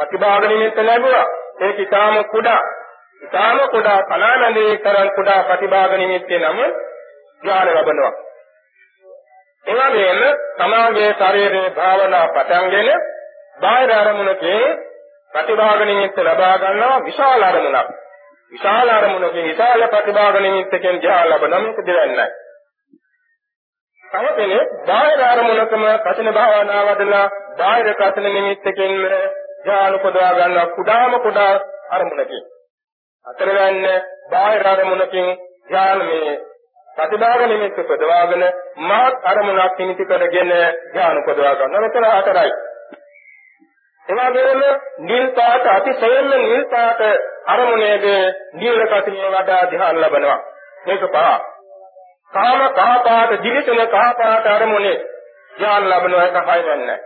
ප්‍රතිභාග 0.00 0.44
නිමිත්ත 0.44 0.78
ලැබුවා. 0.80 1.26
ඒක 1.60 1.78
ඊටාම 1.78 2.24
කුඩා. 2.26 2.60
ඊටාම 3.22 3.60
කුඩා 3.68 4.00
කලානන්දේ 4.04 4.72
තරම් 4.78 5.08
කුඩා 5.14 5.40
ප්‍රතිභාග 5.44 5.92
නිමිත්තේ 5.94 6.38
නම 6.40 6.60
ඥාන 7.42 7.68
ලැබනවා. 7.68 8.12
එවැගේම 9.66 10.20
සමාගයේ 10.58 11.14
ශරීරයේ 11.14 11.70
භාවනා 11.70 12.26
පටන්ගෙන 12.28 12.88
බාහිර 13.58 13.92
අරමුණකේ 13.92 14.60
ප්‍රතිභාග 15.30 15.82
නිමිත්ත 15.84 16.20
ලබා 16.20 16.54
ගන්නවා 16.58 17.00
විශාල 17.02 17.42
අරමුණක්. 17.44 17.90
විශාල 18.52 18.88
අරමුණකින් 18.90 19.44
විශාල 19.44 19.88
ප්‍රතිභාග 19.88 20.40
නිමිත්තකින් 20.40 20.96
ඥාන 20.96 21.28
ලැබෙනවා 21.28 21.60
මේක 21.60 21.82
දෙවන්නයි. 21.86 22.26
තව 24.04 24.24
කෙනෙක් 24.36 24.72
බාහිර 24.86 25.20
අරමුණකම 25.24 25.84
කසින 26.04 26.32
භාවනා 26.32 26.82
වදලා 26.88 27.26
බාහිර 27.58 27.94
කසින 27.94 28.26
නිමිත්තකින් 28.30 28.92
ඥාන 29.60 29.94
උපදවා 29.94 30.32
ගන්නවා 30.34 30.66
කුඩාම 30.68 31.20
කුඩා 31.20 31.52
අරමුණකින්. 31.90 32.44
අතරවැන්න 33.26 33.84
බාහිර 34.30 34.68
අරමුණකින් 34.68 35.28
ඥාන 35.66 35.98
මේ 36.04 36.32
ප්‍රතිභාග 36.88 37.42
නිමිත්ත 37.44 37.78
උපදවාගෙන 37.80 38.44
මාත් 38.84 39.14
අරමුණක් 39.24 39.78
නිමිති 39.78 40.04
කරගෙන 40.06 40.52
ඥාන 40.90 41.18
උපදවා 41.18 41.54
ගන්නවා. 41.54 41.80
මෙතන 41.80 42.06
හතරයි. 42.12 42.52
එවාගෙම 44.06 44.62
නිල් 45.02 45.26
පාට 45.32 45.66
අතිශයින්ම 45.68 46.30
නිල් 46.42 46.64
පාට 46.66 47.00
අරමුණේදී 47.46 48.24
නිල් 48.54 48.80
කතිනිය 48.86 49.30
වඩා 49.30 49.62
ධ්‍යාන 49.66 50.00
ලබනවා. 50.00 50.40
මේක 50.86 51.06
පහ. 51.08 51.28
කාම 52.32 52.60
කහ 52.70 52.90
පාට 53.04 53.30
දිවිතුන 53.42 53.86
කහ 53.86 54.08
පාට 54.16 54.46
අරමුණේ 54.48 54.98
ධ්‍යාන 55.52 55.88
ලබනවා 55.90 56.26
එක 56.26 56.38
හය 56.48 56.60
වෙන්නේ. 56.66 56.98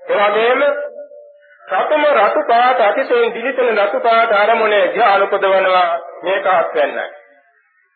එවාගෙම 0.00 0.62
රතුම 1.70 2.04
රතු 2.18 2.42
පාට 2.44 2.80
අතිශයින් 2.80 3.34
දිලිසෙන 3.34 3.78
රතු 3.78 4.00
පාට 4.00 4.32
ආරමුණේ 4.32 4.84
ධ්‍යාන 4.88 5.22
උපදවනවා 5.22 5.88
මේක 6.22 6.46
අත්වෙන්නයි. 6.48 7.04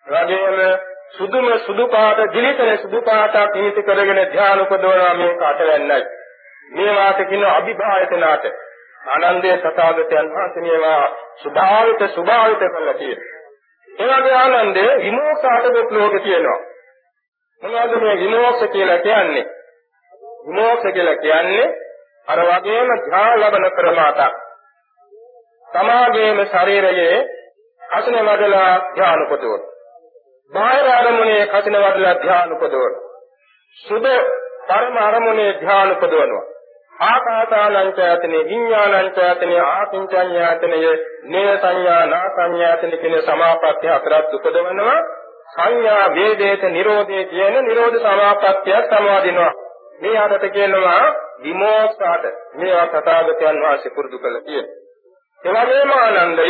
එවැගේම 0.07 0.59
සුදුම 1.11 1.47
සුදු 1.61 1.89
පාට 1.89 2.21
දිලිසෙන 2.33 2.79
සුදු 2.79 3.03
පාටක් 3.03 3.55
නිමිති 3.55 3.83
කරගෙන 3.83 4.21
ධ්‍යාන 4.27 4.61
උපදවනවා 4.61 5.15
මේක 5.15 5.43
අටවෙන්නයි. 5.43 6.01
මේ 6.71 6.95
වාට 6.95 7.21
කියන 7.25 7.45
අභිභායතනාට 7.47 8.45
ආනන්දේ 9.09 9.57
සතාගතයන් 9.59 10.29
වහන්සේ 10.31 10.63
මේවා 10.63 11.05
සුභාවිත 11.37 12.05
සුභාවිත 12.11 12.63
කරලා 12.69 12.95
තියෙනවා. 12.95 13.33
ඒ 13.89 14.09
වගේ 14.13 14.37
ආනන්දේ 14.37 14.91
විමෝක්ෂ 14.99 15.45
අටක 15.47 15.91
ලෝක 15.93 16.15
තියෙනවා. 16.23 16.61
මොනවද 17.63 18.03
මේ 18.03 18.17
විමෝක්ෂ 18.19 18.69
කියලා 18.69 19.01
කියන්නේ? 19.01 19.47
විමෝක්ෂ 20.47 20.93
කියලා 20.93 21.17
කියන්නේ 21.19 21.67
අර 22.29 22.39
වගේම 22.41 22.89
ධ්‍යාන 23.01 23.41
ලබන 23.41 23.65
ක්‍රමයක්. 23.71 24.21
තමාගේම 25.67 26.39
ශරීරයේ 26.47 27.19
කසින 27.83 28.17
වදලා 28.21 28.73
ධ්‍යාන 28.91 29.23
උපදවන. 29.25 29.63
බාහිර 30.53 30.87
අරමුණේ 30.91 31.47
කසින 31.49 31.77
වදලා 31.79 32.15
ධ්‍යාන 32.17 32.53
උපදවන. 32.53 32.95
සුද 33.77 34.07
පරම 34.69 34.97
අරමුණේ 34.99 35.53
ධ්‍යාන 35.55 35.91
උපදවනවා. 35.91 36.45
ආකාසානංචයතනේ 37.03 38.45
විඥානංචයතනේ 38.45 39.61
ආකින්චඤ්ඤාතනේ 39.63 40.95
නේය 41.25 41.59
සංඥා 41.59 42.07
නා 42.07 42.27
සංඥාතනේ 42.31 42.99
කියන 42.99 43.23
සමාපත්තිය 43.23 43.93
හතරක් 43.93 44.35
උපදවනවා. 44.35 44.97
සංඥා 45.55 46.15
වේදේත 46.15 46.63
නිරෝධේ 46.71 47.25
කියන 47.27 47.61
නිරෝධ 47.65 47.99
සමාපත්තිය 47.99 48.81
සමාදිනවා. 48.89 49.53
මේ 50.01 50.19
අතට 50.19 50.47
කියනවා 50.51 51.05
විමෝක්ෂාට 51.41 52.25
මේවා 52.55 52.87
තථාගතයන් 52.93 53.61
වහන්සේ 53.61 53.91
පුරුදු 53.91 54.19
කළ 54.19 54.41
තියෙන. 54.41 54.67
ඒ 55.41 55.53
වගේම 55.57 55.91
ආනන්දය 55.95 56.49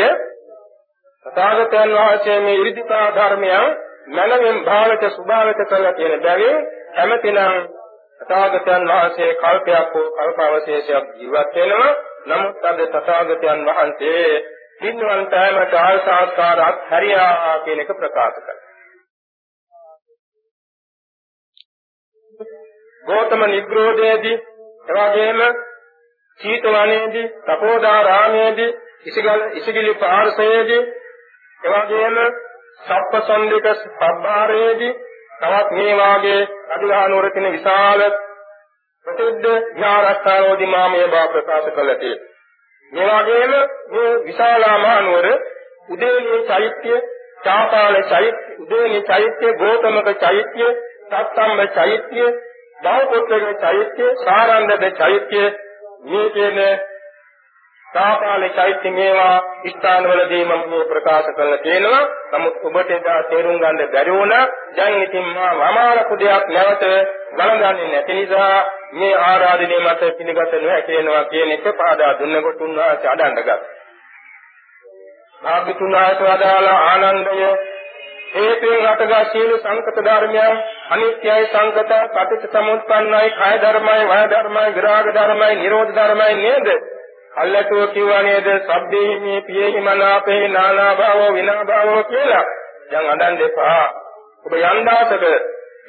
තථාගතයන් 1.27 1.95
වහන්සේ 1.95 2.41
මේ 2.41 2.55
ඉරිදිකා 2.55 3.07
ධර්මයන් 3.13 3.77
මනමින් 4.09 4.65
භාවිත 4.65 5.07
ස්වභාවිත 5.11 5.63
කළ 5.65 5.87
තියෙන 5.93 6.23
බැවින් 6.23 6.59
හැමතිනම් 6.95 7.63
තථාගතයන් 8.21 8.89
වහන්සේ 8.89 9.31
කල්පයක් 9.37 9.95
හෝ 9.95 10.09
කල්පාවශේෂයක් 10.13 11.07
ජීවත් 11.15 11.57
වෙනවා. 11.57 11.95
නමුත් 12.27 12.65
අද 12.65 12.85
තථාගතයන් 12.89 13.65
වහන්සේ 13.67 14.29
පින්වන් 14.81 15.27
තෑමට 15.29 15.75
ආසාස්කාරත් 15.77 16.87
හරියා 16.91 17.59
කියන 17.59 17.81
එක 17.81 17.91
ප්‍රකාශ 17.95 18.39
කළා. 18.39 18.64
ගෝතම 23.05 23.45
නිග්‍රෝධයේදී 23.47 24.37
එවාගෙම 24.87 25.41
සීතවනේදී, 26.41 27.29
තපෝදාරාමේදී, 27.47 28.75
ඉසිගල 29.07 29.43
ඉසිගිලි 29.53 29.95
පාර්ශවයේදී, 29.95 30.83
එවැගේම 31.63 32.17
සප්පසන්දික 32.81 33.67
සබ්බාරයේදී 33.75 34.93
තවත් 35.41 35.71
මේ 35.71 35.97
වාගේ 35.97 36.41
අදිලානුවර 36.71 37.31
තියෙන 37.31 37.53
විශාල 37.53 38.05
ප්‍රසිද්ධ 39.07 39.49
විහාරස්ථානෝදී 39.75 40.67
මා 40.67 40.89
මේ 40.89 41.09
බව 41.09 41.25
ප්‍රකාශ 41.29 41.69
කළා 41.71 41.97
කියලා. 41.97 42.31
මේ 42.93 43.09
වගේම 43.11 43.53
මේ 43.91 44.13
විශාලා 44.25 44.79
මහනුවර 44.79 45.29
උදේනී 45.89 46.41
චෛත්‍ය, 46.45 46.95
චාපාල 47.45 47.97
චෛත්‍ය, 48.05 48.57
උදේනී 48.59 49.03
චෛත්‍ය, 49.03 49.55
ගෝතමක 49.55 50.11
චෛත්‍ය, 50.21 50.69
සත්තම්බ 51.11 51.61
චෛත්‍ය, 51.75 52.27
බහුපුත්‍රක 52.77 53.61
චෛත්‍ය, 53.61 54.05
සාරන්දක 54.16 54.85
චෛත්‍ය 54.99 55.43
මේ 56.05 56.31
කියන 56.31 56.59
සාපාලේ 57.87 58.49
චෛත්‍ය 58.51 58.91
මේවා 58.91 59.37
ස්ථානවලදී 59.66 60.45
මම 60.45 60.62
මේ 60.66 60.85
ප්‍රකාශ 60.85 61.29
කරලා 61.31 61.59
තියෙනවා. 61.59 62.03
නමුත් 62.33 62.57
ඔබට 62.62 62.91
එදා 62.91 63.20
තේරුම් 63.25 63.59
ගන්න 63.59 63.93
බැරි 63.93 64.12
වුණා. 64.12 64.47
දැන් 64.77 65.03
ඉතින් 65.03 65.29
මා 65.29 65.53
වමාරපු 65.55 66.18
දෙයක් 66.18 66.49
නැවත 66.49 66.85
ගණන්ගන්නේ 67.33 67.89
නැති 67.89 68.14
නිසා 68.14 68.59
මේ 68.93 69.14
ආරාධනය 69.20 69.79
මත 69.79 70.11
පිළිගත 70.18 70.53
නොහැකිනවා 70.57 71.25
කියන 71.27 71.53
එක 71.53 71.70
පාදා 71.77 72.12
දුන්නකොට 72.18 72.61
උන්වහන්සේ 72.61 73.11
අඩන්න 73.11 73.41
ගත්තා. 73.41 73.61
භාග්‍යතුන් 75.43 75.95
වහන්සේ 75.95 76.29
වදාලා 76.29 76.79
ආනන්දය 76.83 77.49
හේතුන් 78.35 78.87
අටගා 78.87 79.22
සීල 79.26 79.53
සංකත 79.57 80.01
ධර්මයන් 80.01 80.57
අනිත්‍යයි 80.91 81.47
සංකත 81.47 81.93
පටිච්ච 82.14 82.55
සමුප්පන්නයි 82.55 83.30
කාය 83.35 83.61
ධර්මයි 83.61 84.09
වාය 84.09 84.26
ධර්මයි 84.28 84.74
විරාග 84.74 85.11
ධර්මයි 85.12 85.55
නිරෝධ 85.57 85.93
ධර්මයි 85.93 86.35
නේද? 86.37 86.68
කල්ලාතෝ 87.35 87.87
කිව්වා 87.89 88.22
නේද? 88.22 88.49
සබ්බේ 88.61 89.18
මේ 89.20 89.41
පියේහි 89.43 89.80
මනාපේ 89.80 90.49
නානා 90.49 90.95
භාවෝ 90.95 91.30
විනා 91.32 91.64
භාවෝ 91.64 92.03
කියලා. 92.05 92.45
දැන් 92.91 93.11
අඳන් 93.12 93.39
දෙපා. 93.39 93.87
ඔබ 94.45 94.53
යන්දාසක 94.62 95.24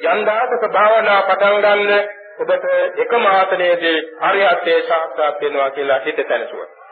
යන්දාසක 0.06 0.70
භාවනා 0.70 1.20
පටන් 1.24 1.60
ගන්න 1.60 1.92
ඔබට 2.38 2.64
එකම 3.00 3.26
ආසනයේදී 3.26 3.98
හරියත්තේ 4.20 4.80
සාක්ෂාත් 4.84 5.40
වෙනවා 5.40 5.70
කියලා 5.70 6.00
හිත 6.00 6.28
තැනසුවා. 6.28 6.85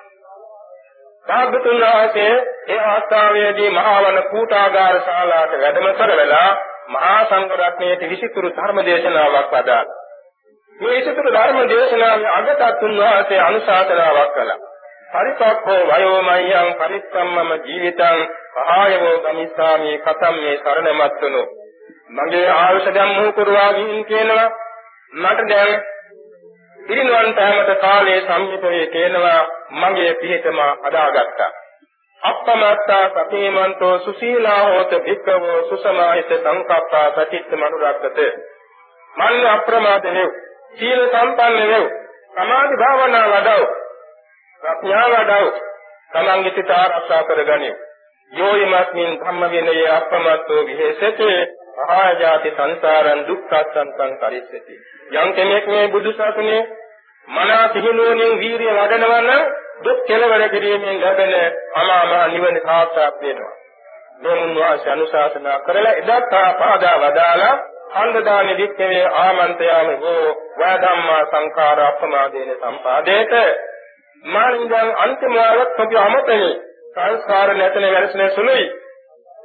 භාග්‍යතුන් 1.27 1.81
වහන්සේ 1.83 2.33
ඒ 2.69 2.81
අවස්ථාවේදී 2.87 3.71
මහා 3.71 3.99
වන 4.03 4.23
කූටාගාර 4.31 5.01
ශාලාවට 5.01 5.61
වැඩම 5.61 5.89
කරවලා 5.95 6.51
මහා 6.89 7.21
සංඝ 7.25 7.57
රත්නයේ 7.59 8.09
විසිතුරු 8.09 8.51
ධර්ම 8.51 8.81
දේශනාවක් 8.85 9.53
වදාළා. 9.53 9.99
මේ 10.77 10.93
විසිතුරු 10.93 11.33
ධර්ම 11.33 11.59
දේශනාවේ 11.69 12.31
අගතත් 12.33 12.83
උන්වහන්සේ 12.83 13.41
අනුශාසනාවක් 13.41 14.35
කළා. 14.35 14.59
පරිපක්ඛෝ 15.13 15.81
වයෝමයං 15.89 16.71
පරිස්සම්මම 16.75 17.51
ජීවිතං 17.65 18.21
පහයවෝ 18.57 19.17
ගමිස්සාමි 19.21 19.99
කතම් 19.99 20.39
මේ 20.39 20.57
සරණමත්තුනු 20.59 21.43
මගේ 22.11 22.47
ආයුෂ 22.51 22.89
දැන් 22.91 23.13
මුහු 23.13 23.33
කරවා 23.33 23.73
ගින් 23.73 24.05
කියනවා 24.05 24.47
මට 25.15 25.49
දැන් 25.49 25.75
පිරිනුවන් 26.87 27.35
පෑමට 27.35 27.81
කාලයේ 27.81 28.21
සම්මිතයේ 28.23 28.87
තේනවා 28.87 29.43
මගේ 29.73 30.15
පිහිටම 30.15 30.59
අදාගත්තා. 30.83 31.51
අප්පමත්තා 32.23 33.05
සතේමන්තෝ 33.11 33.99
සුසීලා 33.99 34.63
හෝත 34.63 34.93
භික්ඛවෝ 35.05 35.69
සුසමාහිත 35.69 36.35
සංකප්පා 36.37 37.11
ප්‍රතිත්ත 37.11 37.51
මනුරක්කත. 37.53 38.19
මන්න 39.13 39.47
අප්‍රමාද 39.47 40.05
වේ. 40.11 40.29
සීල 40.75 41.03
සම්පන්න 41.09 41.69
වේ. 41.69 41.89
සමාධි 42.35 42.77
භාවනා 42.77 43.27
වඩව. 43.29 43.67
ප්‍රඥා 44.61 45.09
වඩව. 45.09 45.53
තමන්ගේ 46.13 46.55
සිත 46.55 46.71
ආරක්ෂා 46.73 47.23
කරගනිව්. 47.25 47.77
යෝයිමස්මින් 48.33 49.19
ධම්ම 49.19 49.51
විනයේ 49.51 49.91
අප්‍රමත්තෝ 49.91 50.67
විහෙසතේ 50.67 51.41
මහාජාති 51.77 52.53
සංසාරං 52.53 53.27
දුක්ඛසංතං 53.27 54.17
කරිස්සති 54.21 54.81
යම් 55.15 55.29
කෙනෙක් 55.33 55.67
මේ 55.67 55.89
බුදු 55.89 56.13
සසුනේ 56.13 56.63
මනා 57.29 57.69
සිහිනුවණින් 57.69 58.39
වීරිය 58.39 58.73
වඩනවා 58.73 59.21
නම් 59.23 59.45
දුක් 59.81 60.01
කෙලවර 60.05 60.49
කිරීමෙන් 60.49 61.01
ලැබෙන 61.01 61.33
අමාම 61.75 62.33
නිවන 62.33 62.59
සාක්ෂාත් 62.63 63.21
වෙනවා. 63.21 63.55
මේ 64.21 64.35
මුන්වාස 64.37 64.87
අනුශාසනා 64.89 65.59
කරලා 65.61 65.95
එදත් 65.95 66.35
පාදා 66.59 66.97
වදාලා 66.99 67.55
ඛණ්ඩදාන 67.93 68.49
වික්කවේ 68.57 69.05
ආමන්ත්‍යාම 69.17 69.91
හෝ 69.99 70.27
වදම්මා 70.59 71.25
සංඛාර 71.27 71.81
අප්‍රමාදේන 71.81 72.55
සම්පාදේත. 72.57 73.35
මානින්දන් 74.25 74.95
අන්තිමවරත් 74.99 75.81
ඔබ 75.81 75.93
අමතනේ. 75.99 76.55
සංස්කාර 76.95 77.55
නැතන 77.55 77.87
වැරසෙන 77.89 78.31
සුළුයි. 78.31 78.67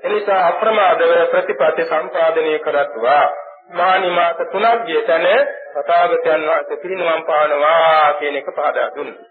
එනිසා 0.04 0.48
අප්‍රමාදව 0.48 1.14
ප්‍රතිපත්ති 1.32 1.86
සම්පාදනය 1.86 2.60
කරත්වා 2.60 3.26
මානිමාත 3.72 4.38
තුනක් 4.52 4.86
ගියතන 4.86 5.26
තථාගතයන් 5.74 6.46
වහන්සේ 6.46 6.78
පිරිනමම් 6.78 7.24
පානවා 7.24 8.14
කියන 8.14 8.36
එක 8.36 8.48
පහදා 8.52 8.90
දුන්නා. 8.96 9.28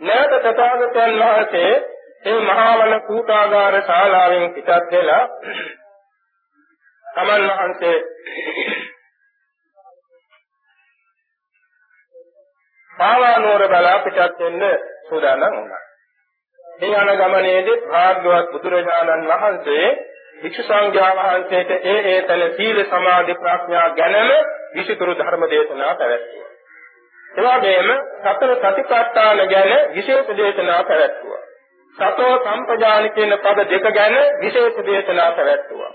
නැවත 0.00 0.34
තථාගතයන් 0.42 1.18
වහන්සේ 1.18 1.72
මේ 2.24 2.40
මහා 2.42 2.78
වන 2.78 2.94
කූටාගාර 3.02 3.82
ශාලාවෙන් 3.82 4.54
පිටත් 4.54 4.90
වෙලා 4.92 5.24
තමන් 7.06 7.44
වහන්සේ 7.50 7.98
පාවානෝර 12.90 13.68
බලා 13.68 13.98
පිටත් 14.00 14.40
වෙන්න 14.40 14.66
සූදානම් 15.08 15.52
වුණා. 15.52 15.84
මේ 16.80 17.00
යන 17.02 17.10
ගමනේදී 17.16 17.80
භාග්‍යවත් 17.86 18.52
බුදුරජාණන් 18.52 19.28
වහන්සේ 19.30 19.88
වික්ෂු 20.38 20.62
සංඝයා 20.62 21.10
වහන්සේට 21.16 21.70
ඒ 21.86 21.98
ඒතන 22.06 22.44
සීල 22.52 22.78
සමාධි 22.86 23.34
ප්‍රඥා 23.36 23.88
ගැනම 23.92 24.30
විසිතුරු 24.74 25.14
ධර්ම 25.14 25.44
දේශනා 25.50 25.94
පැවැත්වුවා. 25.94 26.50
ඒ 27.30 27.42
වගේම 27.48 27.90
සතර 28.24 28.54
සතිපට්ඨාන 28.56 29.44
ගැන 29.48 29.94
විශේෂ 29.94 30.32
දේශනා 30.36 30.82
පැවැත්වුවා. 30.84 31.42
සතෝ 31.96 32.32
සම්පජාන 32.40 33.10
කියන 33.10 33.38
පද 33.38 33.68
දෙක 33.70 33.88
ගැන 33.92 34.18
විශේෂ 34.40 34.82
දේශනා 34.86 35.30
පැවැත්වුවා. 35.32 35.92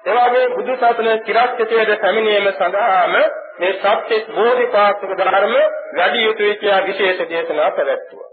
ඒ 0.00 0.18
වගේ 0.18 0.48
බුදු 0.50 0.76
සසුනේ 0.78 1.20
චිරස්ථිතයේ 1.20 1.96
පැමිණීම 1.98 2.50
සඳහාම 2.54 3.16
මේ 3.58 3.72
සත්‍ය 3.78 4.24
බෝධිපාක්ෂික 4.32 5.16
ධර්ම 5.18 5.54
වැඩි 5.96 6.24
යුතුය 6.24 6.54
කියලා 6.56 6.84
විශේෂ 6.84 7.30
දේශනා 7.30 7.70
පැවැත්වුවා. 7.72 8.29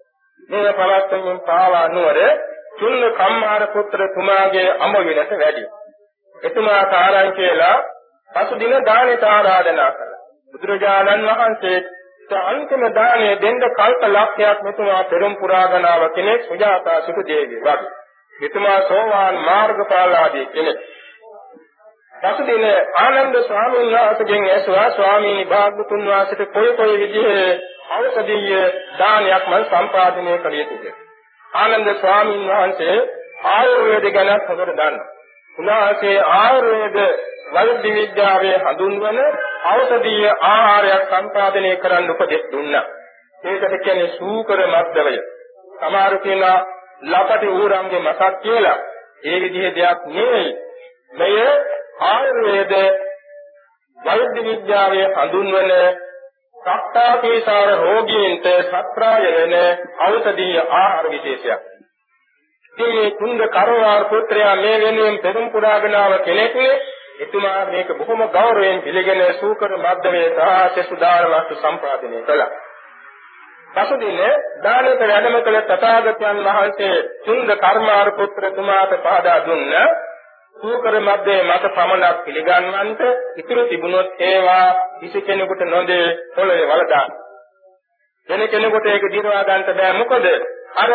මේ 0.49 0.73
පවත්තමින් 0.73 1.39
පාවා 1.41 1.87
නුවර 1.89 2.19
චුල්ල 2.79 3.03
කම්මාර 3.13 3.67
පුත්‍ර 3.67 4.01
තුමාගේ 4.11 4.69
අඹ 4.79 4.97
විලස 5.01 5.31
වැඩි. 5.33 5.63
එතුමා 6.35 6.83
කාරණා 6.85 7.31
කියලා 7.33 7.77
පසුදින 8.29 8.75
දානෙට 8.85 9.23
ආරාධනා 9.25 9.91
කළා. 9.91 10.19
බුදුරජාණන් 10.51 11.29
වහන්සේ 11.29 11.77
අන්තිම 12.43 12.83
දාණය 12.91 13.29
දෙන්න 13.37 13.63
කල්ප 13.71 14.03
ලක්ෂයක් 14.07 14.63
මෙතුමා 14.63 15.03
පෙරම් 15.05 15.35
පුරාගනාව 15.35 16.03
කෙනෙක් 16.11 16.41
සුජාතා 16.43 16.99
සුදු 17.01 17.21
දේවිය 17.23 17.61
වගේ. 17.61 17.89
මෙතුමා 18.33 18.81
සෝවාන් 18.83 19.35
මාර්ගඵල 19.41 20.13
ආදී 20.15 20.45
කෙනෙක්. 20.47 20.77
පසුදින 22.13 22.65
ආනන්ද 22.97 23.35
ස්වාමීන් 23.43 23.89
වහන්සේගෙන් 23.93 24.49
ඇසුවා 24.49 24.89
ස්වාමීනි 24.91 25.45
භාග්‍යතුන් 25.47 26.05
වහන්සේට 26.05 26.53
කොයි 26.53 26.73
කොයි 26.73 26.99
විදිහේ 26.99 27.59
ඖෂධීය 27.89 28.63
දානයක් 28.99 29.43
මම 29.47 29.63
සම්පාදනය 29.65 30.37
කළ 30.37 30.55
යුතුද? 30.55 30.85
ආනන්ද 31.51 31.87
ස්වාමීන් 31.95 32.49
වහන්සේ 32.49 32.97
ආයුර්වේද 33.45 34.07
ගැන 34.11 34.29
හොඳට 34.29 34.49
දන්නවා. 34.49 35.07
උන්වහන්සේ 35.57 36.17
ආයුර්වේද 36.33 36.97
වෛද්‍ය 37.53 37.93
විද්‍යාවේ 37.93 38.57
හඳුන්වන 38.59 39.19
ඖෂධීය 39.65 40.31
ආහාරයක් 40.43 41.09
සම්පාදනය 41.11 41.75
කරන්න 41.77 42.09
උපදෙස් 42.09 42.45
දුන්නා. 42.51 42.85
ඒකට 43.43 43.75
කියන්නේ 43.79 44.13
සූකර 44.13 44.63
මද්දවය. 44.67 45.17
සමහර 45.79 46.17
කියනවා 46.19 46.57
ලපටි 47.03 47.47
ඌරන්ගේ 47.49 47.99
මසක් 47.99 48.41
කියලා. 48.41 48.77
ඒ 49.23 49.41
විදිහේ 49.41 49.75
දෙයක් 49.75 50.05
නෙවෙයි. 50.09 50.51
මෙය 51.13 51.37
ආයුර්වේද 52.03 52.73
වෛද්‍ය 53.97 54.43
විද්‍යාවේ 54.43 55.07
හඳුන්වන 55.15 55.71
සත්තාපේසාර 56.57 57.71
රෝගීන්ට 57.77 58.45
සත්‍රාය 58.65 59.25
වෙන 59.31 59.55
ඖෂධීය 59.99 60.59
ආහාර 60.59 61.09
විශේෂයක්. 61.09 61.61
ඉතින් 62.73 63.11
කුංග 63.13 63.41
කරවාර 63.49 64.05
පුත්‍රයා 64.05 64.55
මේ 64.57 64.77
වෙනුවෙන් 64.79 65.19
පෙරම් 65.19 65.49
පුරාගෙන 65.51 65.95
ආව 65.95 66.13
කෙනෙක් 66.21 66.55
එතුමා 67.19 67.65
මේක 67.65 67.89
බොහොම 67.93 68.21
ගෞරවයෙන් 68.29 68.81
පිළිගෙන 68.81 69.21
සූකර 69.35 69.77
මද්දමේ 69.77 70.27
සහ 70.73 70.89
සුදාන 70.89 71.29
වස්තු 71.31 71.55
සම්පාදනය 71.57 72.23
කළා. 72.23 72.49
පසුදින 73.75 74.19
දානක 74.63 75.01
වැඩම 75.03 75.39
කළ 75.39 75.59
තථාගතයන් 75.63 76.43
වහන්සේ 76.45 76.95
කුංග 77.25 77.49
කර්මාර 77.57 78.11
පුත්‍රතුමාට 78.11 78.93
පහදා 78.99 79.39
දුන්න 79.45 79.73
සූකර 80.57 80.99
මැද්දේ 81.01 81.39
මත 81.43 81.71
පමණක් 81.71 82.25
පිළිගන්වන්ට 82.25 83.01
ඉතුරු 83.37 83.63
තිබුණොත් 83.65 84.21
ඒවා 84.21 84.67
කිසි 84.99 85.21
කෙනෙකුට 85.21 85.63
නොදේ 85.67 86.05
පොළවේ 86.35 86.67
වලදා. 86.67 87.07
වෙන 88.29 88.47
කෙනෙකුට 88.47 88.87
ඒක 88.87 89.09
දිරවා 89.11 89.43
ගන්න 89.43 89.65
බෑ 89.73 89.93
මොකද 89.93 90.25
අර 90.77 90.93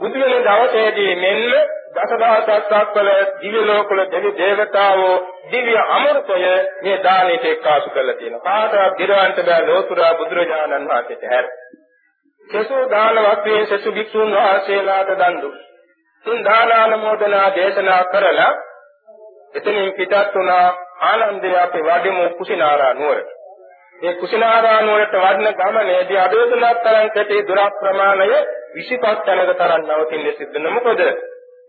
බුදු 0.00 0.20
වෙන 0.22 0.44
දවසේදී 0.44 1.16
මෙන්න 1.16 1.56
දසදහසක් 1.94 2.96
වල 2.96 3.10
දිව්‍ය 3.40 3.64
ලෝකවල 3.64 4.00
දෙවි 4.06 4.30
දේවතාවෝ 4.34 5.14
දිව්‍ය 5.50 5.76
අමෘතය 5.90 6.40
මේ 6.82 6.96
දානෙට 7.00 7.44
එක්කාසු 7.46 7.90
කරලා 7.90 8.14
තියෙනවා. 8.14 8.42
කාටවත් 8.42 8.98
දිරවන්න 8.98 9.32
බෑ 9.42 9.66
ලෝතුරා 9.66 10.14
බුදුරජාණන් 10.14 10.88
වහන්සේට 10.88 11.24
හැර. 11.26 11.46
සසු 12.48 12.82
දාන 12.90 13.22
වස්තුවේ 13.22 13.64
සසු 13.68 13.92
භික්ෂුන් 13.92 14.36
වහන්සේලාට 14.36 15.12
දන් 15.14 15.40
දුන්නා. 15.40 15.66
තුන් 16.26 16.44
දානානුමෝදනා 16.44 17.48
දේශනා 17.54 18.02
කරලා 18.06 18.52
එතනින් 19.54 19.92
පිටත් 19.92 20.34
වුණා 20.34 20.66
ආනන්දය 21.02 21.56
අපේ 21.56 21.82
වඩිමු 21.82 22.28
කුසිනාරා 22.32 22.94
නුවරට. 22.94 23.28
මේ 23.94 24.14
කුසිනාරා 24.14 24.80
නුවරට 24.80 25.14
වඩන 25.16 25.54
ගමනේදී 25.56 26.18
අදෝදනක් 26.18 26.82
තරම් 26.82 27.08
කැටි 27.10 27.46
දුරක් 27.48 27.78
ප්‍රමාණය 27.80 28.26
25 28.74 29.22
තැනක 29.22 29.54
තරම් 29.54 29.86
නවතින්න 29.88 30.32
සිද්ධ 30.32 30.56
වෙන 30.56 30.72
මොකද 30.72 31.02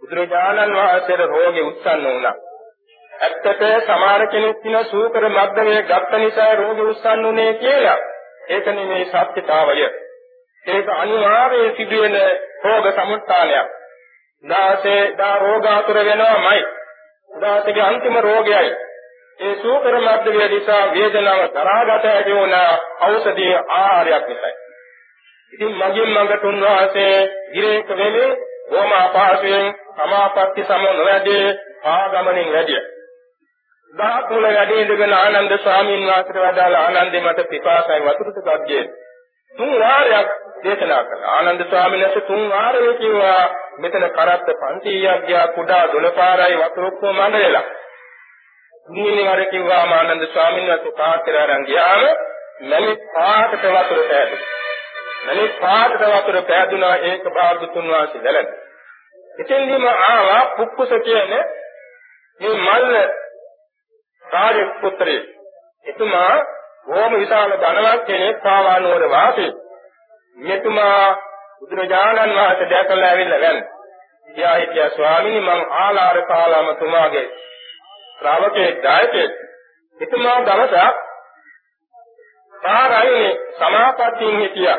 බුදුරජාණන් 0.02 0.76
වහන්සේට 0.76 1.24
රෝගේ 1.28 1.64
උත්සන්න 1.64 2.06
වුණා. 2.06 2.36
ඇත්තට 3.20 3.64
සමහර 3.84 4.26
කෙනෙක් 4.28 4.58
කියන 4.62 4.86
සූකර 4.86 5.28
මද්දමේ 5.30 5.82
ගත්ත 5.84 6.12
නිසා 6.18 6.52
රෝගේ 6.56 6.88
උත්සන්න 6.88 7.26
උනේ 7.26 7.54
කියලා. 7.56 8.00
ඒක 8.50 8.66
නෙමේ 8.70 9.06
සත්‍යතාවය. 9.06 9.86
ඒක 10.66 10.90
අනිවාර්යයෙන් 10.94 11.76
සිදුවෙන 11.76 12.18
රෝග 12.64 12.90
සමුත්ථානයක්. 12.94 13.70
දාසේ 14.44 15.02
දා 15.18 15.36
රෝගාතුර 15.38 16.02
වෙනවමයි. 16.04 16.66
දාසේගේ 17.36 17.84
අන්තිම 17.84 18.18
රෝගයයි. 18.20 18.76
ඒ 19.40 19.56
සූකර 19.58 19.96
මද්දමේ 20.00 20.48
නිසා 20.48 20.84
වේදනාව 20.92 21.42
තරහාගත 21.52 22.06
ඇති 22.08 22.36
වුණ 22.36 22.56
ඖෂධීය 23.02 23.56
ආහාරයක් 23.56 24.28
නිසායි. 24.28 24.58
ඉතින් 25.54 25.74
මගින් 25.74 26.10
මඟට 26.10 26.46
උන්වහන්සේ 26.46 27.16
ගිරේක 27.54 27.90
වෙලේ 27.94 28.30
බොහොම 28.70 28.94
අපහසුයෙන් 28.96 29.68
සමාපatti 29.96 30.64
සම 30.64 30.86
නොවැදී 30.92 31.48
ආගමනින් 31.88 32.54
වැඩිය. 32.54 32.84
දහස් 33.94 34.30
මුල 34.30 34.48
වැඩි 34.50 34.80
ඉඳගෙන 34.82 35.14
ආනන්ද 35.14 35.58
ස්වාමීන් 35.58 36.06
වහන්සේට 36.06 36.42
වදාළ 36.46 36.76
ආනන්දේ 36.76 37.22
මට 37.22 37.50
පිපාසයි 37.50 38.02
වතුර 38.02 38.32
ටිකක් 38.32 38.66
දෙන්න. 38.70 38.90
තුන් 39.56 39.72
වාරයක් 39.80 40.34
දේශනා 40.64 41.04
කළා. 41.04 41.36
ආනන්ද 41.36 41.62
ස්වාමීන් 41.66 42.04
වහන්සේ 42.04 42.24
තුන් 42.24 42.50
වාරයක් 42.50 42.98
කිව්වා 42.98 43.44
මෙතන 43.78 44.06
කරත්ත 44.10 44.48
500ක් 44.58 45.16
ගියා 45.24 45.48
කුඩා 45.50 45.84
දොළපාරයි 45.88 46.58
වතුර 46.58 46.86
ඔක්කොම 46.86 47.18
මඬලලා. 47.18 47.64
නිමිනේ 48.88 49.28
වර 49.28 49.46
කිව්වා 49.48 49.84
ආනන්ද 49.92 50.26
ස්වාමීන් 50.28 50.68
වහන්සේ 50.68 50.94
පාත්‍රය 50.94 51.38
අරන් 51.38 51.66
ගියාම 51.66 52.04
මැලි 52.64 52.96
පාටට 53.14 53.66
වතුර 53.68 54.02
පෑදුනා. 54.04 54.48
මැලි 55.26 55.48
පාටට 55.60 56.08
වතුර 56.08 56.42
පෑදුනා 56.44 56.96
ඒක 57.04 57.30
භාගතුන් 57.34 57.88
වහන්සේ 57.88 58.24
දැලන. 58.24 58.50
එතෙන්දීම 59.40 59.88
ආවා 59.88 60.42
පුක්කුස 60.58 60.98
කියන්නේ 61.04 61.44
මේ 62.40 62.56
මල්ල 62.58 62.94
කාර්ය 64.24 64.66
පුත්‍රේ. 64.82 65.22
එතුමා 65.86 66.34
බොහොම 66.86 67.14
විශාල 67.16 67.56
ධනවත් 67.58 68.06
කෙනෙක් 68.06 68.44
පාවානුවර 68.44 69.10
වාසී. 69.10 69.52
මෙතුමා 70.38 71.18
බුදුරජාණන් 71.62 72.36
වහන්සේ 72.36 72.70
දැකලා 72.70 73.10
ඇවිල්ලා 73.10 73.42
වැන්න. 73.42 73.64
කියා 74.28 74.56
හිටියා 74.56 74.90
ස්වාමීනි 74.90 75.42
මං 75.42 75.62
ආලාර 75.76 76.22
කාලාම 76.24 76.70
තුමාගේ 76.76 77.26
ශ්‍රාවකේ 78.18 78.70
දායකයෙක්. 78.84 79.34
එතුමා 79.98 80.40
දවසක් 80.42 80.96
පාරයිනේ 82.54 83.32
සමාපත්තියෙන් 83.54 84.38
හිටියා. 84.38 84.78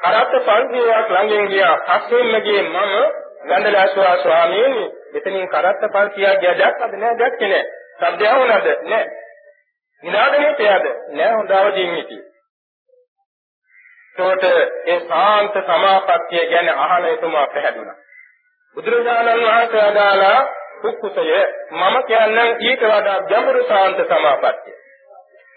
කරත් 0.00 0.32
පන්තියක් 0.44 1.08
ළඟින් 1.08 1.46
ගියා. 1.46 1.76
පස්සෙන්ම 1.80 2.32
ගියේ 2.40 2.62
මම 2.64 2.94
ගන්ධලාස්වා 3.48 4.16
ස්වාමීනි 4.18 4.84
මෙතනින් 5.12 5.48
කරත්ත 5.48 5.82
පන්තියක් 5.88 6.40
ගියා 6.40 6.58
දැක්කද 6.58 6.96
නෑ 6.96 7.18
දැක්කේ 7.18 7.48
නෑ. 7.48 7.64
සද්දය 8.00 8.34
වුණාද 8.34 8.68
නෑ. 8.84 9.06
විනාඩනේ 10.02 10.52
තියද 10.54 10.90
නෑ 11.12 11.32
හොඳ 11.32 11.50
අවදීන් 11.52 11.94
හිටියේ. 11.94 12.29
ඒකට 14.20 14.44
ඒ 14.86 15.00
සාන්ත 15.02 15.58
සමාපත්තිය 15.64 16.44
ගැන 16.46 16.68
අහන 16.78 17.04
එතුමා 17.06 17.46
පැහැදුනා. 17.48 17.98
බුදුරජාණන් 18.76 19.42
වහන්සේ 19.42 19.82
අදාලා 19.82 20.40
කුක්කුසය 20.82 21.26
මම 21.72 21.96
කියන්නේ 22.04 22.48
ඊට 22.60 22.82
වඩා 22.84 23.18
ගැඹුරු 23.24 23.64
සාන්ත 23.64 23.98
සමාපත්තිය. 24.08 24.76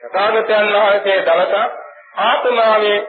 තථාගතයන් 0.03 0.73
වහන්සේ 0.73 1.17
දවසක් 1.21 1.55
ආත්මාවේ 2.19 2.99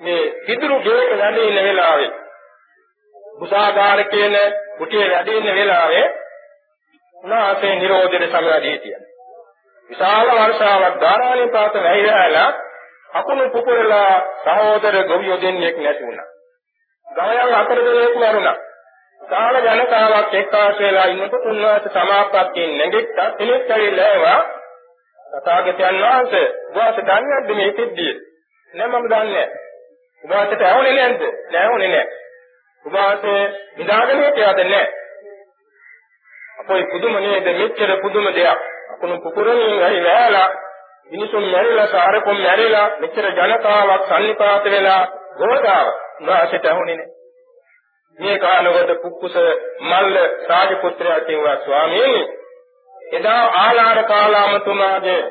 මේ 0.00 0.22
පිටුරු 0.46 0.78
ගේක 0.80 1.10
වැඩ 1.14 1.38
ඉන්න 1.38 1.58
වෙලාවේ 1.62 2.12
බුසාගාර 3.38 4.04
කියන 4.06 4.36
කුටියේ 4.78 5.10
වැඩ 5.10 5.28
ඉන්න 5.30 5.50
වෙලාවේ 5.54 6.06
උනාසේ 7.14 7.74
නිරෝධයට 7.76 8.30
සමවැදී 8.30 8.72
හිටියා. 8.72 9.02
විශාල 9.90 10.30
වර්ෂාවක් 10.30 11.00
ධාරානිපාත 11.00 11.74
වැහිලා 11.80 12.48
අකුණු 13.10 13.50
පුපුරලා 13.50 14.14
සහෝදර 14.44 14.96
ගොවියෝ 15.04 15.40
දෙන්නෙක් 15.40 15.76
නැති 15.78 16.04
වුණා. 16.04 16.28
ගවයන් 17.06 17.54
හතර 17.54 17.78
දෙනෙක් 17.86 18.16
මරුණා. 18.16 18.56
කාල 19.20 19.56
ජනතාවක් 19.58 20.34
එක්කාස 20.34 20.78
වෙලා 20.78 21.06
ඉන්නකොට 21.06 21.46
උන්වහන්සේ 21.46 21.92
සමාප්තියෙන් 21.94 22.78
නැගිට්ටා 22.78 23.30
කෙනෙක් 23.30 23.70
ඇවිල්ලා 23.70 24.08
ඒවා 24.08 24.40
තථාගතයන් 25.32 26.02
වහන්සේ 26.02 26.46
වාස 26.74 26.96
දන්නේද 26.98 27.48
මේ 27.50 27.72
සිද්ධිය? 27.72 28.14
නෑ 28.74 28.88
මම 28.88 29.08
දන්නේ 29.08 29.24
නෑ. 29.24 29.48
උභාසයට 30.24 30.62
ඇහුනේ 30.62 30.94
නැද්ද? 30.94 31.22
නෑ 31.50 31.62
ඇහුනේ 31.62 31.88
නෑ. 31.88 32.06
උභාසයේ 32.84 33.44
නිදාගෙන 33.76 34.22
හිටියද 34.24 34.62
නෑ. 34.66 34.86
අපොයි 36.58 36.86
පුදුම 36.86 37.18
නේද 37.18 37.50
මෙච්චර 37.54 37.96
පුදුම 38.02 38.30
දෙයක්. 38.34 38.60
අකුණු 38.90 39.20
පුපුරමින් 39.20 39.76
හරි 39.80 40.04
වැයලා 40.04 40.48
මිනිසුන් 41.10 41.44
මැරිලා 41.46 41.86
සාරකොම් 41.88 42.38
මැරිලා 42.38 42.88
මෙච්චර 42.98 43.28
ජනතාවක් 43.32 44.08
සල්ලිපාත 44.08 44.64
වෙලා 44.66 45.02
ගෝදාව 45.36 45.92
උභාසයට 46.20 46.66
ඇහුනේ 46.66 46.96
නෑ. 46.96 47.10
මේ 48.18 48.38
කාලවල 48.38 48.94
කුක්කුස 48.96 49.36
මල්ල 49.82 50.18
රාජපුත්‍රයා 50.48 51.20
කිව්වා 51.22 51.56
ස්වාමීනි 51.58 52.22
එදා 53.12 53.42
ආලාර 53.56 54.04
කාලාමතුමාගේ 54.04 55.22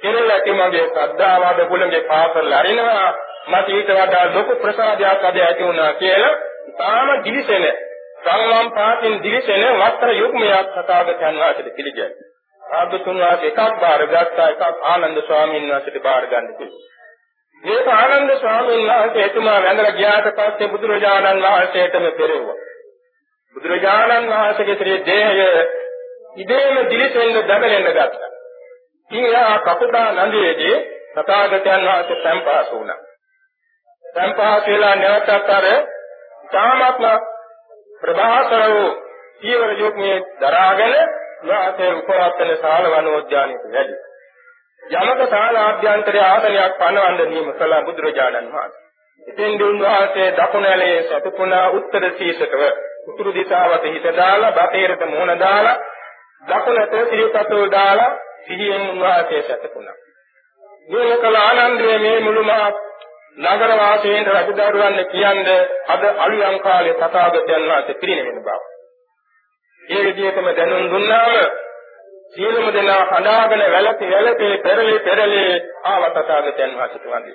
කෙරෙලටි 0.00 0.52
මගේ 0.52 0.86
ශ්‍රද්ධාවාද 0.88 1.60
කුලගේ 1.66 2.02
පාසල් 2.04 2.52
අරිනවා 2.54 3.08
මට 3.48 3.68
ඊට 3.70 3.90
වඩා 3.94 4.24
ලොකු 4.30 4.56
ප්‍රසාදයක් 4.56 5.24
අද 5.24 5.36
ඇති 5.40 5.64
වුණා 5.64 5.92
කියලා 5.94 6.34
තාම 6.78 7.12
දිලිසෙන 7.24 7.66
සංවම් 8.22 8.72
පාතින් 8.72 9.20
දිලිසෙන 9.22 9.66
වස්ත්‍ර 9.74 10.14
යුග්මයක් 10.14 10.72
තථාගතයන් 10.72 11.36
වහන්සේට 11.36 11.76
පිළිගැයි. 11.76 12.25
ආගතුන් 12.72 13.18
වහන්සේ 13.18 13.48
එකක් 13.48 13.80
බාරගත්තා 13.80 14.48
එකක් 14.48 14.84
ආනන්ද 14.84 15.18
ස්වාමීන් 15.22 15.66
වහන්සේට 15.68 16.02
බාර 16.02 16.26
ගන්න 16.26 16.54
කිව්වා. 16.54 16.84
මේක 17.62 17.88
ආනන්ද 17.88 18.30
ස්වාමීන් 18.36 18.86
වහන්සේ 18.88 19.24
එතුමා 19.24 19.58
වැඳලා 19.60 19.92
ගියාට 19.92 20.28
පස්සේ 20.32 20.68
බුදුරජාණන් 20.68 21.42
වහන්සේටම 21.42 22.06
පෙරෙව්වා. 22.14 22.56
බුදුරජාණන් 23.56 24.30
වහන්සේගේ 24.30 24.76
ශ්‍රී 24.76 24.98
දේහය 25.04 25.48
ඉබේම 26.36 26.76
දිලිසෙන්න 26.88 27.38
දඟලෙන්න 27.40 27.90
ගත්තා. 27.90 28.30
ඊයා 29.10 29.58
කපුටා 29.60 30.08
නන්දියේදී 30.18 30.76
තථාගතයන් 31.14 31.84
වහන්සේ 31.84 32.22
සම්පාස 32.22 32.72
වුණා. 32.72 33.00
සම්පාස 34.04 34.66
වෙලා 34.66 34.94
නැවතත් 34.96 35.50
අර 35.50 35.66
තාමත්ම 36.48 37.06
ප්‍රභාසර 38.00 38.66
වූ 38.70 38.90
සීවර 39.38 39.72
යුග්මේ 39.74 40.18
දරාගෙන 40.40 40.94
වාසේ 41.42 41.92
උපවත්තන 41.92 42.56
සාල 42.56 42.90
වනෝද්‍යානයට 42.92 43.64
වැඩි. 43.72 43.96
යමක 44.82 45.22
ශාලාභ්‍යන්තරයේ 45.30 46.24
ආසනයක් 46.24 46.78
පනවන්න 46.78 47.30
නියම 47.30 47.52
කළ 47.52 47.74
බුදුරජාණන් 47.84 48.52
වහන්සේ. 48.52 48.84
ඉතින් 49.22 49.58
දුන්වහන්සේ 49.58 50.28
දකුණැලේ 50.32 51.02
සතුපුණා 51.02 51.66
උත්තර 51.70 52.08
ශීර්ෂකව 52.12 52.62
උතුරු 53.08 53.34
දිශාවට 53.34 53.86
හිත 53.86 54.08
දාලා 54.16 54.52
බටේරට 54.52 55.06
මුහුණ 55.06 55.40
දාලා 55.40 55.76
දකුණට 56.42 56.96
සිරිපතෝ 57.10 57.64
දාලා 57.70 58.10
සිහියෙන් 58.46 58.90
උන්වහන්සේ 58.90 59.42
සතුපුණා. 59.44 59.96
මේ 60.88 61.16
කළ 61.16 61.36
ආනන්දයේ 61.36 61.98
මේ 61.98 62.20
මුළුමහත් 62.20 62.84
නගර 63.38 63.72
වාසීන් 63.76 64.26
රජදරුවන් 64.28 65.04
කියන්නේ 65.06 65.60
අද 65.88 66.02
අලුයම් 66.18 66.58
කාලේ 66.60 66.94
තථාගතයන් 66.94 67.68
වහන්සේ 67.68 67.94
පිරිනැමෙන 67.94 68.42
බව. 68.42 68.75
ඒ 69.88 70.02
විදිහටම 70.04 70.46
දැනුම් 70.52 70.86
දුන්නාම 70.90 71.34
සියලුම 72.32 72.66
දෙනා 72.72 73.02
හඬාගෙන 73.04 73.62
වැළපි 73.72 74.10
වැළපි 74.10 74.48
පෙරලි 74.58 74.98
පෙරලි 75.00 75.42
ආවතතාවයන් 75.84 76.72
වාසිත 76.76 77.04
වන්දි. 77.04 77.34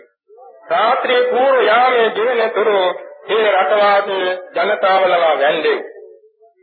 රාත්‍රියේ 0.69 1.29
පූර්ව 1.29 1.61
යාමේ 1.63 2.07
ජීවනතුරු 2.09 2.81
ඒ 3.29 3.47
රටවාසී 3.53 4.27
ජනතාවලව 4.57 5.23
වැන්දේ. 5.39 5.79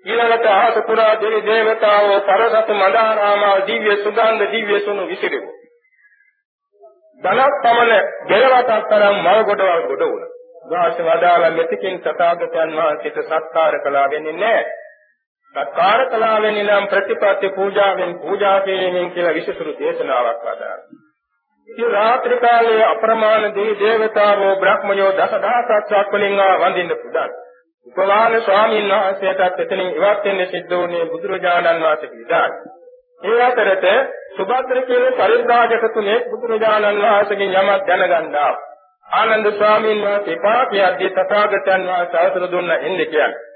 ඊළඟට 0.07 0.49
ආස 0.49 0.77
පුරා 0.87 1.15
දෙවි 1.21 1.41
දේවතාවෝ 1.43 2.19
පරසතු 2.23 2.75
මදාරාමා 2.75 3.55
දිව්‍ය 3.67 3.97
සුගන්ධ 3.99 4.45
දිව්‍ය 4.53 4.81
සුණු 4.81 5.07
විසිරුව. 5.07 5.47
ධනක් 7.23 7.55
පමණ 7.63 8.11
ගෙලවටක් 8.27 8.91
තරම් 8.91 9.17
මල් 9.23 9.41
ගොඩවල් 9.45 9.87
ගොඩ 9.87 10.03
වුණා. 10.03 10.31
වාස 10.71 11.01
වදාලා 11.01 11.51
මෙතකින් 11.53 11.99
තථාගතයන් 12.01 12.77
වහන්සේට 12.77 13.25
සත්කාර 13.25 13.81
කළා 13.81 14.07
වෙන්නේ 14.11 14.33
නැහැ. 14.35 14.87
සත්කාර 15.55 16.01
කළා 16.07 16.43
වෙන්නේ 16.43 16.65
නම් 16.65 16.87
ප්‍රතිපත්ති 16.87 17.49
පූජාවෙන් 17.51 18.15
පූජා 18.17 18.61
කිරීමෙන් 18.61 19.11
කියලා 19.11 19.35
විශේෂ 19.35 19.79
දේශනාවක් 19.79 20.43
වදාළා. 20.43 20.79
ඉතින් 21.69 21.91
රාත්‍රී 21.91 22.39
කාලයේ 22.39 22.85
අප්‍රමාණ 22.85 23.55
දෙවි 23.55 23.75
දේවතාවෝ 23.77 24.55
බ්‍රහ්මයෝ 24.57 25.11
දසදහසක් 25.13 26.13
වලින් 26.13 26.37
වඳින්න 26.61 26.97
පුදන්. 26.97 27.33
උපවාන 27.87 28.41
ස්වාමීන් 28.43 28.89
වහන්සේටත් 28.91 29.61
එතනින් 29.61 29.91
ඉවත් 29.91 30.25
වෙන්න 30.25 30.47
සිද්ධ 30.47 30.73
වුණේ 30.73 31.05
බුදුරජාණන් 31.07 31.83
වහන්සේ 31.83 32.11
පිටායි. 32.11 32.53
ඒ 33.25 33.43
අතරත 33.43 33.85
සුභද්‍ර 34.37 34.81
කියන 34.85 35.07
පරිත්‍රාජක 35.15 35.91
තුනේ 35.95 36.19
බුදුරජාණන් 36.31 37.05
වහන්සේගෙන් 37.05 37.57
යමක් 37.57 37.87
දැනගන්නා. 37.89 38.55
ආනන්ද 39.07 39.53
ස්වාමීන් 39.53 40.03
වහන්සේ 40.03 40.41
පාපියද්දී 40.41 41.11
තථාගතයන් 41.13 41.87
වහන්සේ 41.87 42.21
අවසර 42.21 42.51
දුන්න 42.51 42.75
එන්නේ 42.79 43.07
කියන්නේ. 43.07 43.48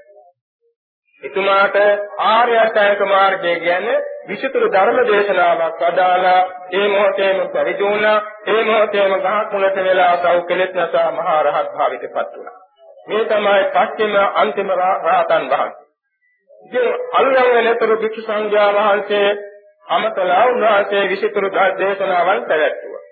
එතුමාට 1.23 1.75
ආර්ය 2.23 2.55
අෂ්ටාංග 2.57 3.03
මාර්ගය 3.07 3.53
කියන්නේ 3.57 3.99
විචිතුරු 4.25 4.67
ධර්ම 4.69 4.97
දේශනාවක් 5.05 5.83
අදාලා 5.83 6.41
ඒ 6.71 6.87
මොහොතේම 6.87 7.39
පරිදුණා 7.49 8.17
ඒ 8.47 8.63
මොහොතේම 8.63 9.15
ගහකුලට 9.21 9.79
වෙලා 9.81 10.11
සව් 10.15 10.35
කෙලෙත් 10.45 10.73
නැසා 10.73 11.07
මහා 11.13 11.39
රහත් 11.43 11.69
භාවිතපත් 11.73 12.33
වුණා. 12.33 12.57
මේ 13.07 13.23
තමයි 13.25 13.63
පස්චිම 13.71 14.13
අන්තිම 14.35 14.75
රහතන් 14.75 15.49
වහන්සේ. 15.51 15.87
ඉතින් 16.65 16.85
අල්ලංගනතර 17.13 17.95
භික්ෂු 17.97 18.21
සංඝයා 18.23 18.69
වහන්සේ 18.73 19.27
අමතලා 19.89 20.43
උන්වහන්සේ 20.45 21.09
විසිතුරු 21.09 21.53
දේශනාවන් 21.77 22.45
පැවැත්තුවා. 22.45 23.02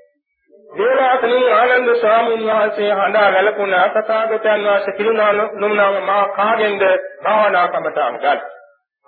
දේවාතනී 0.72 1.52
ආනන්ද 1.52 1.90
ස්වාමීන් 1.96 2.44
වහන්සේ 2.46 2.92
හඬා 2.94 3.32
වැළපුණ 3.32 3.74
තථාගතයන් 3.94 4.62
වහන්සේ 4.64 4.94
පිරුණා 4.94 5.32
නුනාම 5.56 5.98
මා 6.04 6.26
කාගෙන්ද 6.30 6.84
භාවනා 7.24 7.68
කමතාන් 7.68 8.16
ගත්. 8.18 8.42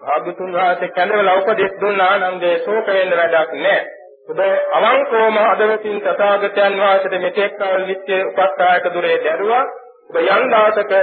භාගතුන් 0.01 0.53
වහන්සේ 0.53 0.89
කැඳවලා 0.89 1.35
උපදෙස් 1.35 1.77
දුන්න 1.81 2.01
ආනන්දේ 2.01 2.55
ශෝක 2.59 2.89
වෙන්න 2.89 3.13
වැඩක් 3.13 3.53
නැහැ. 3.57 3.85
ඔබ 4.25 4.41
අවංකවම 4.73 5.37
අදවතින් 5.43 6.01
තථාගතයන් 6.01 6.75
වහන්සේට 6.77 7.15
මෙතෙක් 7.19 7.55
කල 7.57 7.85
නිත්‍ය 7.85 8.19
උපස්ථායක 8.23 8.89
දුරේ 8.93 9.17
දැරුවා. 9.21 9.63
ඔබ 10.09 10.19
යම් 10.25 10.43
දාසක 10.49 10.93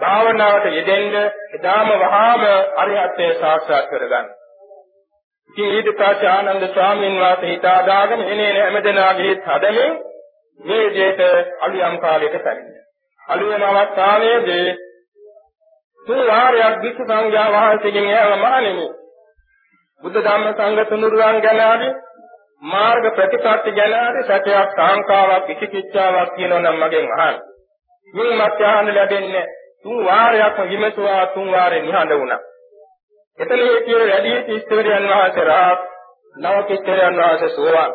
භාවනාවට 0.00 0.66
යෙදෙන්න 0.72 1.14
එදාම 1.52 1.94
වහාම 2.00 2.44
අරිහත්ත්වයට 2.76 3.40
සාක්ෂාත් 3.40 3.88
කරගන්න. 3.90 4.26
ඉතින් 5.56 5.70
ඊට 5.70 5.88
පස්සේ 5.92 6.28
ආනන්ද 6.28 6.64
ස්වාමීන් 6.68 7.14
වහන්සේ 7.16 7.50
හිතාදාගෙන 7.50 8.20
එනේ 8.22 8.52
හැමදෙනාගේ 8.54 9.34
හදමින් 9.44 9.92
මේ 10.60 10.86
විදිහට 10.86 11.20
අලියම් 11.60 11.98
කාලයට 11.98 12.36
පැමිණියා. 12.40 12.84
අලියම් 13.22 13.62
අවස්ථාවේදී 13.64 14.76
තුන් 16.06 16.20
වාරයක් 16.26 16.82
විසු 16.82 17.04
සංඝයා 17.04 17.52
වහන්සේගෙන් 17.52 18.08
ඇව 18.10 18.32
මහණෙනි 18.34 18.88
බුද්ධ 20.02 20.18
ධම්ම 20.18 20.52
සංඝ 20.52 20.88
තුනුරුවන් 20.88 21.40
ගැන 21.40 21.60
ආදී 21.62 21.94
මාර්ග 22.64 23.08
ප්‍රතිපත්ති 23.12 23.72
ගැන 23.72 23.94
ආදී 23.94 24.26
සත්‍යයක් 24.26 24.74
කාංකාවක් 24.74 25.48
විචිකිච්ඡාවක් 25.48 26.34
කියනවා 26.34 26.60
නම් 26.60 26.76
මගෙන් 26.80 27.08
අහන්න. 27.16 27.40
මේ 28.14 28.36
මත් 28.36 28.60
ආහන 28.64 28.92
ලැබෙන්නේ 28.94 29.46
තුන් 29.82 30.04
වාරයක්ම 30.04 30.68
විමසුවා 30.68 31.24
තුන් 31.28 31.50
වාරේ 31.52 31.82
නිහඬ 31.82 32.14
වුණා. 32.14 32.42
එතන 33.38 33.60
මේ 33.60 33.80
කියන 33.82 34.02
වැඩි 34.04 34.34
ඉස්තවරයන් 34.52 35.06
වහන්සේ 35.08 35.44
රාත් 35.44 35.80
නව 36.36 36.62
කිස්තරයන් 36.64 37.16
වහන්සේ 37.16 37.48
සෝවාන්. 37.50 37.92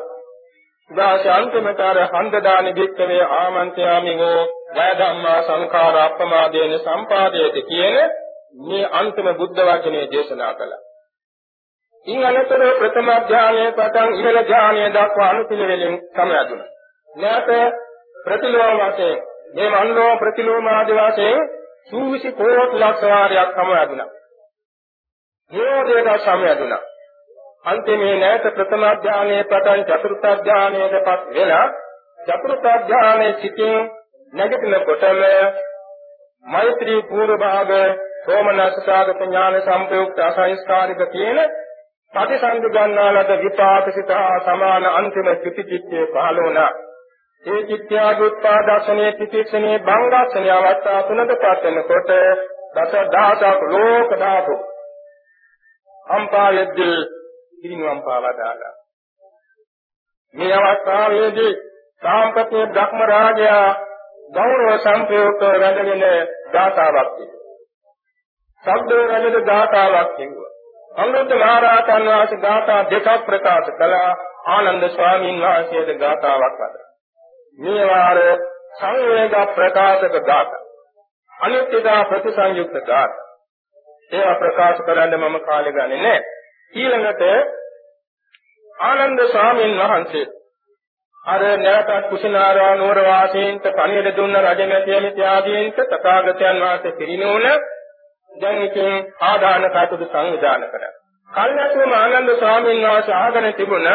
උදාස 0.90 1.26
අන්තිමතර 1.30 2.00
හන්දදාන 2.12 2.68
වික්කවේ 2.76 3.24
ආමන්ත්‍යාමිගෝ 3.34 4.40
ජය 4.76 4.92
ධම්මා 4.98 5.40
සංඛාර 5.42 5.98
අප්‍රමාදේන 5.98 6.78
සම්පාදේත 6.80 7.58
කියන 7.66 7.98
මේ 8.62 8.86
අන්තිම 8.94 9.32
බුද්ධ 9.36 9.64
වචනේ 9.64 10.06
දේශනා 10.08 10.54
කළා. 10.54 10.82
ඉන් 12.08 12.26
අනතර 12.26 12.64
ප්‍රථම 12.78 13.12
ධානයේ 13.28 13.72
පටන් 13.74 14.16
ඉහළ 14.16 14.40
ධානයේ 14.46 14.90
දක්වා 14.92 15.30
අනුපිළිවෙලින් 15.30 16.00
සමයදුණා. 16.12 16.70
නැත 17.10 17.50
ප්‍රතිලෝම 18.26 18.80
වශයෙන් 18.80 19.20
මේ 19.56 19.70
මන්නෝ 19.72 20.14
ප්‍රතිලෝම 20.18 20.68
ආදී 20.70 20.98
වශයෙන් 21.02 21.46
සූවිසි 21.90 22.32
කෝටි 22.34 22.78
ලක්ෂ 22.80 23.08
වාරයක් 23.10 23.56
සමයදුණා. 23.56 24.12
නිරෝධයට 25.52 26.22
සමයදුණා. 26.22 26.82
අන්තිමේ 27.66 28.16
නැවත 28.18 28.46
ප්‍රථම 28.52 28.86
ධානයේ 29.02 29.44
පටන් 29.46 29.84
චතුර්ථ 29.88 30.46
ධානයේදපත් 30.46 31.26
වෙලා 31.32 31.66
චතුර්ථ 32.28 32.70
ධානයේ 32.88 33.34
සිටින් 33.34 33.90
නැගිටිනකොටම 34.34 35.20
මෛත්‍රී 36.46 37.02
පූර්ව 37.04 37.36
භාග 37.40 37.74
සෝමනස්සාගත 38.22 39.22
ඥාන 39.22 39.60
සම්පයුක්ත 39.62 40.22
අසංස්කාරික 40.22 41.04
කියන 41.10 41.42
ප්‍රතිසන්දි 42.14 42.70
ගන්නාලද 42.70 43.36
විපාකසිත 43.40 44.16
සමාන 44.44 44.86
අන්තිම 44.92 45.30
චුතිචිත්තේ 45.38 46.08
පහළ 46.08 46.40
වුණා. 46.40 46.72
ඒ 47.44 47.62
චිත්‍යාගුත්පාදර්ශනයේ 47.64 49.14
තිතික්ෂණේ 49.14 49.78
භංගාක්ෂණයේ 49.82 50.58
අවස්ථා 50.58 51.00
තුනකපත් 51.04 51.64
වෙනකොට 51.66 52.12
දස 52.76 52.94
දහසක් 53.14 53.62
ලෝක 53.70 54.20
ධාතු 54.20 54.58
අම්පායෙද්දී 56.12 57.00
පිරිනුවම් 57.62 58.02
පාවා 58.02 58.38
දාලා 58.38 58.74
මේ 60.36 60.54
අවස්ථාවේදී 60.56 61.54
සාම්පතේ 62.02 62.66
බ්‍රහ්ම 62.68 63.02
රාජයා 63.08 63.70
ගෞරව 64.34 64.70
සංප්‍රයුක්ත 64.78 65.42
රැඳගෙන 65.56 66.04
දාතාවක් 66.54 67.10
කිව්වා. 67.18 67.42
සබ්ද 68.64 68.92
රැඳෙන 69.04 69.46
දාතාවක් 69.46 70.16
කිව්වා. 70.16 70.52
අනුරුද්ධ 70.96 71.36
මහරහතන් 71.36 72.08
වහන්සේ 72.08 72.42
දාතා 72.42 72.82
දෙකක් 72.86 73.26
ප්‍රකාශ 73.26 73.72
කළා. 73.74 74.12
ආනන්ද 74.48 74.88
ස්වාමීන් 74.90 75.42
වහන්සේද 75.42 76.00
දාතාවක් 76.00 76.56
වදා. 76.56 76.88
මේ 77.60 77.88
වාර 77.88 78.20
සංවේග 78.80 79.36
ප්‍රකාශක 79.56 80.16
දාතා. 80.24 80.64
අනිත්‍යතා 81.32 82.02
ප්‍රතිසංයුක්ත 82.06 82.76
දාතා. 82.88 83.31
ඒවා 84.12 84.38
ප්‍රකාශ 84.38 84.84
කරන්න 84.84 85.18
මම 85.18 85.40
කාලය 85.42 85.72
ගන්නේ 85.72 86.00
නැහැ. 86.00 86.22
ඊළඟට 86.74 87.24
ආනන්ද 88.84 89.20
ස්වාමීන් 89.28 89.76
වහන්සේ 89.80 90.26
අර 91.26 91.44
නැවතත් 91.58 92.10
කුසිනාරා 92.10 92.72
නුවර 92.76 93.00
වාසීන්ට 93.04 93.68
පණිවිඩ 93.72 94.16
දුන්න 94.16 94.40
රජමැතිය 94.40 95.00
මිත්‍යාදීන්ට 95.02 95.84
තථාගතයන් 95.90 96.62
වහන්සේ 96.62 96.94
පිරිනෝන 96.94 97.46
දැන් 98.32 98.62
ඉතින් 98.62 99.14
ආදාන 99.24 99.68
කටයුතු 99.68 100.08
සංවිධානය 100.08 100.68
කරා. 100.68 100.92
කල්ැතුම 101.30 101.94
ආනන්ද 101.94 102.34
ස්වාමීන් 102.36 102.84
වහන්සේ 102.84 103.16
ආගෙන 103.16 103.54
තිබුණ 103.54 103.90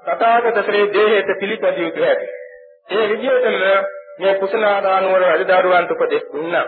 තථාගත 0.00 0.60
ශ්‍රී 0.64 0.88
දේහයට 0.92 1.32
පිළිපදිය 1.40 1.84
යුතු 1.84 2.02
හැටි. 2.02 2.28
ඒ 2.90 3.08
විදිහටම 3.08 3.56
මේ 4.18 4.34
කුසිනාරා 4.36 5.00
නුවර 5.00 5.24
රජදරුවන්ට 5.30 5.90
උපදෙස් 5.92 6.28
දුන්නා. 6.32 6.66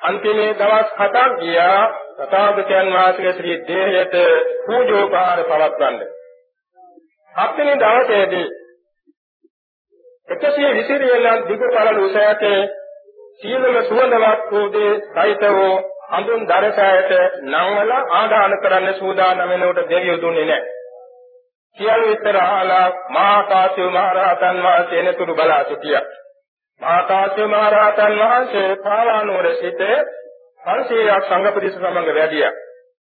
අන්තිමේ 0.00 0.54
දවස් 0.54 0.88
හතක් 0.96 1.26
ගියා 1.38 1.82
තථාගතයන් 2.18 2.88
වහන්සේගේ 2.88 3.32
ශ්‍රී 3.32 3.58
දේහයට 3.66 4.16
පූජෝපහාර 4.66 5.44
පවත්වන්න. 5.44 6.00
හත්වෙනි 7.34 7.74
දවසේදී 7.78 8.48
120 10.30 11.22
වෙනන් 11.24 11.46
දිග 11.46 11.62
පළල 11.66 12.00
උසයට 12.00 12.44
සීලම 13.40 13.76
සුවඳවත් 13.84 14.50
වූදී 14.50 14.92
සහිතව 15.08 15.58
හඳුන් 16.10 16.46
දරසයට 16.46 17.10
නංවල 17.44 17.92
ආදාන 18.14 18.58
කරන්න 18.58 18.94
සූදානම් 18.94 19.48
වෙනකොට 19.48 19.90
දෙවියෝ 19.90 20.20
දුන්නේ 20.20 20.46
නැහැ. 20.46 20.76
සියලු 21.78 22.08
විතර 22.08 22.36
අහලා 22.38 22.86
මහා 23.10 23.42
කාශ්‍යප 23.44 23.90
මහ 23.90 24.08
රහතන් 24.14 24.62
වහන්සේ 24.62 25.00
එනතුරු 25.02 25.34
බලා 25.34 25.62
සිටියා. 25.64 26.02
මහා 26.80 27.02
කාශ්‍යප 27.04 27.46
මහ 27.46 27.62
රහතන් 27.72 28.18
වහන්සේ 28.20 28.68
පාවානුවර 28.78 29.46
සිට 29.54 29.80
500ක් 30.62 31.20
සංඝ 31.22 31.54
පිරිස 31.54 31.74
සමග 31.76 32.08
වැඩියා. 32.10 32.52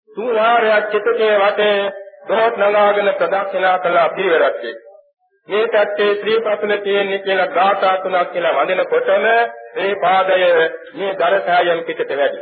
තුන් 0.09 0.29
වාරයක් 0.35 0.85
චිතකේ 0.91 1.33
වටේ 1.37 1.79
දොහොත් 2.27 2.55
නගාගෙන 2.59 3.09
ප්‍රදක්ෂිනා 3.13 3.77
කළ 3.79 3.99
පිරිවරක් 4.15 4.63
මේ 5.47 5.67
පැත්තේ 5.67 6.09
ශ්‍රී 6.15 6.39
පතුල 6.41 6.73
තියෙන්නේ 6.79 7.19
කියලා 7.19 7.49
ගාථා 7.49 7.95
තුනක් 7.97 8.31
කියලා 8.31 8.53
වඳිනකොටම 8.55 9.25
මේ 9.75 9.95
පාදය 9.97 10.39
මේ 10.93 11.13
දරසායම් 11.15 11.81
පිටට 11.83 12.13
වැඩි. 12.13 12.41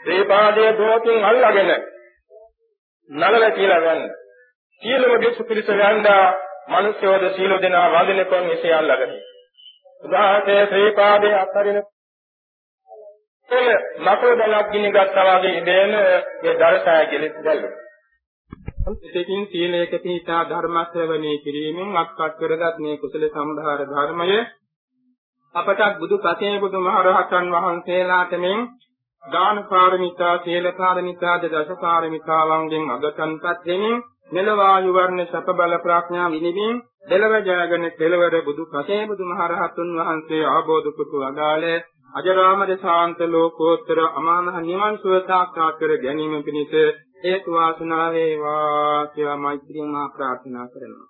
මේ 0.00 0.24
පාදයේ 0.26 0.76
දොහොතින් 0.78 1.24
අල්ලාගෙන 1.24 1.72
නලල 3.10 3.50
කියලා 3.52 3.80
ගන්න. 3.80 4.02
සීලම 4.82 5.12
දෙසු 5.22 5.44
පිළිස 5.44 5.68
යන්දා 5.70 6.24
මිනිස්යෝද 6.68 7.24
සීල 7.30 7.56
දෙනා 7.62 7.88
වඳිනකොන් 7.90 8.50
එසේ 8.50 8.74
අල්ලාගෙන. 8.74 9.12
උදාහරණේ 10.04 10.62
ශ්‍රී 10.66 10.90
පාදයේ 10.92 11.36
අත්තරින 11.36 11.78
එල 13.50 13.68
මකර 14.00 14.32
බලක් 14.40 14.66
ගිනි 14.72 14.90
ගත්තා 14.90 15.26
වගේ 15.30 15.52
ඉඳගෙන 15.52 15.92
මේ 16.40 16.54
දරසාය 16.56 17.06
කෙලෙස් 17.06 17.34
දැල්ලුවා. 17.40 17.78
සිතකින් 19.02 19.42
සීලයක 19.46 19.92
පිහිටා 19.98 20.42
ධර්ම 20.44 20.76
ශ්‍රවණය 20.84 21.32
කිරීමෙන් 21.38 21.96
අත්පත් 21.96 22.32
කරගත් 22.38 22.76
මේ 22.78 22.96
කුසල 22.96 23.24
සම්භාර 23.28 23.80
ධර්මය 23.86 24.38
අපට 25.54 25.80
බුදු 25.98 26.16
පසේ 26.20 26.54
බුදු 26.58 26.78
මහරහතන් 26.80 27.46
වහන්සේලාට 27.52 28.32
මෙන් 28.38 28.60
දාන 29.24 29.58
පාරමිතා, 29.64 30.34
සීල 30.38 30.66
පාරමිතා, 30.72 31.36
දස 31.42 31.70
පාරමිතාවන්ගෙන් 31.80 32.84
අගතන්පත් 32.90 33.66
වෙමින් 33.66 33.96
මෙලවායු 34.30 34.90
වර්ණ 34.92 35.22
සප 35.24 35.46
බල 35.54 35.74
ප්‍රඥා 35.80 36.28
විනිමින් 36.28 36.76
දෙලව 37.08 37.32
ජයගෙන 37.42 37.84
කෙලවර 37.92 38.34
බුදු 38.42 38.64
පසේ 38.66 39.02
බුදු 39.06 39.24
මහරහතුන් 39.26 39.90
වහන්සේ 39.98 40.44
ආબોධ 40.48 40.88
කුතු 40.96 41.22
අදාළේ 41.24 41.78
අජරාමර 42.14 42.70
ශාන්ත 42.78 43.20
ලෝකෝත්තර 43.26 43.98
අමාමහ 44.12 44.58
නිවන් 44.62 44.94
සුව 44.96 45.14
සාක්ෂාත් 45.24 45.74
කර 45.78 45.92
ගැනීම 45.98 46.34
පිණිස 46.42 46.72
හේතු 47.22 47.50
වාසනා 47.52 48.06
වේවා 48.10 49.06
කියලා 49.06 49.38
මෛත්‍රියෙන් 49.38 49.90
මා 49.90 50.08
ප්‍රාර්ථනා 50.08 50.66
කරනවා. 50.66 51.08